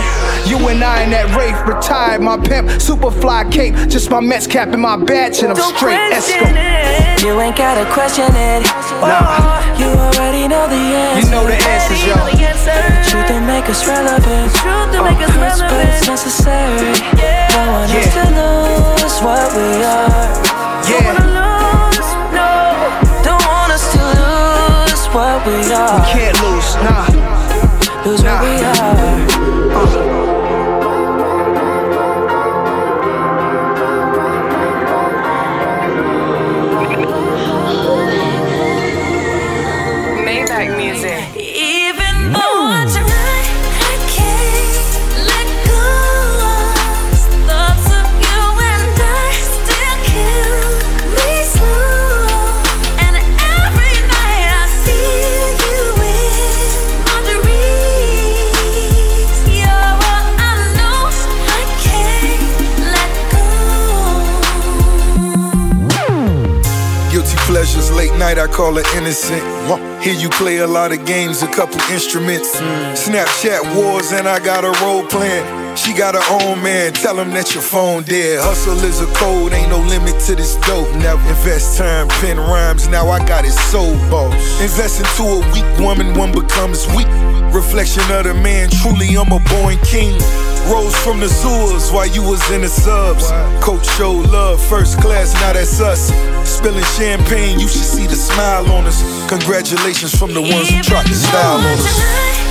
You 0.47 0.57
and 0.71 0.83
I 0.83 0.92
in 1.01 1.09
that 1.11 1.33
Wraith, 1.33 1.57
retired, 1.65 2.21
my 2.21 2.37
pimp, 2.37 2.69
super 2.81 3.09
fly 3.09 3.43
cape. 3.49 3.73
Just 3.89 4.11
my 4.11 4.19
Mets 4.19 4.47
cap 4.47 4.69
and 4.69 4.81
my 4.81 4.97
badge, 4.97 5.41
and 5.41 5.49
I'm 5.49 5.57
Don't 5.57 5.75
straight. 5.75 5.97
question 6.11 6.43
Esco. 6.43 7.17
it. 7.17 7.23
You 7.23 7.39
ain't 7.39 7.55
gotta 7.55 7.89
question 7.91 8.29
it. 8.29 8.61
Nah. 9.01 9.63
You 9.79 9.89
already 9.89 10.47
know 10.47 10.67
the 10.67 10.75
answer. 10.75 11.25
You 11.25 11.31
know 11.31 11.45
the 11.47 11.55
answers, 11.55 12.03
yo. 12.05 12.15
The 12.63 13.09
truth 13.09 13.27
don't 13.27 13.47
make 13.47 13.67
us 13.69 13.87
relevant. 13.87 14.53
Truth 14.53 14.91
don't 14.93 15.03
oh, 15.03 15.09
make 15.09 15.21
us 15.23 15.31
Hurts, 15.33 15.59
but 15.61 15.81
it's 15.87 16.07
necessary. 16.07 16.93
Don't 17.49 17.71
want 17.73 17.91
us 17.91 18.07
to 18.13 18.23
lose 18.37 19.17
what 19.23 19.47
we 19.55 19.83
are. 19.83 20.29
Don't 20.83 21.03
wanna 21.07 21.27
lose, 21.31 22.09
no. 22.31 22.51
Don't 23.23 23.43
want 23.47 23.71
us 23.71 23.85
to 23.95 24.01
lose 24.03 25.03
what 25.15 25.41
we 25.47 25.57
are. 25.71 25.95
We 25.95 26.11
can't 26.11 26.37
lose, 26.43 26.75
nah. 26.85 27.07
Lose 28.05 28.23
what 28.23 28.43
we 28.43 28.63
are. 28.63 29.42
Night, 68.35 68.49
I 68.49 68.51
call 68.51 68.75
her 68.75 68.97
innocent. 68.97 69.41
Hear 70.03 70.13
you 70.13 70.29
play 70.29 70.57
a 70.57 70.67
lot 70.67 70.91
of 70.91 71.05
games, 71.05 71.43
a 71.43 71.47
couple 71.47 71.79
instruments. 71.91 72.55
Mm. 72.55 72.93
Snapchat 72.93 73.75
wars, 73.75 74.11
and 74.11 74.27
I 74.27 74.39
got 74.39 74.63
a 74.63 74.71
role 74.83 75.05
plan. 75.07 75.62
She 75.75 75.91
got 75.93 76.13
her 76.13 76.23
own 76.41 76.61
man, 76.61 76.93
tell 76.93 77.17
him 77.19 77.31
that 77.31 77.53
your 77.53 77.63
phone 77.63 78.03
dead. 78.03 78.39
Hustle 78.41 78.77
is 78.85 79.01
a 79.01 79.07
code, 79.17 79.53
ain't 79.53 79.69
no 79.69 79.79
limit 79.79 80.19
to 80.29 80.35
this 80.35 80.55
dope. 80.67 80.89
Never 81.01 81.21
invest 81.27 81.77
time, 81.77 82.07
pen 82.21 82.37
rhymes, 82.37 82.87
now 82.87 83.09
I 83.09 83.19
got 83.25 83.43
it 83.45 83.51
so 83.73 83.91
boss. 84.09 84.33
Invest 84.61 85.01
into 85.01 85.23
a 85.23 85.39
weak 85.51 85.65
woman, 85.81 86.13
one 86.13 86.31
becomes 86.31 86.85
weak. 86.93 87.09
Reflection 87.53 88.03
of 88.13 88.25
the 88.25 88.33
man, 88.33 88.69
truly 88.69 89.17
I'm 89.17 89.31
a 89.33 89.41
born 89.49 89.77
king. 89.81 90.21
Rose 90.69 90.95
from 91.03 91.19
the 91.19 91.27
sewers 91.27 91.91
while 91.91 92.07
you 92.07 92.21
was 92.21 92.39
in 92.51 92.61
the 92.61 92.69
subs. 92.69 93.29
Coach 93.61 93.85
showed 93.97 94.29
love, 94.29 94.61
first 94.61 95.01
class, 95.01 95.33
now 95.41 95.53
that's 95.53 95.81
us. 95.81 96.13
Spilling 96.47 96.85
champagne, 96.97 97.59
you 97.59 97.67
should 97.67 97.83
see 97.83 98.05
the 98.05 98.15
smile 98.15 98.71
on 98.71 98.85
us. 98.85 99.01
Congratulations 99.27 100.15
from 100.15 100.33
the 100.33 100.41
ones 100.41 100.69
who 100.69 100.81
tried 100.81 101.07
to 101.07 101.15
style 101.15 101.57
on 101.57 101.65
us. 101.65 102.42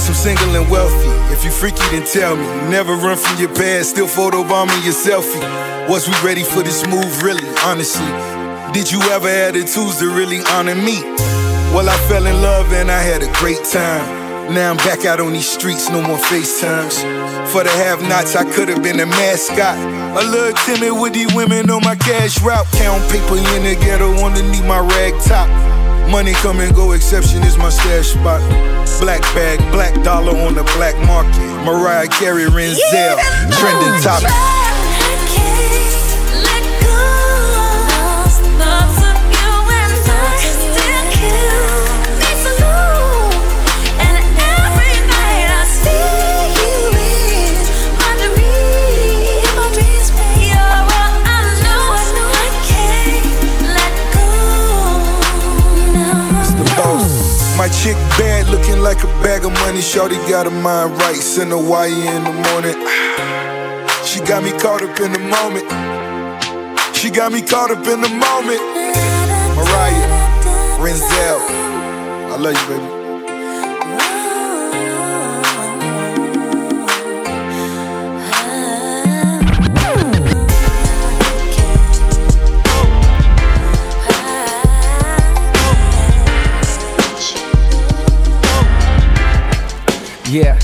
Yes, 0.00 0.08
I'm 0.08 0.14
single 0.14 0.56
and 0.56 0.70
wealthy. 0.70 1.12
If 1.30 1.44
you 1.44 1.50
freaky, 1.50 1.84
then 1.92 2.06
tell 2.06 2.34
me. 2.34 2.42
You 2.42 2.70
never 2.70 2.94
run 2.94 3.18
from 3.18 3.38
your 3.38 3.54
past, 3.54 3.90
still 3.90 4.06
photobombing 4.06 4.82
your 4.82 4.94
selfie. 4.96 5.44
Was 5.90 6.08
we 6.08 6.14
ready 6.24 6.42
for 6.42 6.62
this 6.62 6.86
move, 6.86 7.22
really? 7.22 7.46
Honestly, 7.68 8.08
did 8.72 8.90
you 8.90 8.98
ever 9.12 9.28
have 9.28 9.52
the 9.52 9.62
tools 9.62 9.98
to 9.98 10.08
really 10.08 10.40
honor 10.56 10.74
me? 10.74 11.02
Well, 11.76 11.86
I 11.86 11.98
fell 12.08 12.24
in 12.24 12.40
love 12.40 12.72
and 12.72 12.90
I 12.90 13.02
had 13.02 13.22
a 13.22 13.30
great 13.34 13.62
time. 13.62 14.54
Now 14.54 14.70
I'm 14.70 14.78
back 14.78 15.04
out 15.04 15.20
on 15.20 15.34
these 15.34 15.46
streets, 15.46 15.90
no 15.90 16.00
more 16.00 16.16
FaceTimes. 16.16 16.96
For 17.52 17.62
the 17.62 17.68
have 17.68 18.00
nots, 18.00 18.34
I 18.36 18.50
could 18.50 18.70
have 18.70 18.82
been 18.82 19.00
a 19.00 19.06
mascot. 19.06 19.76
A 20.16 20.24
little 20.24 20.56
timid 20.64 20.98
with 20.98 21.12
these 21.12 21.32
women 21.34 21.68
on 21.68 21.82
my 21.84 21.96
cash 21.96 22.40
route. 22.40 22.66
Count 22.72 23.02
paper 23.12 23.36
in 23.36 23.64
the 23.64 23.76
ghetto 23.78 24.14
underneath 24.24 24.64
my 24.64 24.80
rag 24.80 25.12
top. 25.20 25.69
Money 26.08 26.32
come 26.34 26.60
and 26.60 26.74
go, 26.74 26.92
exception 26.92 27.42
is 27.42 27.56
my 27.58 27.68
stash 27.68 28.08
spot. 28.08 28.40
Black 29.00 29.22
bag, 29.34 29.58
black 29.72 29.94
dollar 30.02 30.36
on 30.36 30.54
the 30.54 30.64
black 30.76 30.96
market. 31.06 31.64
Mariah 31.64 32.06
Carey, 32.08 32.44
Renzel, 32.44 33.18
trending 33.58 34.02
topic. 34.02 34.59
My 57.60 57.68
chick 57.68 57.94
bad, 58.16 58.48
looking 58.48 58.80
like 58.80 59.04
a 59.04 59.06
bag 59.22 59.44
of 59.44 59.52
money. 59.52 59.82
Shorty 59.82 60.16
got 60.30 60.46
her 60.46 60.50
mind 60.50 60.96
right. 60.96 61.14
Send 61.14 61.52
wire 61.52 61.88
in 61.90 62.24
the 62.24 62.32
morning. 62.32 62.72
She 64.02 64.18
got 64.20 64.42
me 64.42 64.52
caught 64.58 64.82
up 64.82 64.98
in 64.98 65.12
the 65.12 65.18
moment. 65.18 65.68
She 66.96 67.10
got 67.10 67.32
me 67.32 67.42
caught 67.42 67.70
up 67.70 67.86
in 67.86 68.00
the 68.00 68.08
moment. 68.08 68.62
Mariah, 69.56 70.08
Renzel, 70.80 71.40
I 72.32 72.36
love 72.38 72.56
you, 72.56 72.78
baby. 72.78 72.99
Yeah, 90.30 90.56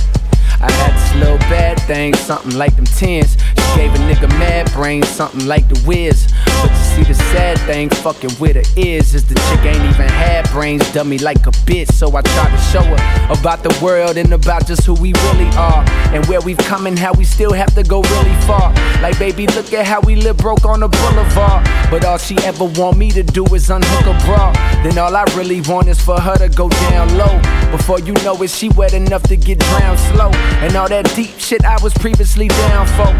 I 0.61 0.71
had 0.71 0.95
this 0.95 1.15
little 1.17 1.39
bad 1.51 1.81
thing, 1.89 2.15
something 2.15 2.57
like 2.57 2.77
them 2.77 2.85
tens. 2.85 3.37
Gave 3.77 3.95
a 3.95 3.99
nigga 3.99 4.29
mad 4.39 4.73
brain, 4.73 5.03
something 5.03 5.47
like 5.47 5.69
the 5.69 5.79
whiz. 5.81 6.33
But 6.63 6.71
you 6.71 6.77
see, 6.77 7.03
the 7.05 7.15
sad 7.15 7.59
thing 7.61 7.91
fucking 7.91 8.31
with 8.41 8.57
her 8.57 8.63
is, 8.75 9.15
is 9.15 9.27
the 9.27 9.35
chick 9.35 9.67
ain't 9.67 9.85
even 9.85 10.09
had 10.09 10.49
brains, 10.51 10.91
dummy 10.93 11.19
like 11.19 11.47
a 11.47 11.51
bitch. 11.69 11.93
So 11.93 12.09
I 12.17 12.23
tried 12.23 12.57
to 12.57 12.63
show 12.73 12.83
her 12.83 13.33
about 13.39 13.63
the 13.63 13.79
world 13.85 14.17
and 14.17 14.33
about 14.33 14.67
just 14.67 14.87
who 14.87 14.95
we 14.95 15.13
really 15.29 15.51
are. 15.57 15.85
And 16.15 16.25
where 16.27 16.41
we've 16.41 16.59
come 16.59 16.87
and 16.87 16.99
how 16.99 17.13
we 17.13 17.25
still 17.25 17.53
have 17.53 17.75
to 17.75 17.83
go 17.83 18.01
really 18.01 18.35
far. 18.47 18.73
Like, 19.03 19.19
baby, 19.19 19.47
look 19.49 19.73
at 19.75 19.87
how 19.87 20.01
we 20.01 20.17
live 20.17 20.39
broke 20.39 20.65
on 20.65 20.81
the 20.81 20.89
boulevard. 20.89 21.69
But 21.91 22.05
all 22.07 22.19
she 22.19 22.37
ever 22.39 22.65
want 22.65 22.97
me 22.97 23.11
to 23.11 23.23
do 23.23 23.45
is 23.55 23.69
unhook 23.69 24.07
a 24.07 24.25
bra. 24.25 24.53
Then 24.83 24.97
all 24.97 25.15
I 25.15 25.25
really 25.37 25.61
want 25.63 25.89
is 25.89 26.01
for 26.01 26.19
her 26.19 26.37
to 26.37 26.49
go 26.49 26.71
down 26.71 27.15
low. 27.19 27.39
Before 27.71 28.01
you 28.01 28.15
know 28.25 28.43
it, 28.43 28.49
she 28.49 28.71
wet 28.71 28.95
enough 28.95 29.25
to 29.25 29.37
get 29.37 29.59
drowned 29.59 29.99
slow. 29.99 30.31
And 30.65 30.75
all 30.77 30.89
that 30.89 31.13
deep 31.15 31.39
shit 31.39 31.63
I 31.65 31.77
was 31.83 31.93
previously 31.93 32.49
down 32.49 32.87
for. 32.97 33.13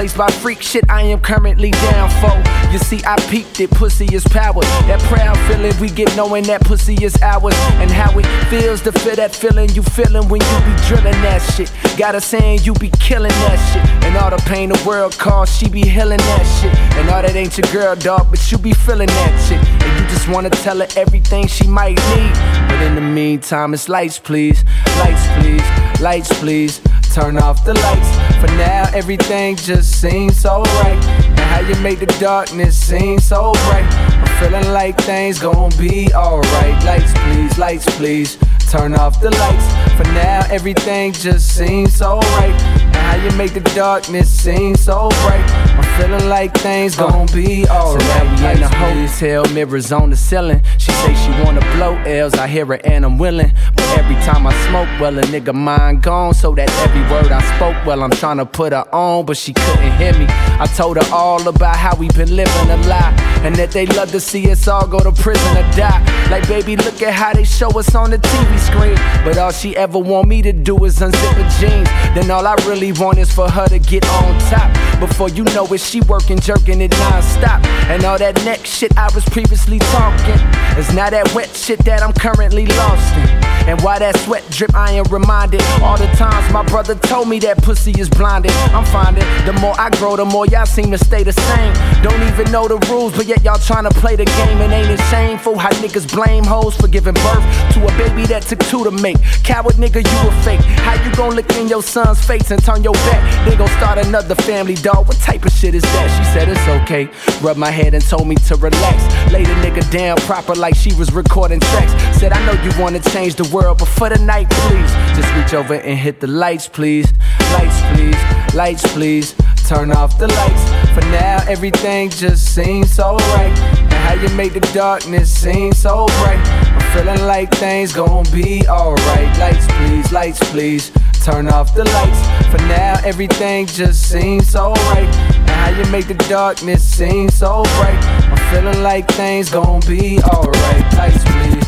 Replaced 0.00 0.16
by 0.16 0.30
freak 0.30 0.62
shit 0.62 0.84
I 0.88 1.02
am 1.02 1.20
currently 1.20 1.72
down 1.72 2.08
for. 2.22 2.32
You 2.72 2.78
see, 2.78 3.02
I 3.04 3.16
peeped 3.28 3.60
it, 3.60 3.70
pussy 3.70 4.06
is 4.14 4.24
power. 4.24 4.62
That 4.88 4.98
proud 5.00 5.36
feeling 5.46 5.78
we 5.78 5.90
get 5.90 6.16
knowing 6.16 6.44
that 6.44 6.62
pussy 6.62 6.94
is 7.04 7.20
ours. 7.20 7.52
And 7.82 7.90
how 7.90 8.18
it 8.18 8.24
feels 8.48 8.80
to 8.82 8.92
feel 8.92 9.16
that 9.16 9.36
feeling 9.36 9.68
you 9.74 9.82
feeling 9.82 10.26
when 10.30 10.40
you 10.40 10.58
be 10.64 10.74
drilling 10.88 11.20
that 11.20 11.40
shit. 11.52 11.70
Got 11.98 12.14
her 12.14 12.20
saying 12.22 12.60
you 12.62 12.72
be 12.72 12.88
killing 12.98 13.28
that 13.44 13.58
shit. 13.74 13.84
And 14.04 14.16
all 14.16 14.30
the 14.30 14.42
pain 14.48 14.70
the 14.70 14.82
world 14.88 15.18
caused, 15.18 15.52
she 15.60 15.68
be 15.68 15.82
healing 15.82 16.16
that 16.16 16.44
shit. 16.62 16.74
And 16.96 17.10
all 17.10 17.20
that 17.20 17.36
ain't 17.36 17.58
your 17.58 17.70
girl, 17.70 17.94
dog, 17.94 18.30
but 18.30 18.50
you 18.50 18.56
be 18.56 18.72
feeling 18.72 19.08
that 19.08 19.46
shit. 19.46 19.58
And 19.58 20.00
you 20.00 20.08
just 20.08 20.30
wanna 20.30 20.48
tell 20.48 20.78
her 20.78 20.88
everything 20.96 21.46
she 21.46 21.66
might 21.66 21.98
need. 22.16 22.32
But 22.70 22.80
in 22.86 22.94
the 22.94 23.02
meantime, 23.02 23.74
it's 23.74 23.86
lights, 23.86 24.18
please. 24.18 24.64
Lights, 24.96 25.26
please. 25.36 26.00
Lights, 26.00 26.32
please. 26.40 26.80
Turn 27.12 27.38
off 27.38 27.64
the 27.64 27.74
lights. 27.74 28.10
For 28.40 28.46
now, 28.56 28.88
everything 28.94 29.56
just 29.56 30.00
seems 30.00 30.38
so 30.38 30.62
right. 30.62 31.04
And 31.26 31.40
how 31.40 31.60
you 31.60 31.74
make 31.82 31.98
the 31.98 32.06
darkness 32.20 32.78
seem 32.78 33.18
so 33.18 33.52
bright. 33.52 33.84
I'm 33.84 34.38
feeling 34.38 34.72
like 34.72 34.96
things 35.00 35.40
gon' 35.40 35.72
be 35.76 36.14
alright. 36.14 36.84
Lights, 36.84 37.12
please. 37.14 37.58
Lights, 37.58 37.96
please. 37.96 38.38
Turn 38.70 38.94
off 38.94 39.20
the 39.20 39.30
lights. 39.30 39.66
For 39.96 40.04
now, 40.14 40.46
everything 40.50 41.12
just 41.12 41.56
seems 41.56 41.94
so 41.94 42.20
right. 42.38 42.54
And 42.54 42.96
how 42.96 43.16
you 43.16 43.36
make 43.36 43.54
the 43.54 43.68
darkness 43.74 44.30
seem 44.30 44.76
so 44.76 45.08
bright. 45.22 45.50
I'm 45.50 45.89
feeling 46.00 46.28
like 46.28 46.52
things 46.54 46.96
gon' 46.96 47.26
be 47.26 47.66
alright. 47.68 48.00
So 48.00 48.08
now 48.08 48.24
we 48.24 48.54
in 48.54 48.60
the 48.60 48.68
hotel, 48.68 49.44
mirrors 49.52 49.92
on 49.92 50.10
the 50.10 50.16
ceiling. 50.16 50.62
She 50.78 50.92
say 50.92 51.14
she 51.14 51.30
wanna 51.42 51.60
blow 51.76 51.96
L's, 52.06 52.34
I 52.34 52.46
hear 52.46 52.66
her 52.66 52.80
and 52.86 53.04
I'm 53.04 53.18
willing. 53.18 53.52
But 53.76 53.88
every 53.98 54.16
time 54.26 54.46
I 54.46 54.54
smoke, 54.68 54.88
well, 55.00 55.18
a 55.18 55.22
nigga 55.22 55.54
mind 55.54 56.02
gone. 56.02 56.34
So 56.34 56.54
that 56.54 56.70
every 56.84 57.02
word 57.12 57.30
I 57.32 57.42
spoke, 57.56 57.76
well, 57.86 58.02
I'm 58.02 58.10
tryna 58.10 58.50
put 58.50 58.72
her 58.72 58.86
on, 58.94 59.26
but 59.26 59.36
she 59.36 59.52
couldn't 59.52 59.92
hear 59.98 60.12
me. 60.14 60.26
I 60.28 60.66
told 60.76 60.96
her 60.96 61.14
all 61.14 61.46
about 61.48 61.76
how 61.76 61.96
we 61.96 62.08
been 62.08 62.34
living 62.34 62.70
a 62.70 62.76
lie. 62.88 63.14
And 63.42 63.56
that 63.56 63.70
they 63.70 63.86
love 63.86 64.10
to 64.12 64.20
see 64.20 64.50
us 64.50 64.68
all 64.68 64.86
go 64.86 65.00
to 65.00 65.12
prison 65.12 65.56
or 65.56 65.62
die. 65.72 66.00
Like, 66.30 66.46
baby, 66.46 66.76
look 66.76 67.00
at 67.02 67.14
how 67.14 67.32
they 67.32 67.44
show 67.44 67.70
us 67.78 67.94
on 67.94 68.10
the 68.10 68.18
TV 68.18 68.58
screen. 68.58 68.96
But 69.24 69.38
all 69.38 69.50
she 69.50 69.76
ever 69.76 69.98
want 69.98 70.28
me 70.28 70.42
to 70.42 70.52
do 70.52 70.84
is 70.84 70.98
unzip 70.98 71.34
her 71.34 71.48
jeans. 71.58 71.88
Then 72.14 72.30
all 72.30 72.46
I 72.46 72.54
really 72.66 72.92
want 72.92 73.18
is 73.18 73.32
for 73.32 73.50
her 73.50 73.66
to 73.68 73.78
get 73.78 74.06
on 74.08 74.38
top. 74.50 74.70
Before 75.00 75.30
you 75.30 75.44
know 75.44 75.66
it, 75.72 75.80
she 75.90 76.00
working, 76.02 76.38
jerking 76.38 76.80
it 76.80 76.92
non-stop. 76.92 77.64
And 77.90 78.04
all 78.04 78.16
that 78.16 78.36
neck 78.44 78.64
shit 78.64 78.96
I 78.96 79.12
was 79.12 79.24
previously 79.24 79.80
talking 79.90 80.38
is 80.78 80.94
now 80.94 81.10
that 81.10 81.34
wet 81.34 81.50
shit 81.50 81.84
that 81.84 82.00
I'm 82.00 82.12
currently 82.12 82.66
lost 82.66 83.16
in. 83.16 83.50
And 83.68 83.80
why 83.82 83.98
that 83.98 84.16
sweat 84.20 84.48
drip, 84.50 84.74
I 84.74 84.92
am 84.92 85.04
reminded 85.10 85.62
all 85.82 85.98
the 85.98 86.06
times 86.16 86.50
my 86.52 86.64
brother 86.64 86.94
told 86.94 87.28
me 87.28 87.38
that 87.40 87.62
pussy 87.62 87.92
is 87.98 88.08
blinded. 88.08 88.52
I'm 88.72 88.84
finding 88.86 89.24
the 89.44 89.52
more 89.60 89.74
I 89.78 89.90
grow, 89.90 90.16
the 90.16 90.24
more 90.24 90.46
y'all 90.46 90.64
seem 90.64 90.90
to 90.92 90.98
stay 90.98 91.22
the 91.22 91.32
same. 91.32 91.74
Don't 92.02 92.22
even 92.22 92.50
know 92.52 92.68
the 92.68 92.78
rules, 92.88 93.14
but 93.16 93.26
yet 93.26 93.42
y'all 93.42 93.58
trying 93.58 93.84
to 93.84 93.94
play 94.00 94.16
the 94.16 94.24
game. 94.24 94.58
And 94.58 94.72
ain't 94.72 94.90
it 94.90 95.00
shameful 95.10 95.58
how 95.58 95.70
niggas 95.82 96.10
blame 96.12 96.44
hoes 96.44 96.76
for 96.76 96.88
giving 96.88 97.14
birth 97.14 97.44
to 97.74 97.84
a 97.84 97.92
baby 97.98 98.26
that 98.26 98.42
took 98.42 98.60
two 98.70 98.84
to 98.84 98.90
make? 98.90 99.18
Coward 99.44 99.74
nigga, 99.74 100.02
you 100.02 100.28
a 100.28 100.32
fake. 100.42 100.60
How 100.86 100.94
you 101.04 101.14
gon' 101.14 101.34
look 101.34 101.50
in 101.56 101.68
your 101.68 101.82
son's 101.82 102.24
face 102.24 102.50
and 102.50 102.62
turn 102.64 102.82
your 102.82 102.94
back? 103.10 103.22
They 103.46 103.56
gon' 103.56 103.68
start 103.78 103.98
another 103.98 104.34
family, 104.36 104.74
dog. 104.74 105.06
What 105.06 105.18
type 105.18 105.44
of 105.44 105.52
shit 105.52 105.74
is 105.74 105.79
that? 105.82 106.08
She 106.16 106.24
said 106.32 106.48
it's 106.48 106.68
okay. 106.82 107.08
Rubbed 107.42 107.58
my 107.58 107.70
head 107.70 107.94
and 107.94 108.04
told 108.04 108.26
me 108.26 108.36
to 108.48 108.56
relax. 108.56 109.32
Laid 109.32 109.48
a 109.48 109.54
nigga 109.56 109.88
down 109.90 110.16
proper 110.18 110.54
like 110.54 110.74
she 110.74 110.92
was 110.94 111.12
recording 111.12 111.60
sex. 111.60 111.92
Said 112.18 112.32
I 112.32 112.44
know 112.46 112.60
you 112.62 112.70
wanna 112.80 113.00
change 113.00 113.34
the 113.34 113.48
world, 113.54 113.78
but 113.78 113.88
for 113.88 114.08
the 114.08 114.18
night, 114.18 114.48
please, 114.50 114.92
just 115.16 115.32
reach 115.34 115.54
over 115.54 115.74
and 115.74 115.98
hit 115.98 116.20
the 116.20 116.26
lights, 116.26 116.68
please. 116.68 117.12
Lights, 117.52 117.80
please. 117.94 118.54
Lights, 118.54 118.92
please. 118.92 119.34
turn 119.70 119.92
off 119.92 120.18
the 120.18 120.26
lights. 120.26 120.64
For 120.94 121.00
now, 121.12 121.44
everything 121.46 122.10
just 122.10 122.52
seems 122.56 122.92
so 122.92 123.14
right. 123.14 123.56
And 123.80 123.92
how 123.92 124.14
you 124.14 124.28
make 124.36 124.52
the 124.52 124.60
darkness 124.74 125.32
seem 125.32 125.72
so 125.72 126.06
bright. 126.06 126.44
I'm 126.74 126.92
feeling 126.92 127.24
like 127.24 127.52
things 127.54 127.92
gon' 127.92 128.24
be 128.32 128.66
alright. 128.66 129.38
Lights, 129.38 129.66
please, 129.76 130.10
lights, 130.10 130.40
please. 130.50 130.90
Turn 131.24 131.48
off 131.48 131.72
the 131.74 131.84
lights. 131.84 132.20
For 132.50 132.58
now, 132.66 132.98
everything 133.04 133.66
just 133.66 134.10
seems 134.10 134.48
so 134.48 134.72
right. 134.72 135.29
And 135.60 135.76
how 135.76 135.82
you 135.82 135.90
make 135.90 136.06
the 136.06 136.14
darkness 136.28 136.82
seem 136.82 137.28
so 137.28 137.62
bright. 137.62 138.02
I'm 138.30 138.36
feeling 138.50 138.82
like 138.82 139.08
things 139.08 139.50
gon' 139.50 139.80
be 139.80 140.18
alright. 140.22 140.94
Lights, 140.94 141.24
please. 141.24 141.66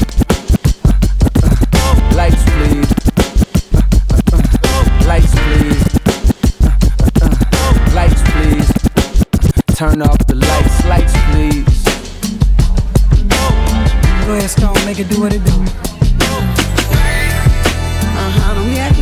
Lights, 2.17 2.43
please. 2.57 2.91
Lights, 5.07 5.35
please. 5.35 5.85
Lights, 7.95 8.23
please. 8.33 8.73
Turn 9.77 10.03
off 10.03 10.19
the 10.27 10.35
lights. 10.37 10.85
Lights, 10.87 11.15
please. 11.31 11.67
Go 14.27 14.33
ahead, 14.35 14.51
Stone, 14.51 14.85
make 14.87 15.01
it 15.01 15.09
do 15.09 15.21
what 15.21 15.33
it 15.35 15.45
do. 15.45 15.53
Uh-huh, 18.25 18.55
don't 18.55 18.69
be 18.71 18.79
acting 18.79 19.02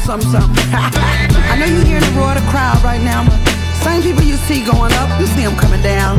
something, 0.00 0.30
something. 0.30 0.64
I 0.72 1.56
know 1.58 1.66
you're 1.66 1.84
hearing 1.84 2.04
the 2.04 2.14
roar 2.16 2.32
of 2.32 2.42
the 2.42 2.50
crowd 2.50 2.82
right 2.82 3.00
now, 3.00 3.24
but 3.24 3.38
same 3.84 4.02
people 4.02 4.24
you 4.24 4.36
see 4.36 4.64
going 4.64 4.92
up, 4.94 5.20
you 5.20 5.26
see 5.26 5.44
them 5.44 5.56
coming 5.56 5.82
down. 5.82 6.18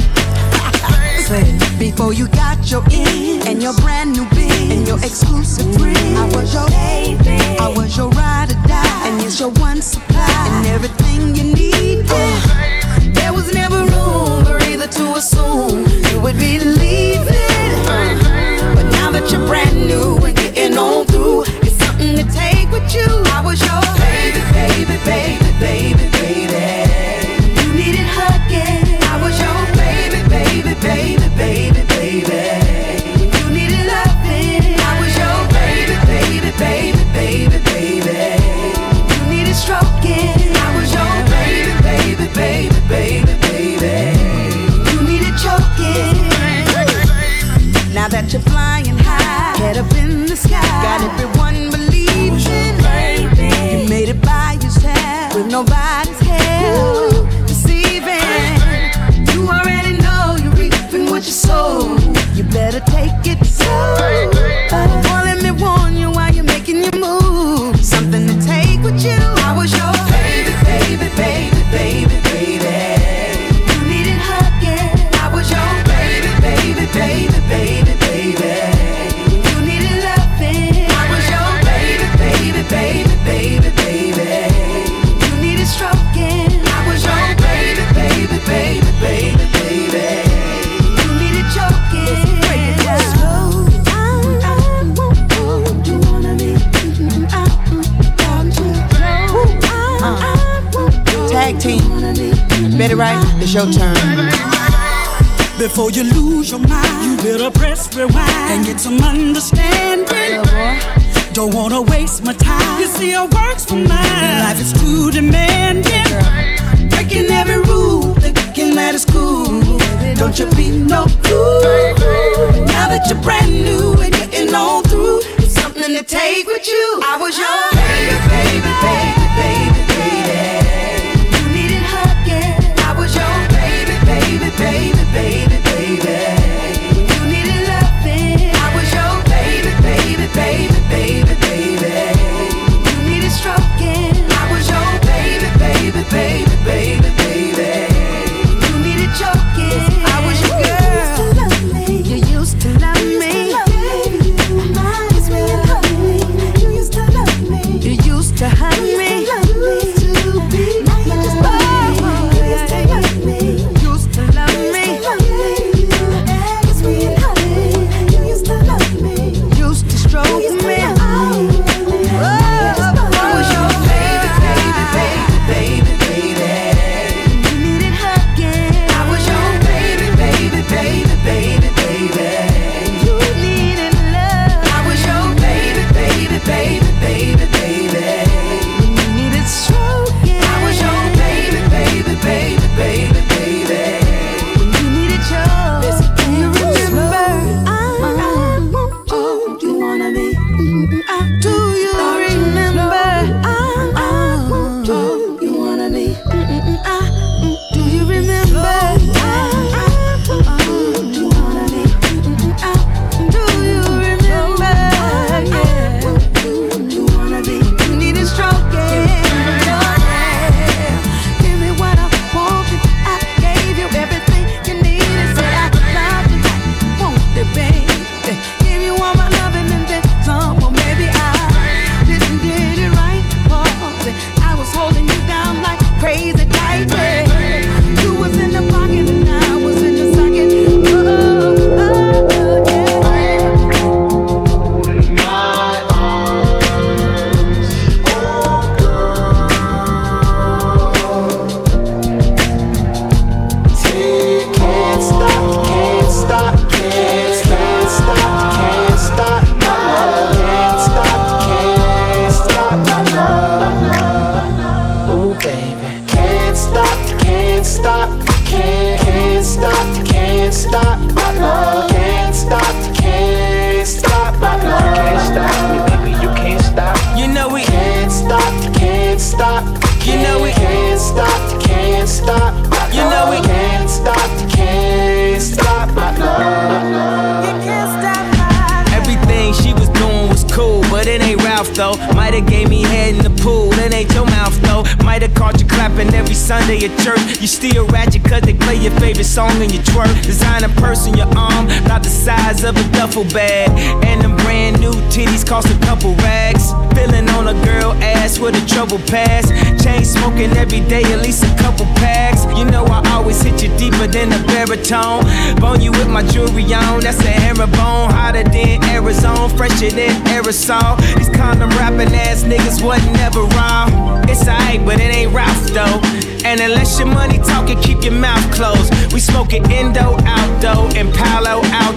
Before 1.79 2.13
you 2.13 2.27
got 2.27 2.69
your 2.69 2.83
in 2.91 3.47
and 3.47 3.63
your 3.63 3.73
brand 3.75 4.11
new 4.11 4.27
bin 4.31 4.71
and 4.71 4.87
your 4.87 4.97
exclusive 4.97 5.73
friend, 5.77 6.17
I 6.17 6.25
was 6.35 6.53
your 6.53 6.67
baby, 6.67 7.39
I 7.57 7.73
was 7.75 7.95
your 7.95 8.09
ride 8.09 8.51
or 8.51 8.67
die, 8.67 9.07
and 9.07 9.21
it's 9.23 9.39
your 9.39 9.51
one 9.51 9.81
supply 9.81 10.27
and 10.27 10.67
everything 10.67 11.35
you 11.35 11.55
need. 11.55 12.05
Yeah. 12.05 12.70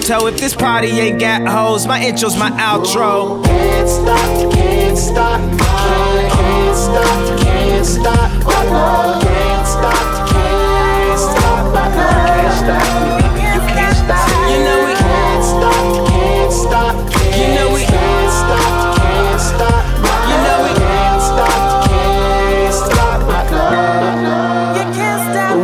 If 0.06 0.36
this 0.36 0.54
party 0.54 0.88
ain't 0.88 1.18
got 1.18 1.46
hoes, 1.46 1.86
my 1.86 1.98
intro's 1.98 2.36
my 2.36 2.50
outro. 2.50 3.42
Can't 3.42 3.88
stop, 3.88 4.52
can't 4.52 4.98
stop, 4.98 5.40
I 5.40 6.28
can't 6.30 6.76
stop, 6.76 7.40
can't 7.40 7.86
stop, 7.86 8.44
my 8.44 8.64
love. 8.64 9.22
Can't 9.22 9.66
stop, 9.66 10.28
can't 10.28 11.18
stop, 11.18 11.72
my 11.72 11.88
love. 11.96 12.36
Can't 12.36 12.54
stop 12.54 13.14
you 13.40 13.60
can't 13.64 13.96
stop. 13.96 14.28
You 14.50 14.58
know 14.64 14.84
we 14.84 14.94
can't 14.94 15.44
stop, 15.44 16.08
can't 16.08 16.52
stop, 16.52 16.94
You 17.34 17.48
know 17.54 17.68
we 17.72 17.82
can't 17.84 18.32
stop, 18.40 18.96
can't 19.00 19.40
stop, 19.40 19.84
You 20.28 20.36
know 20.44 20.58
we 20.64 20.72
can't 20.84 21.22
stop, 21.32 21.88
can't 21.88 22.74
stop, 22.74 23.20
my 23.26 23.40
love. 23.50 24.76
You 24.76 24.84
can't 24.92 25.22
stop 25.32 25.56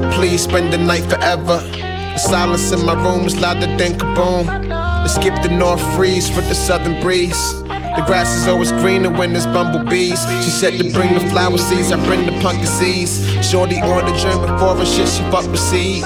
my 0.00 0.14
Please 0.14 0.42
spend 0.42 0.72
the 0.72 0.78
night 0.78 1.04
forever. 1.04 1.77
Silence 2.28 2.72
in 2.72 2.84
my 2.84 2.92
room 2.92 3.24
is 3.24 3.40
louder 3.40 3.66
than 3.78 3.94
kaboom. 3.94 4.44
Let's 4.68 5.14
skip 5.14 5.34
the 5.42 5.48
north 5.48 5.80
freeze 5.96 6.28
for 6.28 6.42
the 6.42 6.54
southern 6.54 7.00
breeze. 7.00 7.62
The 7.62 8.04
grass 8.06 8.36
is 8.36 8.46
always 8.46 8.70
greener 8.70 9.10
when 9.10 9.32
there's 9.32 9.46
bumblebees. 9.46 10.20
She 10.44 10.50
said 10.50 10.74
to 10.74 10.92
bring 10.92 11.14
the 11.14 11.20
flower 11.30 11.56
seeds, 11.56 11.90
I 11.90 11.96
bring 12.04 12.26
the 12.26 12.38
pumpkin 12.42 12.66
seeds. 12.66 13.24
Shorty 13.42 13.80
on 13.80 14.04
the 14.04 14.12
dream 14.20 14.42
before 14.42 14.76
shit, 14.84 15.08
she 15.08 15.22
fuck 15.30 15.46
with 15.50 15.58
seed. 15.58 16.04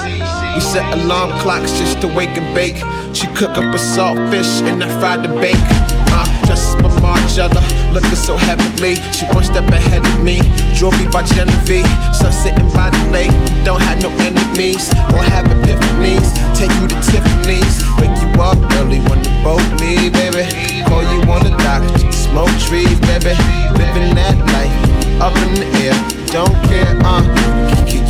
We 0.55 0.61
set 0.61 0.97
alarm 0.97 1.37
clocks 1.41 1.77
just 1.77 1.99
to 1.99 2.07
wake 2.07 2.37
and 2.37 2.55
bake. 2.55 2.77
She 3.13 3.27
cook 3.35 3.57
up 3.57 3.75
a 3.75 3.77
salt 3.77 4.17
fish 4.31 4.61
and 4.61 4.81
I 4.81 4.87
fried 5.01 5.23
the 5.23 5.35
bake. 5.41 5.59
Uh, 5.59 6.45
just 6.47 6.77
my 6.77 6.87
Margiela, 7.03 7.59
looking 7.93 8.15
so 8.15 8.35
heavenly. 8.35 8.95
She 9.13 9.25
one 9.27 9.43
step 9.43 9.69
ahead 9.69 10.05
of 10.05 10.23
me. 10.23 10.41
Jewelry 10.73 11.07
by 11.07 11.23
Genevieve, 11.23 11.87
sun 12.13 12.33
sitting 12.33 12.69
by 12.73 12.89
the 12.89 13.03
lake. 13.11 13.31
Don't 13.63 13.81
have 13.81 14.01
no 14.01 14.09
enemies 14.25 14.89
or 15.13 15.21
have 15.21 15.45
epiphanies. 15.45 16.33
Take 16.57 16.73
you 16.81 16.87
to 16.89 16.97
Tiffany's, 17.05 17.85
wake 18.01 18.17
you 18.19 18.29
up 18.41 18.57
early 18.81 18.99
when 19.07 19.21
the 19.21 19.31
boat 19.45 19.63
leave, 19.79 20.11
baby. 20.13 20.49
Call 20.89 21.03
you 21.03 21.21
on 21.29 21.43
the 21.45 21.53
dock, 21.61 21.83
smoke 22.11 22.51
trees, 22.65 22.99
baby. 23.07 23.37
Living 23.77 24.15
that 24.17 24.35
life, 24.51 24.73
up 25.21 25.35
in 25.45 25.53
the 25.61 25.67
air. 25.85 25.95
Don't 26.33 26.53
care, 26.67 26.97
uh. 27.05 27.21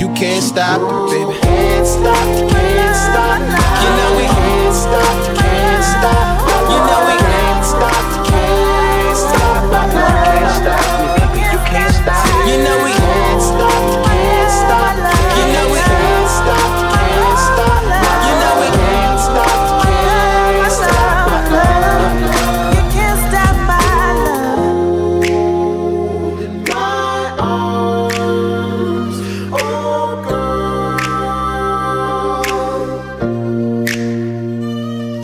You 0.04 0.14
can't 0.16 0.44
stop 0.44 0.80
baby. 1.10 1.40
Can't 1.40 1.88
stop, 1.88 2.52
can't 2.52 2.96
stop, 2.96 3.40
You 3.84 3.90
know 3.98 4.12
we 4.20 4.26
can't 4.28 4.76
stop, 4.76 5.36
can't 5.38 5.84
stop, 5.84 6.33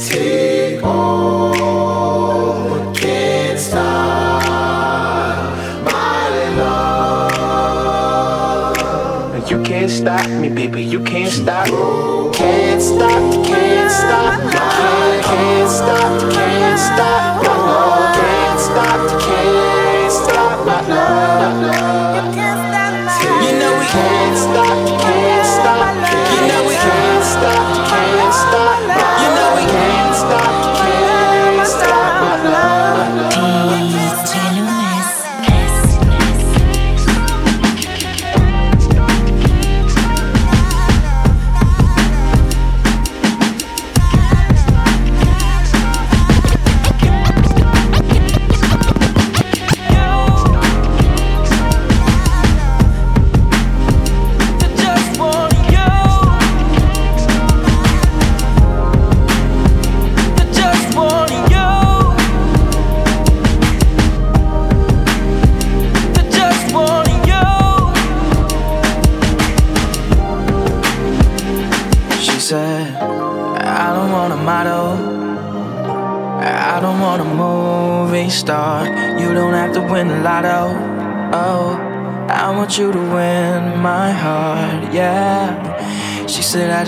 Can't 0.09 0.81
stop. 3.59 4.39
You 9.49 9.61
can't 9.63 9.89
stop 9.91 10.27
me, 10.29 10.49
baby. 10.49 10.83
You 10.83 11.03
can't 11.03 11.31
stop. 11.31 11.67
Can't 12.33 12.81
stop, 12.81 13.45
can't 13.45 13.91
stop, 13.91 14.43
my 14.45 15.21
can't 15.23 15.69
stop, 15.69 16.31
can't 16.31 16.79
stop, 16.79 17.43
love. 17.43 18.15
Can't 18.15 18.59
stop, 18.59 19.21
can't 19.21 19.28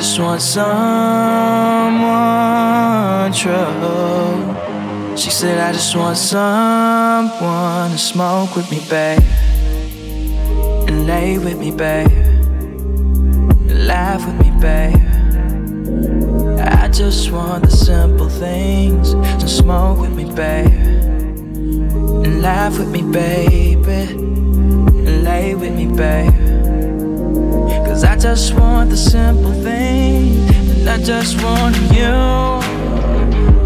just 0.01 0.19
want 0.19 0.41
someone 0.41 0.71
true. 3.31 5.15
She 5.15 5.29
said, 5.29 5.59
I 5.59 5.71
just 5.73 5.95
want 5.95 6.17
someone 6.17 7.91
to 7.91 7.97
smoke 7.99 8.55
with 8.55 8.71
me, 8.71 8.79
babe. 8.89 9.21
And 10.87 11.05
lay 11.05 11.37
with 11.37 11.59
me, 11.59 11.69
babe. 11.69 12.07
And 13.69 13.85
laugh 13.85 14.25
with 14.25 14.39
me, 14.43 14.49
babe. 14.59 14.97
I 16.59 16.87
just 16.87 17.29
want 17.31 17.65
the 17.65 17.69
simple 17.69 18.29
things. 18.29 19.11
So 19.39 19.45
smoke 19.45 19.99
with 19.99 20.15
me, 20.15 20.25
babe. 20.33 20.71
And 22.25 22.41
laugh 22.41 22.79
with 22.79 22.89
me, 22.89 23.03
baby. 23.03 24.15
And 24.15 25.23
lay 25.23 25.53
with 25.53 25.75
me, 25.75 25.85
babe. 25.95 26.40
Just 28.21 28.53
want 28.53 28.91
the 28.91 28.97
simple 28.97 29.51
things. 29.51 30.47
And 30.77 30.87
I 30.87 30.99
just 30.99 31.41
want 31.41 31.75
you. 31.91 32.13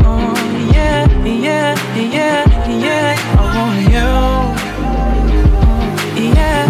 Oh, 0.08 0.34
yeah, 0.74 1.06
yeah, 1.26 1.76
yeah, 1.94 2.70
yeah. 2.70 3.18
I 3.36 3.44
want 3.58 3.82
you. 3.92 4.10
Yeah. 6.32 6.70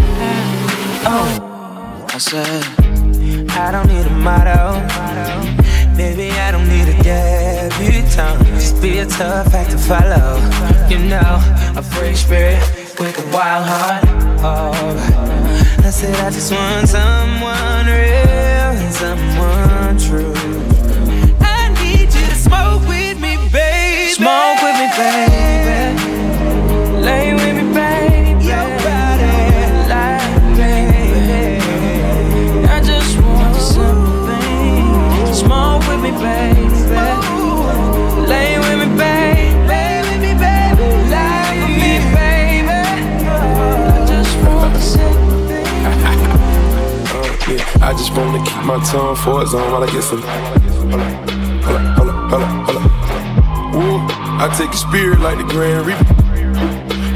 Oh, 1.05 2.07
I 2.09 2.17
said, 2.17 2.63
I 3.51 3.71
don't 3.71 3.87
need 3.87 4.07
a 4.07 4.09
motto. 4.09 4.81
Baby, 5.95 6.31
I 6.31 6.49
don't 6.49 6.67
need 6.67 6.87
a 6.89 6.95
debutante. 7.03 8.45
Just 8.55 8.81
be 8.81 8.97
a 8.97 9.05
tough 9.05 9.53
act 9.53 9.69
to 9.69 9.77
follow. 9.77 10.41
You 10.89 10.97
know, 11.07 11.39
a 11.77 11.83
free 11.83 12.15
spirit 12.15 12.59
with 12.99 13.15
a 13.19 13.25
wild 13.31 13.65
heart. 13.67 14.03
Oh, 14.41 15.34
I 15.85 15.91
said 15.91 16.15
I 16.15 16.31
just 16.31 16.51
want 16.51 16.89
someone 16.89 17.85
real 17.85 17.93
and 17.93 18.91
someone 18.91 19.99
true. 19.99 20.33
I 21.39 21.69
need 21.79 22.11
you 22.11 22.25
to 22.25 22.35
smoke 22.35 22.81
with 22.87 23.21
me, 23.21 23.37
baby. 23.53 24.11
Smoke 24.13 24.63
with 24.63 24.79
me, 24.79 24.87
baby. 24.97 25.44
Just 48.05 48.17
wanna 48.17 48.43
keep 48.45 48.63
my 48.65 48.77
tongue 48.85 49.15
for 49.15 49.41
its 49.41 49.53
on 49.55 49.71
while 49.71 49.83
I 49.83 49.89
get 49.91 50.03
some. 50.03 50.21
Hold 50.21 51.01
up, 51.01 51.97
hold 51.97 52.09
up, 52.09 52.29
hold 52.29 52.43
up, 52.43 52.51
hold 52.69 52.77
up. 52.77 53.75
Ooh, 53.75 53.97
I 54.37 54.45
take 54.55 54.69
your 54.69 54.83
spirit 54.85 55.19
like 55.21 55.37
the 55.39 55.43
Grand 55.45 55.87
Reaper. 55.87 56.05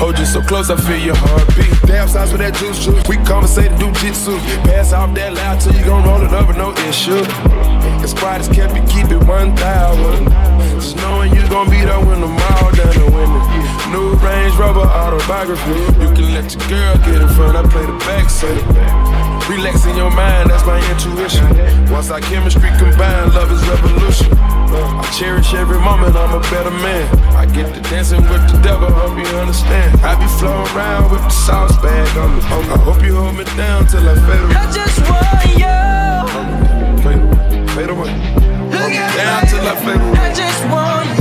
Hold 0.01 0.17
you 0.17 0.25
so 0.25 0.41
close, 0.41 0.71
I 0.71 0.77
feel 0.77 0.97
your 0.97 1.15
heartbeat. 1.15 1.69
Damn 1.85 2.07
size 2.07 2.31
with 2.31 2.41
that 2.41 2.55
juice 2.55 2.83
juice. 2.83 3.07
We 3.07 3.17
conversate 3.17 3.69
do 3.77 3.91
jitsu. 4.01 4.39
Pass 4.65 4.91
off 4.93 5.13
that 5.13 5.33
loud 5.33 5.61
till 5.61 5.75
you 5.75 5.85
gon' 5.85 6.03
roll 6.05 6.23
it 6.23 6.33
up 6.33 6.47
with 6.47 6.57
no 6.57 6.73
issue. 6.89 7.21
As 8.01 8.13
quiet 8.15 8.41
as 8.41 8.49
kept 8.49 8.73
you 8.73 8.81
keep 8.89 9.11
it 9.11 9.21
1,000. 9.21 10.25
Just 10.73 10.95
knowing 10.97 11.35
you 11.35 11.45
gon' 11.49 11.69
be 11.69 11.85
there 11.85 12.01
when 12.01 12.21
the 12.21 12.31
mall 12.33 12.71
done 12.73 12.97
and 12.97 13.13
winning. 13.13 13.45
New 13.93 14.17
Range 14.25 14.55
Rover 14.55 14.89
autobiography. 14.89 15.85
You 16.01 16.09
can 16.17 16.33
let 16.33 16.49
your 16.49 16.65
girl 16.65 16.97
get 17.05 17.21
in 17.21 17.29
front, 17.37 17.53
I 17.53 17.61
play 17.69 17.85
the 17.85 17.97
back 18.09 18.29
seat. 18.31 19.18
Relaxing 19.49 19.97
your 19.97 20.11
mind, 20.11 20.51
that's 20.51 20.63
my 20.63 20.77
intuition. 20.91 21.43
Once 21.89 22.11
our 22.11 22.21
chemistry 22.21 22.69
combined, 22.77 23.33
love 23.33 23.51
is 23.51 23.67
revolution. 23.67 24.37
I 24.37 25.09
cherish 25.17 25.55
every 25.55 25.79
moment, 25.79 26.15
I'm 26.15 26.37
a 26.37 26.39
better 26.51 26.69
man. 26.69 27.09
I 27.35 27.47
get 27.47 27.73
to 27.73 27.81
dancing 27.89 28.21
with 28.21 28.45
the 28.51 28.59
devil, 28.61 28.91
hope 28.91 29.17
you 29.17 29.25
understand. 29.39 29.99
I 30.01 30.13
be 30.21 30.27
flowing 30.37 30.69
around 30.77 31.09
with 31.11 31.23
the 31.23 31.29
sauce 31.29 31.75
bag 31.81 32.15
on 32.15 32.35
me. 32.35 32.41
I 32.43 32.77
hope 32.77 33.01
you 33.03 33.15
hold 33.15 33.37
me 33.37 33.43
down 33.57 33.87
till 33.87 34.07
I 34.07 34.13
fade 34.21 34.43
away. 34.45 34.53
I 34.53 34.69
just 34.69 34.99
want 35.09 35.41
you. 35.57 35.79
Fade, 37.01 37.69
fade 37.71 37.89
away. 37.89 38.11
Hold 38.69 38.91
me 38.93 39.01
down 39.17 39.47
till 39.49 39.65
I 39.65 39.75
fade 39.81 39.99
away. 39.99 40.19
I 40.19 40.31
just 40.31 40.63
want 40.69 41.09
you. 41.09 41.13
You. 41.15 41.18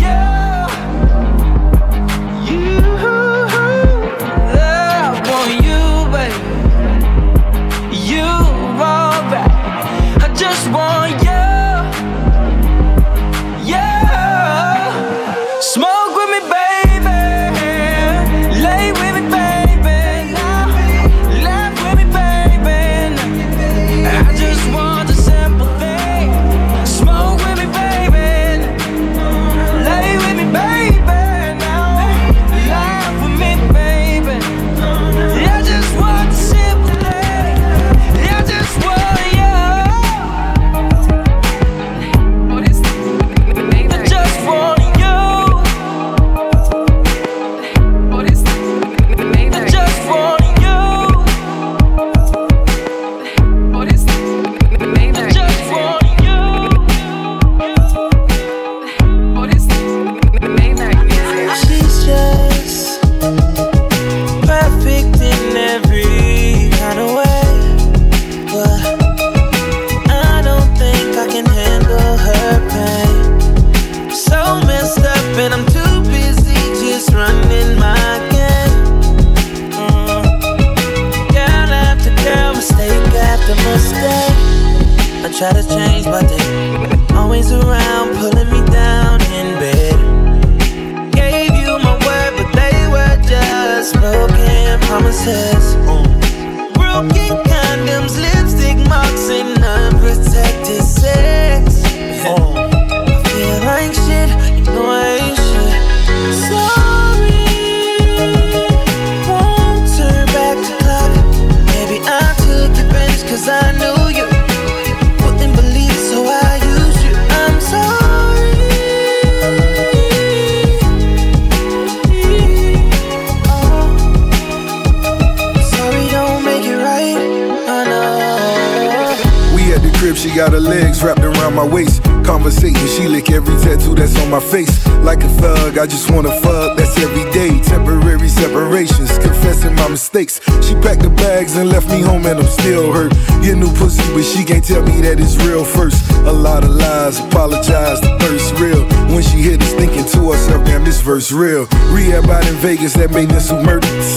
Tell 144.69 144.83
me 144.83 145.01
that 145.01 145.19
it's 145.19 145.35
real 145.49 145.65
first. 145.65 146.05
A 146.29 146.33
lot 146.33 146.63
of 146.63 146.71
lies, 146.71 147.19
apologize, 147.21 148.01
the 148.03 148.13
thirst 148.21 148.53
real. 148.61 148.85
When 149.09 149.23
she 149.23 149.41
hit 149.41 149.63
us, 149.63 149.73
thinking 149.73 150.05
to 150.05 150.31
herself, 150.31 150.65
damn, 150.67 150.85
this 150.85 151.01
verse 151.01 151.33
real. 151.33 151.65
Rehab 151.89 152.29
out 152.29 152.47
in 152.47 152.55
Vegas, 152.57 152.93
that 152.95 153.11
made 153.11 153.31
this 153.31 153.49
who 153.49 153.57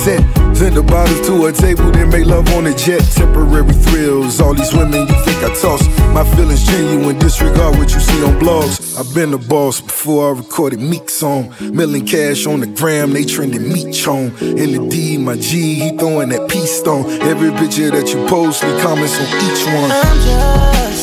set. 0.03 0.19
Send 0.53 0.75
the 0.75 0.83
bottles 0.83 1.25
to 1.27 1.45
a 1.45 1.53
table, 1.53 1.89
then 1.91 2.09
make 2.09 2.25
love 2.25 2.51
on 2.53 2.67
a 2.67 2.75
jet. 2.75 2.99
Temporary 3.15 3.73
thrills, 3.87 4.41
all 4.41 4.53
these 4.53 4.73
women 4.73 5.07
you 5.07 5.17
think 5.23 5.39
I 5.41 5.55
toss. 5.55 5.87
My 6.11 6.27
feelings 6.35 6.67
genuine, 6.67 7.17
disregard 7.17 7.77
what 7.77 7.93
you 7.93 8.01
see 8.01 8.21
on 8.23 8.35
blogs. 8.37 8.90
I've 9.01 9.15
been 9.15 9.33
a 9.33 9.39
boss 9.39 9.81
before 9.81 10.29
I 10.29 10.37
recorded 10.37 10.79
Meek 10.79 11.09
song. 11.09 11.55
Milling 11.59 12.05
cash 12.05 12.45
on 12.45 12.59
the 12.59 12.67
gram, 12.67 13.13
they 13.13 13.25
trending 13.25 13.67
meat 13.67 13.95
chone. 13.95 14.27
In 14.39 14.73
the 14.73 14.87
D, 14.91 15.17
my 15.17 15.37
G, 15.37 15.73
he 15.73 15.97
throwing 15.97 16.29
that 16.29 16.47
peace 16.47 16.71
stone. 16.71 17.09
Every 17.23 17.49
picture 17.49 17.89
that 17.89 18.13
you 18.13 18.23
post, 18.27 18.61
me 18.61 18.69
comments 18.79 19.17
on 19.17 19.25
each 19.25 19.65
one. 19.65 21.00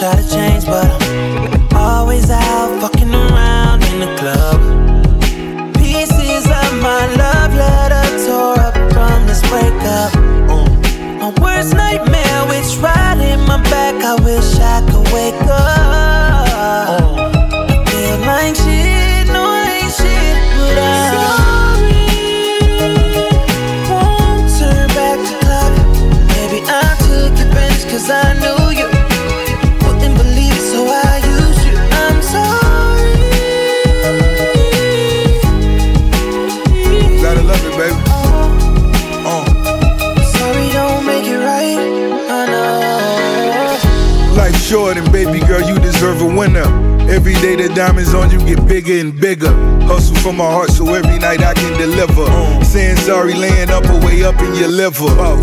Try 0.00 0.16
to 0.16 0.30
change, 0.30 0.64
but 0.64 0.82
I'm 0.82 0.99
your 54.98 55.10
liver. 55.10 55.40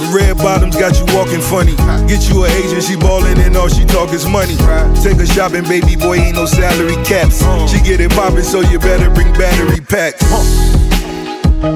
The 0.00 0.10
red 0.14 0.38
bottoms 0.38 0.76
got 0.76 0.96
you 0.96 1.04
walking 1.14 1.40
funny. 1.40 1.76
Get 2.08 2.28
you 2.30 2.44
an 2.44 2.50
agent, 2.52 2.82
she 2.82 2.96
ballin' 2.96 3.38
and 3.38 3.56
all 3.56 3.68
she 3.68 3.84
talk 3.84 4.12
is 4.12 4.26
money. 4.26 4.56
Take 5.02 5.18
her 5.18 5.26
shopping, 5.26 5.64
baby 5.64 5.96
boy, 5.96 6.16
ain't 6.16 6.36
no 6.36 6.46
salary 6.46 6.96
caps. 7.04 7.44
She 7.70 7.80
get 7.82 8.00
it 8.00 8.10
poppin', 8.12 8.42
so 8.42 8.60
you 8.60 8.78
better 8.78 9.10
bring 9.10 9.32
battery 9.34 9.80
packs. 9.80 10.24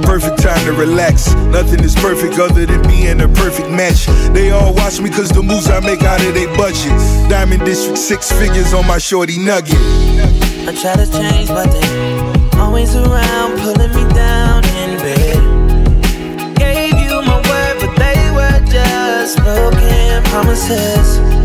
Perfect 0.08 0.40
time 0.40 0.64
to 0.64 0.72
relax. 0.72 1.34
Nothing 1.52 1.84
is 1.84 1.94
perfect 1.94 2.38
other 2.38 2.64
than 2.64 2.80
being 2.88 3.20
a 3.20 3.28
perfect 3.28 3.68
match. 3.68 4.06
They 4.32 4.50
all 4.50 4.72
watch 4.72 5.00
me 5.00 5.10
cause 5.10 5.28
the 5.28 5.42
moves 5.42 5.68
I 5.68 5.80
make 5.80 6.02
out 6.02 6.24
of 6.24 6.32
their 6.32 6.48
budget. 6.56 6.96
Diamond 7.28 7.66
District, 7.66 7.98
six 7.98 8.32
figures 8.32 8.72
on 8.72 8.86
my 8.86 8.96
shorty 8.96 9.38
nugget. 9.38 9.76
I 10.66 10.72
try 10.80 10.96
to 10.96 11.04
change, 11.12 11.48
but 11.48 11.68
they 11.68 12.58
always 12.58 12.96
around, 12.96 13.58
pulling 13.60 13.92
me 13.92 14.14
down 14.14 14.64
in 14.64 14.96
bed. 14.96 15.33
Broken 19.32 20.22
promises. 20.24 21.43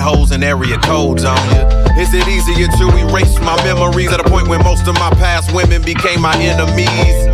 Holes 0.00 0.30
and 0.30 0.44
area 0.44 0.78
codes 0.78 1.24
on 1.24 1.38
you. 1.50 1.62
Is 2.00 2.14
it 2.14 2.26
easier 2.28 2.68
to 2.68 2.84
erase 2.98 3.38
my 3.40 3.56
memories 3.64 4.12
at 4.12 4.20
a 4.20 4.28
point 4.28 4.48
when 4.48 4.62
most 4.62 4.86
of 4.86 4.94
my 4.94 5.10
past 5.18 5.52
women 5.54 5.82
became 5.82 6.20
my 6.20 6.36
enemies? 6.36 7.26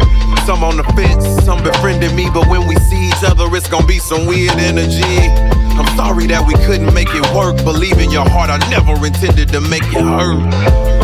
Some 0.46 0.62
on 0.62 0.76
the 0.76 0.84
fence, 0.96 1.24
some 1.44 1.62
befriending 1.62 2.14
me, 2.14 2.28
but 2.32 2.46
when 2.48 2.66
we 2.66 2.76
see 2.76 3.08
each 3.08 3.24
other, 3.24 3.44
it's 3.56 3.68
gonna 3.68 3.86
be 3.86 3.98
some 3.98 4.26
weird 4.26 4.56
energy. 4.56 5.28
I'm 5.76 5.88
sorry 5.96 6.26
that 6.28 6.46
we 6.46 6.54
couldn't 6.66 6.92
make 6.94 7.08
it 7.10 7.26
work. 7.34 7.56
Believe 7.64 7.98
in 7.98 8.10
your 8.10 8.28
heart, 8.28 8.50
I 8.50 8.58
never 8.70 8.94
intended 9.04 9.48
to 9.50 9.60
make 9.60 9.82
it 9.82 10.04
hurt. 10.04 10.38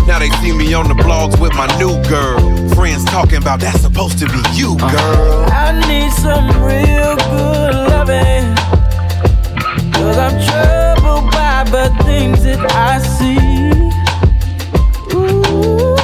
Now 0.06 0.18
they 0.18 0.30
see 0.40 0.52
me 0.52 0.74
on 0.74 0.88
the 0.88 0.94
blogs 0.94 1.40
with 1.40 1.54
my 1.54 1.66
new 1.78 1.96
girl. 2.08 2.38
Friends 2.74 3.04
talking 3.06 3.38
about 3.38 3.60
that's 3.60 3.80
supposed 3.80 4.18
to 4.18 4.26
be 4.26 4.40
you, 4.54 4.76
uh-huh. 4.80 4.92
girl. 4.92 5.50
I 5.50 5.72
need 5.88 6.12
some 6.12 6.48
real 6.62 7.16
good 7.32 7.74
loving. 7.90 8.56
Cause 9.92 10.18
I'm 10.18 10.79
by 11.30 11.64
the 11.64 11.90
things 12.04 12.42
that 12.44 12.60
I 12.72 12.98
see. 12.98 13.36
Ooh, 15.14 15.96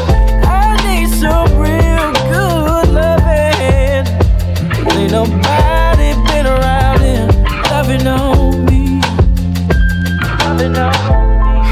I 0.44 0.76
need 0.86 1.08
some 1.08 1.48
real 1.58 2.12
good 2.30 2.88
loving. 2.92 4.06
Ain't 4.92 5.12
nobody 5.12 6.14
been 6.28 6.46
around 6.46 7.00
here 7.00 7.28
loving 7.70 8.06
on 8.06 8.64
me. 8.64 9.00
Loving 10.40 10.76
on 10.76 10.94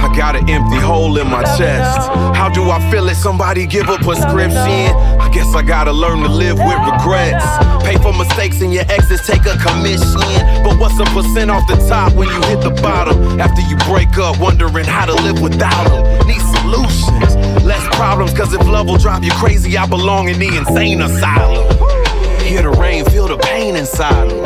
I 0.04 0.14
got 0.16 0.36
an 0.36 0.48
empty 0.48 0.78
hole 0.78 1.18
in 1.18 1.28
my 1.28 1.42
chest. 1.56 2.08
How 2.36 2.48
do 2.48 2.70
I 2.70 2.78
feel 2.90 3.08
it? 3.08 3.16
Somebody 3.16 3.66
give 3.66 3.88
a 3.88 3.96
prescription. 3.98 4.58
I 4.58 5.28
guess 5.32 5.54
I 5.54 5.62
gotta 5.62 5.92
learn 5.92 6.20
to 6.20 6.28
live 6.28 6.58
with 6.58 6.78
regrets. 6.92 7.44
Pay 7.84 7.96
for 7.98 8.12
mistakes 8.12 8.60
and 8.62 8.72
your 8.72 8.84
exes 8.88 9.20
take 9.26 9.44
a 9.44 9.56
commission. 9.58 10.20
But 10.64 10.78
what's 10.80 10.98
a 10.98 11.04
percent 11.12 11.50
off 11.50 11.68
the 11.68 11.76
top 11.88 12.14
when 12.14 12.28
you 12.28 12.40
hit 12.48 12.60
the 12.62 12.70
bottom? 12.82 13.38
After 13.38 13.60
you 13.60 13.76
break 13.84 14.16
up, 14.16 14.40
wondering 14.40 14.86
how 14.86 15.04
to 15.04 15.14
live 15.22 15.40
without 15.40 15.84
them. 15.88 16.26
Need 16.26 16.40
solutions, 16.40 17.36
less 17.62 17.84
problems. 17.96 18.32
Cause 18.32 18.54
if 18.54 18.66
love 18.66 18.88
will 18.88 18.96
drive 18.96 19.22
you 19.22 19.32
crazy, 19.32 19.76
I 19.76 19.86
belong 19.86 20.28
in 20.28 20.38
the 20.38 20.56
insane 20.56 21.02
asylum. 21.02 21.68
Hear 22.40 22.62
the 22.62 22.70
rain, 22.70 23.04
feel 23.04 23.28
the 23.28 23.36
pain 23.38 23.76
inside 23.76 24.30
them. 24.30 24.44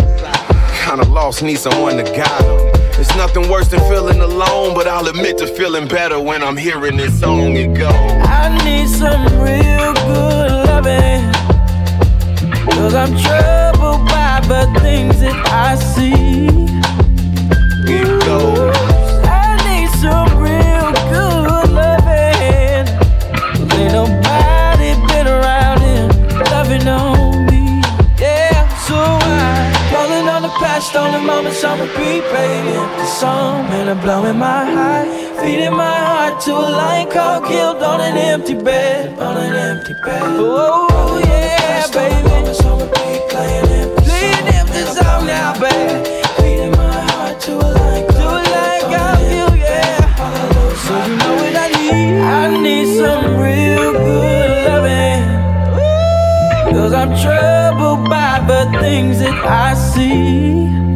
Kinda 0.85 1.05
lost, 1.09 1.43
need 1.43 1.59
someone 1.59 1.97
to 1.97 2.03
guide 2.03 2.45
them. 2.45 2.79
It's 2.99 3.15
nothing 3.15 3.49
worse 3.49 3.69
than 3.69 3.79
feeling 3.89 4.21
alone, 4.21 4.75
but 4.75 4.89
I'll 4.89 5.07
admit 5.07 5.39
to 5.39 5.47
feeling 5.47 5.87
better 5.87 6.19
when 6.21 6.43
I'm 6.43 6.57
hearing 6.57 6.97
this 6.97 7.21
song. 7.21 7.57
It 7.57 7.75
goes. 7.75 7.93
I 7.93 8.59
need 8.65 8.89
some 8.89 9.25
real 9.41 9.95
good 9.95 10.51
loving. 10.67 11.48
Cause 12.67 12.95
I'm 12.95 13.17
troubled 13.17 14.07
by 14.09 14.41
the 14.47 14.81
things 14.81 15.21
that 15.21 15.39
I 15.49 15.77
see. 15.77 16.49
It 17.91 18.25
goes. 18.25 18.78
On 30.99 31.13
the 31.13 31.19
past, 31.19 31.19
on 31.19 31.21
the 31.21 31.21
moments 31.27 31.65
on 31.65 31.81
repeat, 31.81 32.23
playing 32.31 32.67
empty 32.69 33.07
song, 33.07 33.67
and 33.67 33.91
I'm 33.91 34.01
blowing 34.01 34.39
my 34.39 34.65
high, 34.65 35.07
feeding 35.41 35.75
my 35.75 35.99
heart 35.99 36.41
to 36.43 36.53
a 36.53 36.69
lion 36.71 37.11
called 37.11 37.45
killed 37.47 37.83
on 37.83 38.01
an 38.01 38.17
empty 38.17 38.55
bed, 38.55 39.19
on 39.19 39.37
an 39.37 39.55
empty 39.55 39.95
bed. 40.05 40.23
Oh 40.23 41.21
yeah, 41.25 41.87
baby. 41.93 42.23
Playing 43.29 44.47
empty 44.49 44.85
song 44.85 45.27
now, 45.27 45.53
baby. 45.61 46.21
Feeding 46.39 46.73
my 46.73 47.01
heart 47.13 47.41
to 47.43 47.53
a 47.53 47.69
lion 47.79 48.07
to 48.07 48.29
a 48.29 48.43
lion 48.55 48.83
called 48.93 49.21
yeah. 49.59 50.15
So 50.85 50.95
you 51.07 51.17
know 51.17 51.35
what 51.37 51.57
I 51.57 51.69
need? 51.77 52.21
I 52.21 52.61
need 52.63 52.87
some 52.97 53.25
real 53.41 53.93
good 53.93 54.51
loving. 54.67 55.25
Cause 56.75 56.93
I'm 56.93 57.11
troubled 57.23 58.09
by 58.09 58.41
the 58.47 58.79
things 58.81 59.19
that 59.21 59.35
I 59.45 59.75
see. 59.75 60.88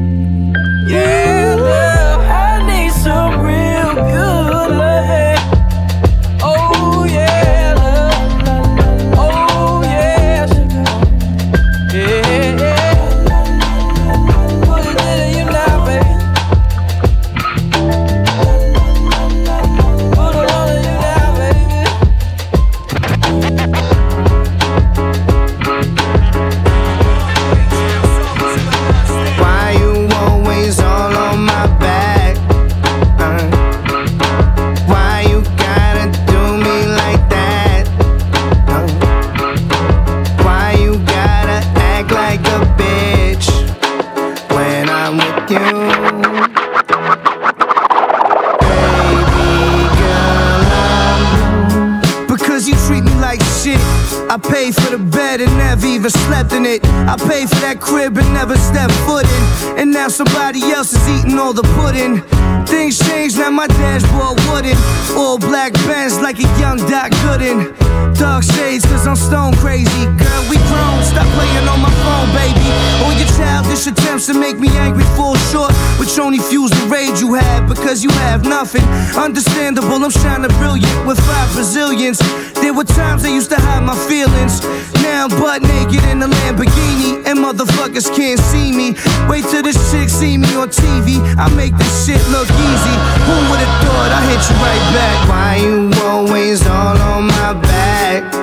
The 61.52 61.62
pudding. 61.76 62.22
Things 62.66 62.98
changed, 62.98 63.36
now 63.36 63.50
my 63.50 63.66
dashboard 63.66 64.38
wooden. 64.48 64.76
All 65.16 65.38
black 65.38 65.72
bands 65.84 66.18
like 66.20 66.38
a 66.38 66.48
young 66.58 66.78
Doc 66.88 67.10
Gooden. 67.22 67.76
Dark 68.18 68.44
shades, 68.44 68.84
cause 68.86 69.06
I'm 69.06 69.16
stone 69.16 69.54
crazy. 69.56 70.04
Girl, 70.16 70.42
we 70.48 70.56
grown, 70.70 71.02
stop 71.02 71.26
playing 71.36 71.68
on 71.68 71.80
my 71.80 71.92
phone, 72.04 72.28
baby. 72.32 72.68
All 73.04 73.12
your 73.12 73.28
childish 73.36 73.86
attempts 73.86 74.26
to 74.26 74.34
make 74.34 74.58
me 74.58 74.68
angry 74.78 75.04
fall 75.16 75.36
short, 75.50 75.72
which 75.98 76.18
only 76.18 76.38
fuels 76.38 76.70
the 76.70 76.86
rage 76.86 77.20
you 77.20 77.34
have 77.34 77.68
because 77.68 78.02
you 78.02 78.10
have 78.26 78.44
nothing. 78.44 78.84
Understandable, 79.16 80.04
I'm 80.04 80.10
shining 80.10 80.50
brilliant 80.58 81.06
with 81.06 81.18
five 81.20 81.52
Brazilians. 81.52 82.20
There 82.62 82.72
were 82.72 82.84
times 82.84 83.24
I 83.24 83.30
used 83.34 83.50
to 83.50 83.56
hide 83.56 83.82
my 83.82 83.96
feelings. 84.06 84.62
Now 85.02 85.26
I'm 85.26 85.30
butt 85.30 85.62
naked 85.62 86.04
in 86.04 86.22
a 86.22 86.28
Lamborghini, 86.28 87.26
and 87.26 87.36
motherfuckers 87.40 88.06
can't 88.14 88.38
see 88.38 88.70
me. 88.70 88.94
Wait 89.28 89.44
till 89.50 89.64
this 89.64 89.74
chick 89.90 90.08
see 90.08 90.38
me 90.38 90.54
on 90.54 90.68
TV. 90.68 91.18
I 91.36 91.52
make 91.56 91.76
this 91.76 92.06
shit 92.06 92.22
look 92.30 92.46
easy. 92.46 92.96
Who 93.26 93.34
would've 93.50 93.74
thought 93.82 94.10
I 94.14 94.22
hit 94.30 94.42
you 94.46 94.56
right 94.62 94.86
back? 94.94 95.28
Why 95.28 95.56
you 95.56 95.90
always 96.06 96.64
all 96.64 96.96
on 96.96 97.26
my 97.26 97.52
back? 97.60 98.41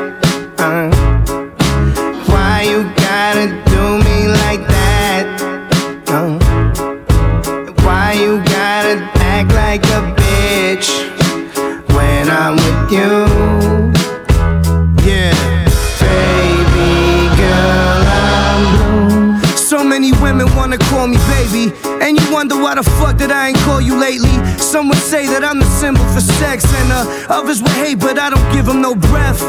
Why 22.61 22.75
the 22.75 22.83
fuck 22.83 23.17
that 23.17 23.31
I 23.31 23.49
ain't 23.49 23.57
call 23.59 23.81
you 23.81 23.95
lately. 23.99 24.33
Some 24.57 24.89
would 24.89 24.97
say 24.97 25.27
that 25.27 25.43
I'm 25.43 25.59
the 25.59 25.65
symbol 25.65 26.03
for 26.13 26.21
sex, 26.21 26.65
and 26.81 26.91
uh, 26.91 27.25
others 27.29 27.61
would 27.61 27.71
hate, 27.71 27.99
but 27.99 28.19
I 28.19 28.29
don't 28.29 28.53
give 28.53 28.65
them 28.65 28.81
no 28.81 28.95
breath. 28.95 29.41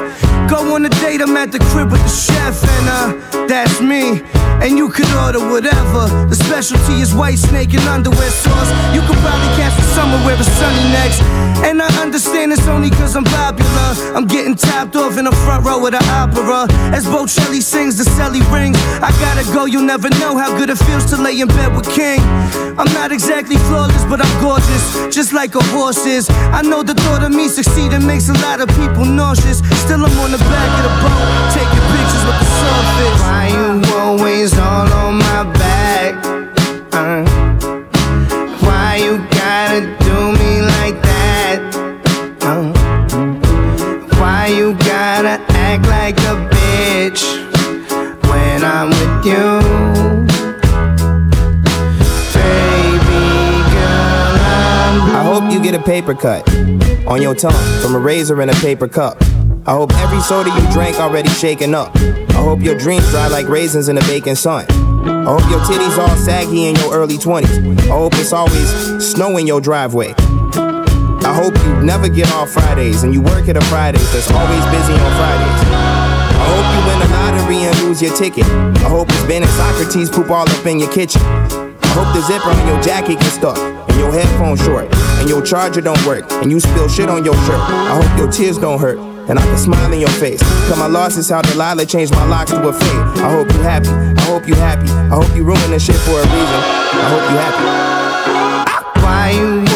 Go 0.49 0.75
on 0.75 0.85
a 0.85 0.89
date, 0.89 1.21
I'm 1.21 1.37
at 1.37 1.53
the 1.53 1.59
crib 1.71 1.91
with 1.91 2.03
the 2.03 2.09
chef, 2.09 2.63
and 2.65 2.87
uh, 2.89 3.47
that's 3.47 3.81
me. 3.81 4.23
And 4.61 4.77
you 4.77 4.91
could 4.91 5.09
order 5.25 5.41
whatever. 5.41 6.07
The 6.29 6.37
specialty 6.37 7.01
is 7.01 7.15
white 7.15 7.39
snake 7.39 7.73
and 7.73 7.87
underwear 7.89 8.31
sauce. 8.31 8.71
You 8.95 9.01
could 9.01 9.17
probably 9.25 9.51
catch 9.57 9.73
me 9.77 9.85
somewhere 9.97 10.21
where 10.25 10.37
it's 10.37 10.53
sunny 10.61 10.85
next. 10.93 11.21
And 11.65 11.81
I 11.81 11.89
understand 12.01 12.53
it's 12.53 12.67
only 12.69 12.91
cause 12.91 13.17
I'm 13.17 13.25
popular. 13.25 13.89
I'm 14.17 14.27
getting 14.27 14.55
topped 14.55 14.97
off 14.97 15.19
in 15.19 15.25
the 15.25 15.33
front 15.45 15.65
row 15.65 15.85
of 15.85 15.93
the 15.93 16.03
opera. 16.13 16.69
As 16.93 17.07
Bocelli 17.07 17.63
sings, 17.63 17.97
the 17.97 18.05
celly 18.05 18.41
rings. 18.53 18.77
I 19.01 19.11
gotta 19.21 19.45
go, 19.53 19.65
you'll 19.65 19.89
never 19.89 20.09
know 20.21 20.37
how 20.37 20.57
good 20.57 20.71
it 20.71 20.79
feels 20.79 21.05
to 21.11 21.17
lay 21.17 21.41
in 21.41 21.49
bed 21.49 21.75
with 21.77 21.89
King. 21.93 22.21
I'm 22.77 22.91
not 22.93 23.13
exactly 23.13 23.57
flawless, 23.69 24.05
but 24.05 24.21
I'm 24.25 24.35
gorgeous, 24.41 25.15
just 25.15 25.33
like 25.33 25.55
a 25.55 25.65
horse 25.73 26.05
is. 26.07 26.29
I 26.53 26.63
know 26.63 26.83
the 26.83 26.95
thought 26.95 27.23
of 27.23 27.33
me 27.33 27.49
succeeding 27.49 28.07
makes 28.07 28.29
a 28.29 28.37
lot 28.45 28.61
of 28.61 28.69
people 28.77 29.05
nauseous. 29.05 29.59
Still, 29.85 30.05
I'm 30.05 30.19
on 30.21 30.31
the 30.33 30.43
back 30.53 30.71
of 30.79 30.83
the 30.89 30.95
boat, 31.01 31.29
taking 31.53 31.85
pictures 31.93 32.25
with 32.29 32.39
the 32.41 32.49
surface. 32.61 33.21
Why 33.21 33.49
you 33.49 33.90
always 34.21 34.53
all 34.59 34.93
on 34.93 35.15
my 35.15 35.45
back? 35.55 36.15
Uh, 36.93 37.25
why 38.61 38.97
you 38.97 39.17
gotta 39.31 39.81
do 40.05 40.33
me 40.41 40.61
like 40.61 41.01
that? 41.01 41.59
Uh, 42.43 42.71
why 44.21 44.47
you 44.49 44.75
gotta 44.75 45.41
act 45.55 45.87
like 45.89 46.19
a 46.19 46.37
bitch 46.53 47.23
when 48.29 48.63
I'm 48.63 48.91
with 48.91 49.25
you? 49.25 49.61
I 55.13 55.23
hope 55.25 55.51
you 55.51 55.63
get 55.63 55.75
a 55.75 55.83
paper 55.83 56.15
cut 56.15 56.47
on 57.07 57.23
your 57.23 57.35
tongue 57.35 57.81
from 57.81 57.95
a 57.95 57.99
razor 57.99 58.43
in 58.43 58.51
a 58.51 58.55
paper 58.55 58.87
cup. 58.87 59.19
I 59.71 59.75
hope 59.75 59.95
every 59.99 60.19
soda 60.19 60.51
you 60.51 60.73
drank 60.73 60.99
already 60.99 61.29
shaken 61.29 61.77
up. 61.77 61.95
I 61.95 62.43
hope 62.43 62.61
your 62.61 62.77
dreams 62.77 63.09
dry 63.11 63.29
like 63.29 63.47
raisins 63.47 63.89
in 63.89 63.95
the 63.95 64.01
baking 64.01 64.35
sun. 64.35 64.67
I 64.69 65.31
hope 65.31 65.49
your 65.49 65.61
titties 65.61 65.97
all 65.97 66.17
saggy 66.17 66.67
in 66.67 66.75
your 66.75 66.93
early 66.93 67.17
20s. 67.17 67.79
I 67.79 67.95
hope 67.95 68.15
it's 68.17 68.33
always 68.33 68.69
snow 68.99 69.37
in 69.37 69.47
your 69.47 69.61
driveway. 69.61 70.13
I 70.19 71.33
hope 71.33 71.55
you 71.65 71.87
never 71.87 72.09
get 72.09 72.29
off 72.33 72.51
Fridays 72.51 73.05
and 73.05 73.15
you 73.15 73.23
work 73.23 73.49
at 73.49 73.57
a 73.57 73.61
Fridays 73.67 74.13
that's 74.13 74.29
always 74.33 74.65
busy 74.75 74.93
on 74.93 75.13
Fridays. 75.15 75.63
I 76.35 76.47
hope 76.51 76.67
you 76.75 76.81
win 76.91 76.99
the 76.99 77.15
lottery 77.15 77.57
and 77.63 77.79
lose 77.87 78.03
your 78.03 78.17
ticket. 78.17 78.47
I 78.83 78.89
hope 78.89 79.07
it's 79.09 79.23
Ben 79.27 79.45
and 79.45 79.53
Socrates 79.53 80.11
poop 80.11 80.31
all 80.31 80.51
up 80.51 80.67
in 80.67 80.81
your 80.81 80.91
kitchen. 80.91 81.23
I 81.23 81.89
hope 81.95 82.13
the 82.13 82.23
zipper 82.23 82.51
on 82.51 82.67
your 82.67 82.83
jacket 82.83 83.21
gets 83.21 83.35
stuck 83.35 83.57
and 83.57 83.99
your 84.01 84.11
headphones 84.11 84.65
short 84.65 84.93
and 84.93 85.29
your 85.29 85.43
charger 85.43 85.81
don't 85.81 86.05
work 86.05 86.25
and 86.43 86.51
you 86.51 86.59
spill 86.59 86.89
shit 86.89 87.09
on 87.09 87.25
your 87.25 87.35
shirt. 87.47 87.61
I 87.61 88.03
hope 88.03 88.19
your 88.19 88.33
tears 88.33 88.59
don't 88.59 88.81
hurt 88.81 89.10
and 89.31 89.39
I 89.39 89.43
can 89.43 89.57
smile 89.57 89.93
in 89.93 90.01
your 90.01 90.11
face. 90.11 90.43
Cause 90.69 90.77
my 90.77 90.89
loss 90.89 91.17
is 91.17 91.31
how 91.31 91.41
Delilah 91.41 91.87
changed 91.87 92.13
my 92.13 92.27
locks 92.27 92.51
to 92.51 92.69
a 92.69 92.73
fade. 92.73 93.23
I 93.23 93.31
hope 93.31 93.53
you 93.53 93.61
happy. 93.61 93.89
I 93.89 94.23
hope 94.23 94.47
you 94.49 94.55
happy. 94.55 94.91
I 94.91 95.15
hope 95.23 95.35
you 95.37 95.45
ruin 95.45 95.71
this 95.71 95.87
shit 95.87 95.95
for 95.97 96.19
a 96.19 96.27
reason. 96.35 96.61
I 96.99 97.07
hope 97.15 97.25
you 97.31 97.37
happy. 97.39 99.01
Why 99.01 99.31
you 99.31 99.70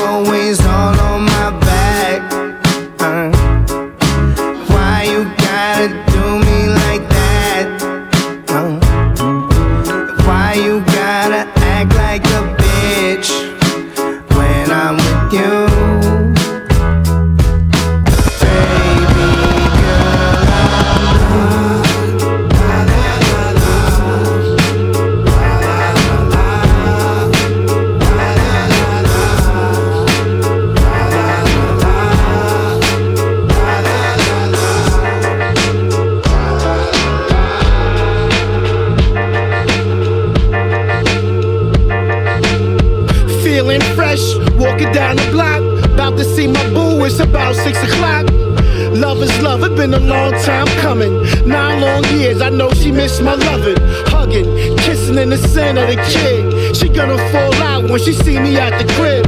Missed 53.05 53.21
my 53.21 53.35
loving. 53.35 53.77
Hugging, 54.07 54.79
kissing 54.79 55.19
in 55.19 55.29
the 55.29 55.37
center 55.37 55.83
of 55.83 55.89
the 55.89 55.97
kid. 56.09 56.75
She 56.75 56.89
gonna 56.89 57.19
fall 57.31 57.53
out 57.57 57.85
when 57.91 58.01
she 58.01 58.15
see 58.15 58.39
me 58.41 58.57
at 58.57 58.79
the 58.81 58.91
crib. 58.95 59.27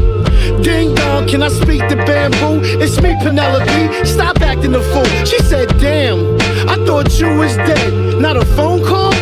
Ding 0.65 0.94
dong, 0.94 1.28
can 1.28 1.43
I 1.43 1.48
speak 1.48 1.86
to 1.90 1.97
bamboo? 2.09 2.62
It's 2.81 2.98
me, 3.03 3.15
Penelope. 3.23 4.05
Stop 4.07 4.40
acting 4.40 4.74
a 4.74 4.81
fool. 4.81 5.05
She 5.27 5.39
said, 5.40 5.69
Damn, 5.78 6.39
I 6.66 6.77
thought 6.86 7.20
you 7.20 7.36
was 7.36 7.55
dead. 7.69 8.19
Not 8.19 8.39
a 8.39 8.47
phone 8.57 8.82
call, 8.82 9.12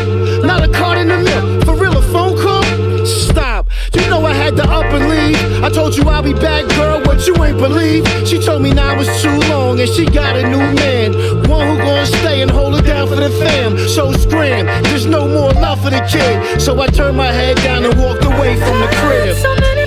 not 0.41 0.63
a 0.63 0.71
card 0.71 0.94
To 4.55 4.63
up 4.63 4.85
and 4.85 5.09
leave. 5.09 5.63
I 5.63 5.69
told 5.69 5.97
you 5.97 6.03
I'll 6.03 6.23
be 6.23 6.33
back, 6.33 6.65
girl. 6.75 7.01
What 7.01 7.27
you 7.27 7.35
ain't 7.43 7.57
believe? 7.57 8.07
She 8.25 8.39
told 8.39 8.61
me 8.61 8.71
now 8.71 8.95
was 8.97 9.09
too 9.21 9.37
long 9.49 9.79
and 9.81 9.89
she 9.89 10.05
got 10.05 10.37
a 10.37 10.43
new 10.47 10.65
man. 10.75 11.13
One 11.49 11.67
who 11.67 11.77
gonna 11.77 12.05
stay 12.05 12.41
and 12.41 12.49
hold 12.49 12.75
it 12.75 12.85
down 12.85 13.09
for 13.09 13.15
the 13.15 13.29
fam. 13.31 13.77
So 13.89 14.13
scram, 14.13 14.65
there's 14.83 15.05
no 15.05 15.27
more 15.27 15.51
love 15.51 15.81
for 15.83 15.89
the 15.89 15.99
kid. 16.09 16.61
So 16.61 16.79
I 16.79 16.87
turned 16.87 17.17
my 17.17 17.31
head 17.31 17.57
down 17.57 17.83
and 17.83 17.99
walked 17.99 18.23
away 18.23 18.55
from 18.55 18.79
the 18.79 18.87
crib. 18.95 19.84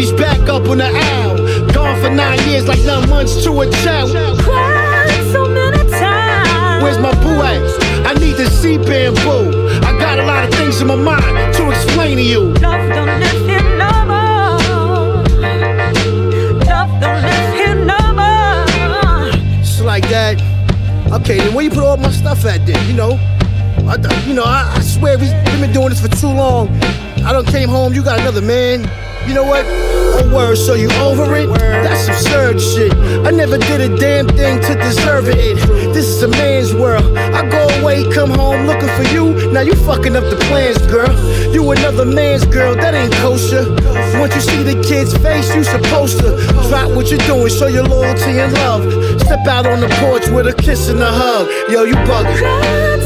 Shorty's 0.00 0.18
back 0.18 0.48
up 0.48 0.66
on 0.68 0.78
the 0.78 0.86
aisle. 0.86 1.36
Gone 1.72 2.00
for 2.00 2.08
nine 2.08 2.38
years 2.48 2.66
like 2.66 2.80
nine 2.84 3.08
months 3.10 3.44
to 3.44 3.60
a 3.60 3.70
child. 3.82 4.10
Cried 4.40 5.10
so 5.30 5.46
many 5.46 5.90
times. 5.90 6.82
Where's 6.82 6.98
my 6.98 7.12
boo 7.22 7.42
at? 7.42 7.60
I 8.06 8.14
need 8.14 8.36
to 8.38 8.48
see 8.48 8.78
bamboo. 8.78 9.68
I 9.84 9.98
got 9.98 10.18
a 10.18 10.24
lot 10.24 10.48
of 10.48 10.54
things 10.54 10.80
in 10.80 10.86
my 10.86 10.94
mind 10.94 11.54
to 11.56 11.70
explain 11.70 12.16
to 12.16 12.22
you. 12.22 12.40
Love 12.40 12.88
don't 12.88 13.20
live 13.20 13.46
here 13.46 13.76
no 13.76 13.92
more. 14.06 14.58
Love 16.64 17.00
don't 17.00 17.22
live 17.22 17.54
here 17.54 17.84
no 17.84 18.00
more. 18.14 19.60
It's 19.60 19.80
like 19.80 20.08
that. 20.08 20.40
Okay, 21.12 21.38
then 21.38 21.52
where 21.52 21.64
you 21.64 21.70
put 21.70 21.84
all 21.84 21.98
my 21.98 22.10
stuff 22.10 22.46
at 22.46 22.64
then? 22.66 22.88
You 22.88 22.96
know, 22.96 23.18
I, 23.86 23.96
you 24.26 24.32
know, 24.32 24.44
I, 24.44 24.72
I 24.76 24.80
swear 24.80 25.18
we've 25.18 25.30
been 25.60 25.72
doing 25.72 25.90
this 25.90 26.00
for 26.00 26.08
too 26.08 26.28
long. 26.28 26.68
I 27.22 27.32
don't 27.32 27.46
came 27.46 27.68
home, 27.68 27.92
you 27.92 28.02
got 28.02 28.18
another 28.18 28.40
man. 28.40 28.88
You 29.26 29.34
know 29.34 29.44
what? 29.44 29.64
Oh 29.68 30.28
word, 30.32 30.56
so 30.56 30.74
you 30.74 30.90
over 30.92 31.36
it? 31.36 31.48
That's 31.48 32.08
absurd 32.08 32.60
shit. 32.60 32.92
I 33.26 33.30
never 33.30 33.58
did 33.58 33.80
a 33.80 33.96
damn 33.96 34.26
thing 34.26 34.60
to 34.62 34.74
deserve 34.74 35.28
it. 35.28 35.56
This 35.94 36.08
is 36.08 36.22
a 36.22 36.28
man's 36.28 36.74
world. 36.74 37.16
I 37.16 37.48
go 37.48 37.68
away, 37.80 38.10
come 38.12 38.30
home 38.30 38.66
looking 38.66 38.88
for 38.88 39.04
you. 39.14 39.52
Now 39.52 39.60
you 39.60 39.74
fucking 39.74 40.16
up 40.16 40.24
the 40.24 40.36
plans, 40.48 40.78
girl. 40.86 41.12
You 41.52 41.70
another 41.70 42.04
man's 42.04 42.44
girl, 42.46 42.74
that 42.74 42.94
ain't 42.94 43.12
kosher. 43.14 43.64
Once 44.18 44.34
you 44.34 44.40
see 44.40 44.62
the 44.62 44.82
kid's 44.82 45.16
face, 45.18 45.54
you 45.54 45.64
supposed 45.64 46.18
to 46.20 46.36
drop 46.68 46.90
what 46.90 47.10
you're 47.10 47.26
doing, 47.26 47.48
show 47.50 47.66
your 47.66 47.84
loyalty 47.84 48.38
and 48.40 48.52
love. 48.54 48.82
Step 49.20 49.46
out 49.46 49.66
on 49.66 49.80
the 49.80 49.88
porch 50.00 50.28
with 50.28 50.46
a 50.46 50.54
kiss 50.54 50.88
and 50.88 51.00
a 51.00 51.10
hug. 51.10 51.48
Yo, 51.70 51.84
you 51.84 51.94
bugging. 52.08 52.99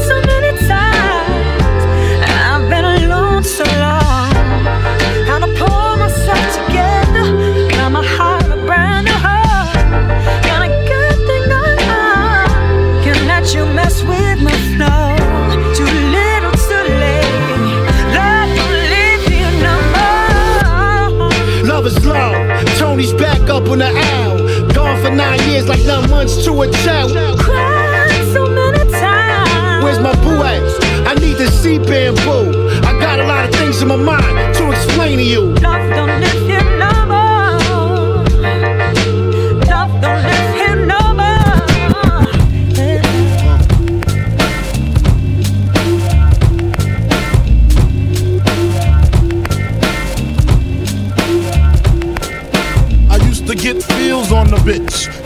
Back 23.45 23.55
up 23.55 23.69
on 23.69 23.79
the 23.79 23.87
owl. 23.87 24.73
Gone 24.73 25.01
for 25.01 25.09
nine 25.09 25.39
years 25.49 25.67
like 25.67 25.83
nine 25.85 26.09
months 26.09 26.43
to 26.45 26.61
a 26.61 26.71
child. 26.83 27.11
Cried 27.39 28.33
so 28.33 28.47
many 28.49 28.91
times. 28.91 29.83
Where's 29.83 29.99
my 29.99 30.13
boo 30.23 30.43
at? 30.43 30.61
I 31.07 31.13
need 31.15 31.37
to 31.37 31.49
see 31.51 31.77
bamboo. 31.77 32.69
I 32.83 32.99
got 32.99 33.19
a 33.19 33.25
lot 33.25 33.49
of 33.49 33.55
things 33.55 33.81
in 33.81 33.87
my 33.87 33.95
mind 33.95 34.55
to 34.55 34.71
explain 34.71 35.17
to 35.17 35.23
you. 35.23 35.41
Love 35.61 35.89
don't 35.91 36.34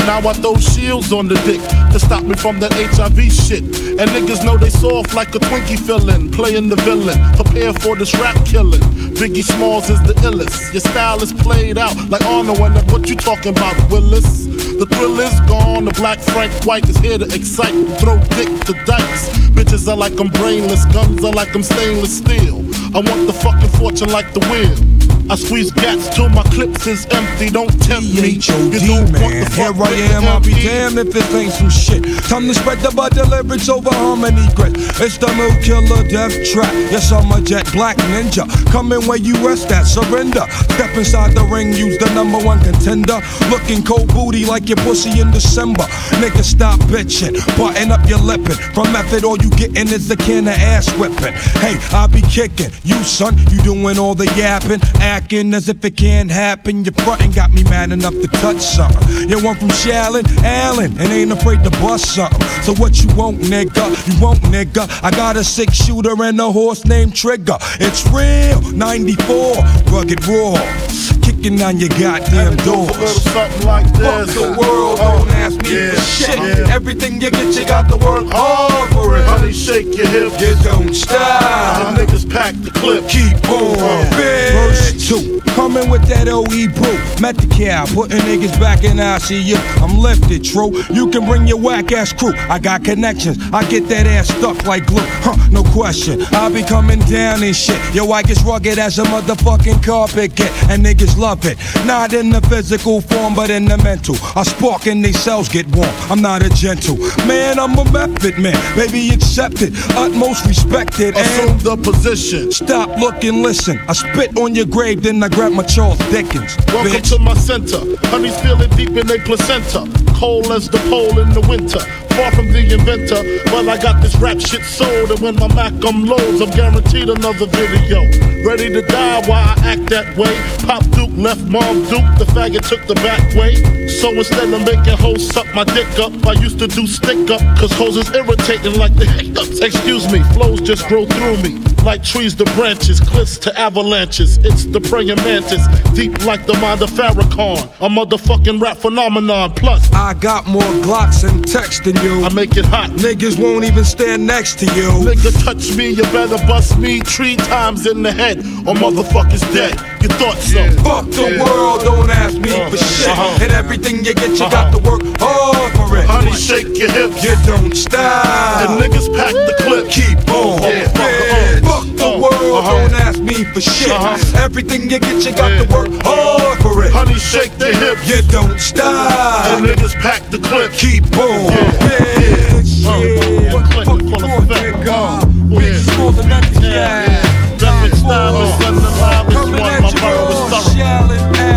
Now 0.05 0.19
I 0.27 0.33
throw 0.33 0.55
shields 0.57 1.11
on 1.13 1.27
the 1.27 1.35
dick 1.45 1.61
to 1.91 1.99
stop 1.99 2.23
me 2.23 2.35
from 2.35 2.59
that 2.59 2.73
HIV 2.73 3.31
shit. 3.31 3.63
And 3.99 4.09
niggas 4.11 4.43
know 4.43 4.57
they 4.57 4.69
soft 4.69 5.13
like 5.13 5.33
a 5.35 5.39
Twinkie 5.39 5.79
fillin', 5.79 6.31
playing 6.31 6.69
the 6.69 6.75
villain. 6.77 7.17
Prepare 7.35 7.73
for 7.73 7.95
this 7.95 8.13
rap 8.15 8.35
killing. 8.45 8.81
Biggie 9.19 9.43
Smalls 9.43 9.89
is 9.89 10.01
the 10.03 10.13
illest. 10.27 10.73
Your 10.73 10.81
style 10.81 11.21
is 11.21 11.33
played 11.33 11.77
out 11.77 11.95
like 12.09 12.23
Arnold 12.25 12.59
and 12.59 12.91
what 12.91 13.09
you 13.09 13.15
talking 13.15 13.51
about, 13.51 13.75
Willis? 13.91 14.45
The 14.79 14.85
thrill 14.85 15.19
is 15.19 15.39
gone. 15.41 15.85
The 15.85 15.93
black 15.93 16.19
Frank 16.19 16.53
White 16.65 16.87
is 16.87 16.97
here 16.97 17.17
to 17.17 17.25
excite. 17.25 17.75
Throw 17.99 18.17
dick 18.39 18.49
to 18.65 18.73
dice. 18.85 19.29
Bitches 19.51 19.87
are 19.91 19.97
like 19.97 20.19
I'm 20.19 20.29
brainless. 20.29 20.85
Guns 20.93 21.23
are 21.23 21.33
like 21.33 21.53
I'm 21.53 21.63
stainless 21.63 22.17
steel. 22.17 22.63
I 22.95 23.01
want 23.01 23.27
the 23.27 23.33
fucking 23.33 23.69
fortune 23.77 24.09
like 24.09 24.33
the 24.33 24.39
wheel. 24.47 24.88
I 25.29 25.35
squeeze 25.35 25.69
gats 25.71 26.09
till 26.15 26.27
my 26.29 26.41
clips 26.43 26.87
is 26.87 27.05
empty. 27.11 27.51
Don't 27.51 27.69
tempt 27.83 28.09
me. 28.17 28.41
You 28.41 28.41
don't 28.41 29.13
want 29.13 29.13
man. 29.13 29.45
the 29.45 29.49
Here 29.53 29.73
I 29.77 29.91
am, 30.17 30.23
I'll 30.25 30.39
be 30.39 30.53
damned 30.53 30.97
if 30.97 31.13
this 31.13 31.35
ain't 31.35 31.53
some 31.53 31.69
shit. 31.69 32.01
Time 32.25 32.47
to 32.47 32.53
spread 32.55 32.79
the 32.79 32.89
butter 32.89 33.25
lyrics 33.25 33.69
over 33.69 33.93
harmony 33.93 34.47
grit. 34.55 34.73
It's 34.97 35.19
the 35.19 35.29
mood 35.37 35.61
killer 35.61 36.01
death 36.09 36.33
trap. 36.49 36.73
Yes, 36.89 37.11
I'm 37.11 37.31
a 37.31 37.41
jet 37.41 37.71
black 37.73 37.97
ninja. 38.09 38.49
Coming 38.71 39.05
where 39.05 39.19
you 39.19 39.35
rest 39.45 39.69
at, 39.71 39.83
surrender. 39.83 40.49
Step 40.73 40.97
inside 40.97 41.35
the 41.35 41.45
ring, 41.45 41.73
use 41.73 41.99
the 41.99 42.09
number 42.15 42.39
one 42.39 42.59
contender. 42.63 43.21
Looking 43.53 43.83
cold 43.83 44.07
booty 44.09 44.45
like 44.45 44.67
your 44.67 44.77
pussy 44.77 45.21
in 45.21 45.29
December. 45.29 45.85
Nigga, 46.17 46.41
stop 46.41 46.79
bitching. 46.89 47.37
Button 47.55 47.91
up 47.91 48.01
your 48.09 48.17
lippin'. 48.17 48.57
From 48.73 48.91
method, 48.93 49.23
all 49.23 49.37
you 49.37 49.51
gettin' 49.51 49.93
is 49.93 50.09
a 50.09 50.17
can 50.17 50.47
of 50.47 50.57
ass 50.57 50.89
whipping. 50.97 51.37
Hey, 51.61 51.77
I'll 51.93 52.07
be 52.07 52.21
kicking. 52.23 52.71
You, 52.83 53.03
son, 53.03 53.37
you 53.51 53.61
doing 53.61 53.99
all 53.99 54.15
the 54.15 54.25
yapping. 54.33 54.81
Acting 55.19 55.53
as 55.53 55.67
if 55.67 55.83
it 55.83 55.97
can't 55.97 56.31
happen. 56.31 56.85
Your 56.85 56.93
frontin' 56.93 57.31
got 57.31 57.51
me 57.51 57.61
mad 57.65 57.91
enough 57.91 58.13
to 58.13 58.27
touch 58.39 58.61
something. 58.61 59.29
You 59.29 59.43
want 59.43 59.59
from 59.59 59.67
Shallon, 59.67 60.25
Allen, 60.43 60.97
and 60.97 61.11
ain't 61.11 61.33
afraid 61.33 61.61
to 61.65 61.69
bust 61.71 62.15
something. 62.15 62.41
So 62.63 62.73
what 62.75 63.03
you 63.03 63.13
want, 63.15 63.39
nigga? 63.39 63.85
You 64.07 64.21
want, 64.21 64.39
nigga? 64.43 64.87
I 65.03 65.11
got 65.11 65.35
a 65.35 65.43
six 65.43 65.73
shooter 65.73 66.15
and 66.23 66.39
a 66.39 66.49
horse 66.49 66.85
named 66.85 67.17
Trigger. 67.17 67.57
It's 67.81 68.07
real, 68.07 68.61
94, 68.71 69.55
rugged 69.91 70.25
raw. 70.25 71.08
Kicking 71.39 71.55
down 71.57 71.79
your 71.79 71.87
goddamn 71.87 72.57
doors. 72.65 73.23
Something 73.23 73.65
like 73.65 73.85
Fuck 73.95 74.27
the 74.27 74.51
uh, 74.51 74.57
world, 74.59 74.99
uh, 74.99 75.19
don't 75.19 75.29
ask 75.29 75.61
me 75.63 75.73
Yeah, 75.73 75.91
for 75.91 76.01
shit. 76.01 76.37
yeah. 76.37 76.75
Everything 76.75 77.21
you 77.21 77.31
get, 77.31 77.55
you 77.55 77.65
got 77.65 77.87
to 77.89 77.95
work 77.95 78.25
hard 78.27 78.91
for 78.91 79.17
it. 79.17 79.23
Honey, 79.25 79.53
shake 79.53 79.95
your 79.95 80.07
hips. 80.07 80.41
You 80.41 80.53
don't 80.65 80.93
stop. 80.93 81.95
The 81.95 82.03
niggas 82.03 82.29
pack 82.29 82.55
the 82.55 82.71
clip. 82.71 83.07
Keep 83.07 83.37
uh, 83.47 83.55
on. 83.55 84.05
Verse 84.17 85.07
two. 85.07 85.39
Coming 85.55 85.89
with 85.89 86.03
that 86.07 86.27
OE 86.27 86.43
brew. 86.43 86.99
Met 87.21 87.37
the 87.37 87.47
cow, 87.47 87.85
putting 87.85 88.19
niggas 88.19 88.59
back 88.59 88.83
in 88.83 88.97
ICU. 88.97 89.55
I'm 89.81 89.97
lifted, 89.97 90.43
true. 90.43 90.71
You 90.93 91.09
can 91.09 91.25
bring 91.25 91.47
your 91.47 91.57
whack 91.57 91.91
ass 91.93 92.11
crew. 92.11 92.33
I 92.49 92.59
got 92.59 92.83
connections. 92.83 93.37
I 93.53 93.63
get 93.69 93.87
that 93.87 94.07
ass 94.07 94.27
stuck 94.27 94.65
like 94.65 94.85
glue. 94.87 95.03
Huh, 95.23 95.35
no 95.51 95.63
question. 95.63 96.21
I 96.33 96.49
be 96.49 96.63
coming 96.63 96.99
down 96.99 97.43
and 97.43 97.55
shit. 97.55 97.79
Yo, 97.93 98.11
I 98.11 98.23
get 98.23 98.41
rugged 98.43 98.77
as 98.77 98.99
a 98.99 99.03
motherfucking 99.03 99.83
carpet 99.83 100.35
get. 100.35 100.51
And 100.69 100.85
niggas 100.85 101.17
love 101.17 101.28
it. 101.45 101.57
Not 101.85 102.13
in 102.13 102.29
the 102.29 102.41
physical 102.41 103.01
form, 103.01 103.35
but 103.35 103.49
in 103.49 103.65
the 103.65 103.77
mental. 103.77 104.15
I 104.35 104.43
spark 104.43 104.87
and 104.87 105.03
they 105.03 105.11
cells 105.11 105.47
get 105.47 105.67
warm. 105.75 105.89
I'm 106.09 106.21
not 106.21 106.41
a 106.43 106.49
gentle. 106.49 106.97
Man, 107.27 107.59
I'm 107.59 107.77
a 107.77 107.85
method 107.91 108.37
man. 108.39 108.57
Baby, 108.75 109.09
accept 109.09 109.61
it. 109.61 109.73
Utmost 109.95 110.45
respected. 110.45 111.15
Assume 111.15 111.59
the 111.59 111.77
position. 111.77 112.51
Stop, 112.51 112.97
look, 112.99 113.23
and 113.23 113.41
listen. 113.43 113.79
I 113.87 113.93
spit 113.93 114.37
on 114.37 114.55
your 114.55 114.65
grave, 114.65 115.03
then 115.03 115.21
I 115.23 115.29
grab 115.29 115.51
my 115.51 115.63
Charles 115.63 115.99
Dickens. 116.09 116.57
Welcome 116.67 116.91
bitch. 116.91 117.09
to 117.09 117.19
my 117.19 117.33
center. 117.35 117.79
Honey's 118.07 118.39
feeling 118.41 118.69
deep 118.71 118.91
in 118.97 119.05
their 119.07 119.23
placenta. 119.23 119.98
Cold 120.19 120.47
as 120.47 120.67
the 120.67 120.79
pole 120.91 121.17
in 121.17 121.31
the 121.31 121.39
winter. 121.47 121.79
Far 122.19 122.29
from 122.35 122.51
the 122.51 122.59
inventor, 122.59 123.23
but 123.47 123.69
I 123.69 123.81
got 123.81 124.01
this 124.01 124.13
rap 124.17 124.37
shit 124.41 124.65
sold. 124.65 125.11
And 125.11 125.19
when 125.21 125.35
my 125.35 125.47
Mac 125.55 125.71
um 125.85 126.03
loads, 126.03 126.41
I'm 126.41 126.49
guaranteed 126.49 127.07
another 127.07 127.45
video. 127.47 128.03
Ready 128.43 128.67
to 128.67 128.81
die 128.81 129.23
while 129.29 129.47
I 129.47 129.55
act 129.63 129.89
that 129.91 130.17
way. 130.17 130.35
Pop 130.67 130.83
Duke 130.91 131.15
left 131.15 131.47
Mom 131.47 131.87
Duke, 131.87 132.03
the 132.19 132.27
faggot 132.35 132.67
took 132.67 132.85
the 132.85 132.95
back 132.95 133.23
way. 133.33 133.55
So 133.87 134.11
instead 134.11 134.51
of 134.51 134.59
making 134.67 134.97
hoes 134.97 135.25
suck 135.25 135.47
my 135.55 135.63
dick 135.63 135.87
up, 135.99 136.11
I 136.27 136.33
used 136.33 136.59
to 136.59 136.67
do 136.67 136.85
stick 136.85 137.31
up. 137.31 137.39
Cause 137.57 137.71
hoes 137.71 137.95
is 137.95 138.11
irritating 138.11 138.75
like 138.75 138.93
the 138.95 139.05
hiccups. 139.05 139.61
Excuse 139.61 140.11
me, 140.11 140.19
flows 140.35 140.59
just 140.59 140.85
grow 140.89 141.05
through 141.05 141.37
me. 141.47 141.68
Like 141.83 142.03
trees 142.03 142.35
to 142.35 142.45
branches, 142.55 142.99
cliffs 142.99 143.37
to 143.39 143.59
avalanches. 143.59 144.37
It's 144.39 144.65
the 144.65 144.81
praying 144.81 145.15
mantis, 145.17 145.65
deep 145.95 146.25
like 146.25 146.45
the 146.45 146.53
mind 146.55 146.81
of 146.81 146.89
Farrakhan. 146.91 147.63
A 147.79 147.89
motherfucking 147.89 148.61
rap 148.61 148.77
phenomenon. 148.77 149.53
Plus, 149.55 149.91
I 149.93 150.13
got 150.13 150.45
more 150.45 150.61
Glocks 150.83 151.27
and 151.27 151.43
Tecs 151.43 151.83
than 151.83 151.95
you. 152.03 152.23
I 152.23 152.33
make 152.33 152.57
it 152.57 152.65
hot. 152.65 152.89
Niggas 152.91 153.41
won't 153.41 153.63
even 153.63 153.85
stand 153.85 154.27
next 154.27 154.59
to 154.59 154.65
you. 154.75 154.89
Nigga 155.07 155.31
touch 155.43 155.75
me, 155.75 155.89
you 155.89 156.03
better 156.11 156.37
bust 156.45 156.77
me 156.77 156.99
three 156.99 157.37
times 157.37 157.87
in 157.87 158.03
the 158.03 158.11
head, 158.11 158.39
or 158.39 158.75
motherfuckers 158.75 159.41
dead. 159.53 159.73
You 160.01 160.09
thought 160.09 160.37
so? 160.37 160.63
Fuck 160.83 161.05
the 161.11 161.43
world, 161.43 161.81
don't 161.81 162.09
ask 162.09 162.37
me 162.37 162.51
uh-huh. 162.51 162.69
for 162.69 162.77
shit. 162.77 163.07
Uh-huh. 163.07 163.43
And 163.43 163.51
everything 163.51 164.03
you 164.05 164.13
get, 164.13 164.37
you 164.37 164.45
uh-huh. 164.45 164.49
got 164.49 164.71
to 164.71 164.79
work 164.79 165.01
hard 165.19 165.71
for 165.73 165.97
it. 165.97 166.05
Honey, 166.05 166.33
shake 166.33 166.77
your 166.77 166.91
hips. 166.91 167.23
You 167.23 167.35
don't 167.45 167.75
stop. 167.75 168.69
And 168.69 168.81
niggas 168.81 169.15
pack 169.15 169.33
the 169.33 169.55
clip. 169.59 169.89
Keep 169.89 170.29
on. 170.29 170.63
Uh. 170.63 170.67
Yeah, 170.67 171.63
Yeah. 171.63 171.68
Fuck 171.69 171.85
the 171.85 172.01
uh-huh. 172.01 172.17
world, 172.17 172.57
uh-huh. 172.57 172.89
don't 172.89 172.93
ask 173.05 173.19
me 173.21 173.45
for 173.45 173.61
shit. 173.61 173.91
Uh-huh. 173.91 174.43
Everything 174.43 174.89
you 174.89 174.99
get, 174.99 175.23
you 175.23 175.31
got 175.37 175.53
to 175.53 175.65
work 175.69 175.93
hard 176.01 176.57
for 176.65 176.83
it. 176.83 176.91
Honey, 176.91 177.13
shake 177.13 177.53
the 177.61 177.69
hips. 177.69 178.01
You 178.09 178.25
don't 178.27 178.59
stop. 178.59 179.45
And 179.53 179.65
niggas 179.65 179.93
pack 180.01 180.25
the 180.33 180.39
clip. 180.39 180.73
Keep 180.73 181.05
on. 181.13 181.53
Bitch, 181.85 182.81
yeah. 182.81 182.89
Uh, 182.89 183.53
what 183.53 183.69
clip? 183.69 183.85
Fuck 183.85 184.23
of 184.25 184.49
effect. 184.49 184.81
nigga. 184.81 185.21
Yeah. 185.49 185.61
Bitch, 185.61 185.97
more 185.97 186.11
than 186.11 186.29
nothing, 186.29 186.63
yeah. 186.63 187.39
Rapid 187.61 187.97
style 187.97 188.41
is 188.41 188.65
undeniable. 188.65 189.31
Coming 189.31 189.59
One, 189.59 189.73
at 189.73 189.81
my 189.81 189.89
you 189.89 190.01
raw, 190.01 190.27
is 190.27 190.73
thorough. 190.73 191.48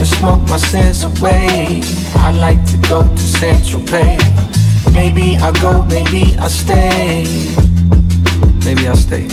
And 0.00 0.08
smoke 0.08 0.40
my 0.48 0.56
sins 0.56 1.04
away. 1.04 1.82
I 2.14 2.32
like 2.32 2.64
to 2.70 2.78
go 2.88 3.02
to 3.02 3.18
Central 3.18 3.82
Pay. 3.82 4.16
Maybe 4.94 5.36
I 5.36 5.52
go, 5.60 5.82
maybe 5.84 6.34
I 6.38 6.48
stay. 6.48 7.26
Maybe 8.64 8.88
I 8.88 8.94
stay. 8.94 9.28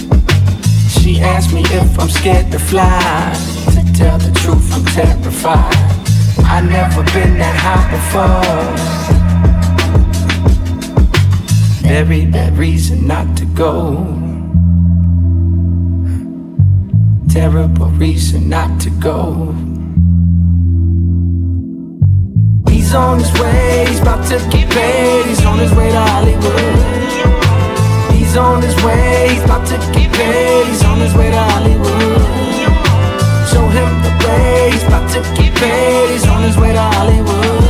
She 0.89 1.21
asked 1.21 1.53
me 1.53 1.61
if 1.61 1.97
I'm 1.97 2.09
scared 2.09 2.51
to 2.51 2.59
fly. 2.59 3.31
To 3.75 3.93
tell 3.93 4.17
the 4.17 4.29
truth, 4.41 4.69
I'm 4.73 4.83
terrified. 4.87 5.73
I 6.43 6.59
never 6.59 7.01
been 7.13 7.37
that 7.37 7.55
high 7.65 7.87
before. 7.95 9.07
Very 11.87 12.25
bad 12.25 12.57
reason 12.57 13.07
not 13.07 13.37
to 13.37 13.45
go. 13.45 14.03
Terrible 17.29 17.87
reason 17.91 18.49
not 18.49 18.81
to 18.81 18.89
go. 18.89 19.76
On 22.97 23.19
his 23.19 23.31
way, 23.39 23.85
he's 23.87 24.01
about 24.01 24.25
to 24.27 24.37
get 24.49 24.69
paid. 24.69 25.25
He's 25.25 25.45
on 25.45 25.59
his 25.59 25.71
way 25.73 25.91
to 25.91 25.99
Hollywood. 25.99 26.77
He's 28.15 28.35
on 28.35 28.61
his 28.61 28.75
way, 28.83 29.29
he's 29.31 29.43
about 29.43 29.65
to 29.67 29.77
get 29.93 30.11
paid. 30.11 30.65
He's 30.67 30.83
on 30.83 30.99
his 30.99 31.13
way 31.13 31.29
to 31.29 31.41
Hollywood. 31.51 32.21
Show 33.51 33.65
him 33.77 33.89
the 34.05 34.11
way, 34.25 34.71
he's 34.71 34.83
about 34.83 35.09
to 35.13 35.19
get 35.37 35.53
paid. 35.55 36.09
He's 36.11 36.27
on 36.27 36.43
his 36.43 36.57
way 36.57 36.73
to 36.73 36.81
Hollywood. 36.81 37.63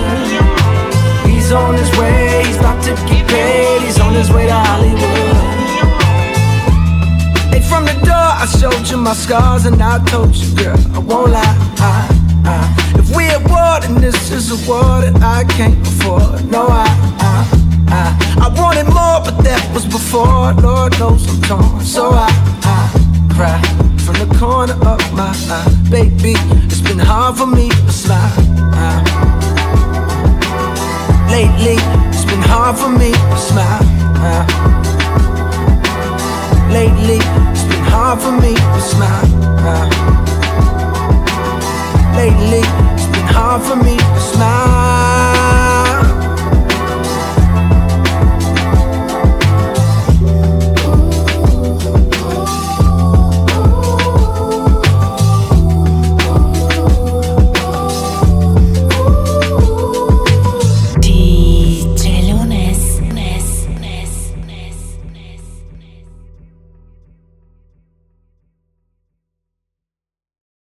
He's 1.30 1.52
on 1.52 1.76
his 1.76 1.92
way, 2.00 2.44
he's 2.46 2.58
about 2.58 2.82
to 2.86 2.92
get 3.10 3.28
paid. 3.28 3.82
He's 3.82 4.00
on 4.00 4.14
his 4.14 4.32
way 4.32 4.46
to 4.48 4.54
Hollywood. 4.54 5.38
Hey, 7.52 7.62
from 7.62 7.86
the 7.86 7.94
door, 8.06 8.30
I 8.44 8.46
showed 8.60 8.90
you 8.90 8.98
my 8.98 9.14
scars 9.14 9.66
and 9.66 9.82
I 9.82 10.04
told 10.06 10.36
you, 10.36 10.56
girl, 10.56 10.78
I 10.94 11.00
won't 11.00 11.32
lie. 11.32 11.56
I, 11.80 12.08
I, 12.46 12.77
if 12.77 12.77
we 12.77 12.77
then 13.88 14.02
this 14.02 14.32
is 14.32 14.52
a 14.52 14.70
war 14.70 15.02
that 15.02 15.22
I 15.22 15.44
can't 15.44 15.80
afford. 15.88 16.50
No, 16.52 16.68
I, 16.68 16.88
I, 17.20 17.36
I, 17.90 18.46
I 18.46 18.60
wanted 18.60 18.86
more, 18.86 19.20
but 19.24 19.44
that 19.44 19.64
was 19.74 19.86
before. 19.86 20.54
Lord 20.54 21.00
knows 21.00 21.28
I'm 21.28 21.42
torn, 21.42 21.82
so 21.82 22.12
I, 22.12 22.28
I 22.64 22.80
cry 23.34 23.60
from 24.04 24.16
the 24.24 24.30
corner 24.38 24.74
of 24.74 25.00
my 25.14 25.32
eye, 25.50 25.90
baby. 25.90 26.36
It's 26.68 26.82
been 26.82 27.00
hard 27.00 27.38
for 27.38 27.48
me 27.48 27.70
to 27.70 27.92
smile. 27.92 28.36
Lately, 31.32 31.78
it's 32.12 32.26
been 32.26 32.42
hard 32.42 32.78
for 32.78 32.90
me 32.90 33.12
to 33.12 33.38
smile. 33.38 33.86
Lately, 36.72 37.20
it's 37.52 37.64
been 37.72 37.86
hard 37.94 38.20
for 38.20 38.32
me 38.32 38.54
to 38.56 38.82
smile. 38.82 39.28
Lately, 42.16 42.87
hard 43.38 43.62
for 43.62 43.76
me 43.76 43.98
to 43.98 44.20
smile. 44.20 45.07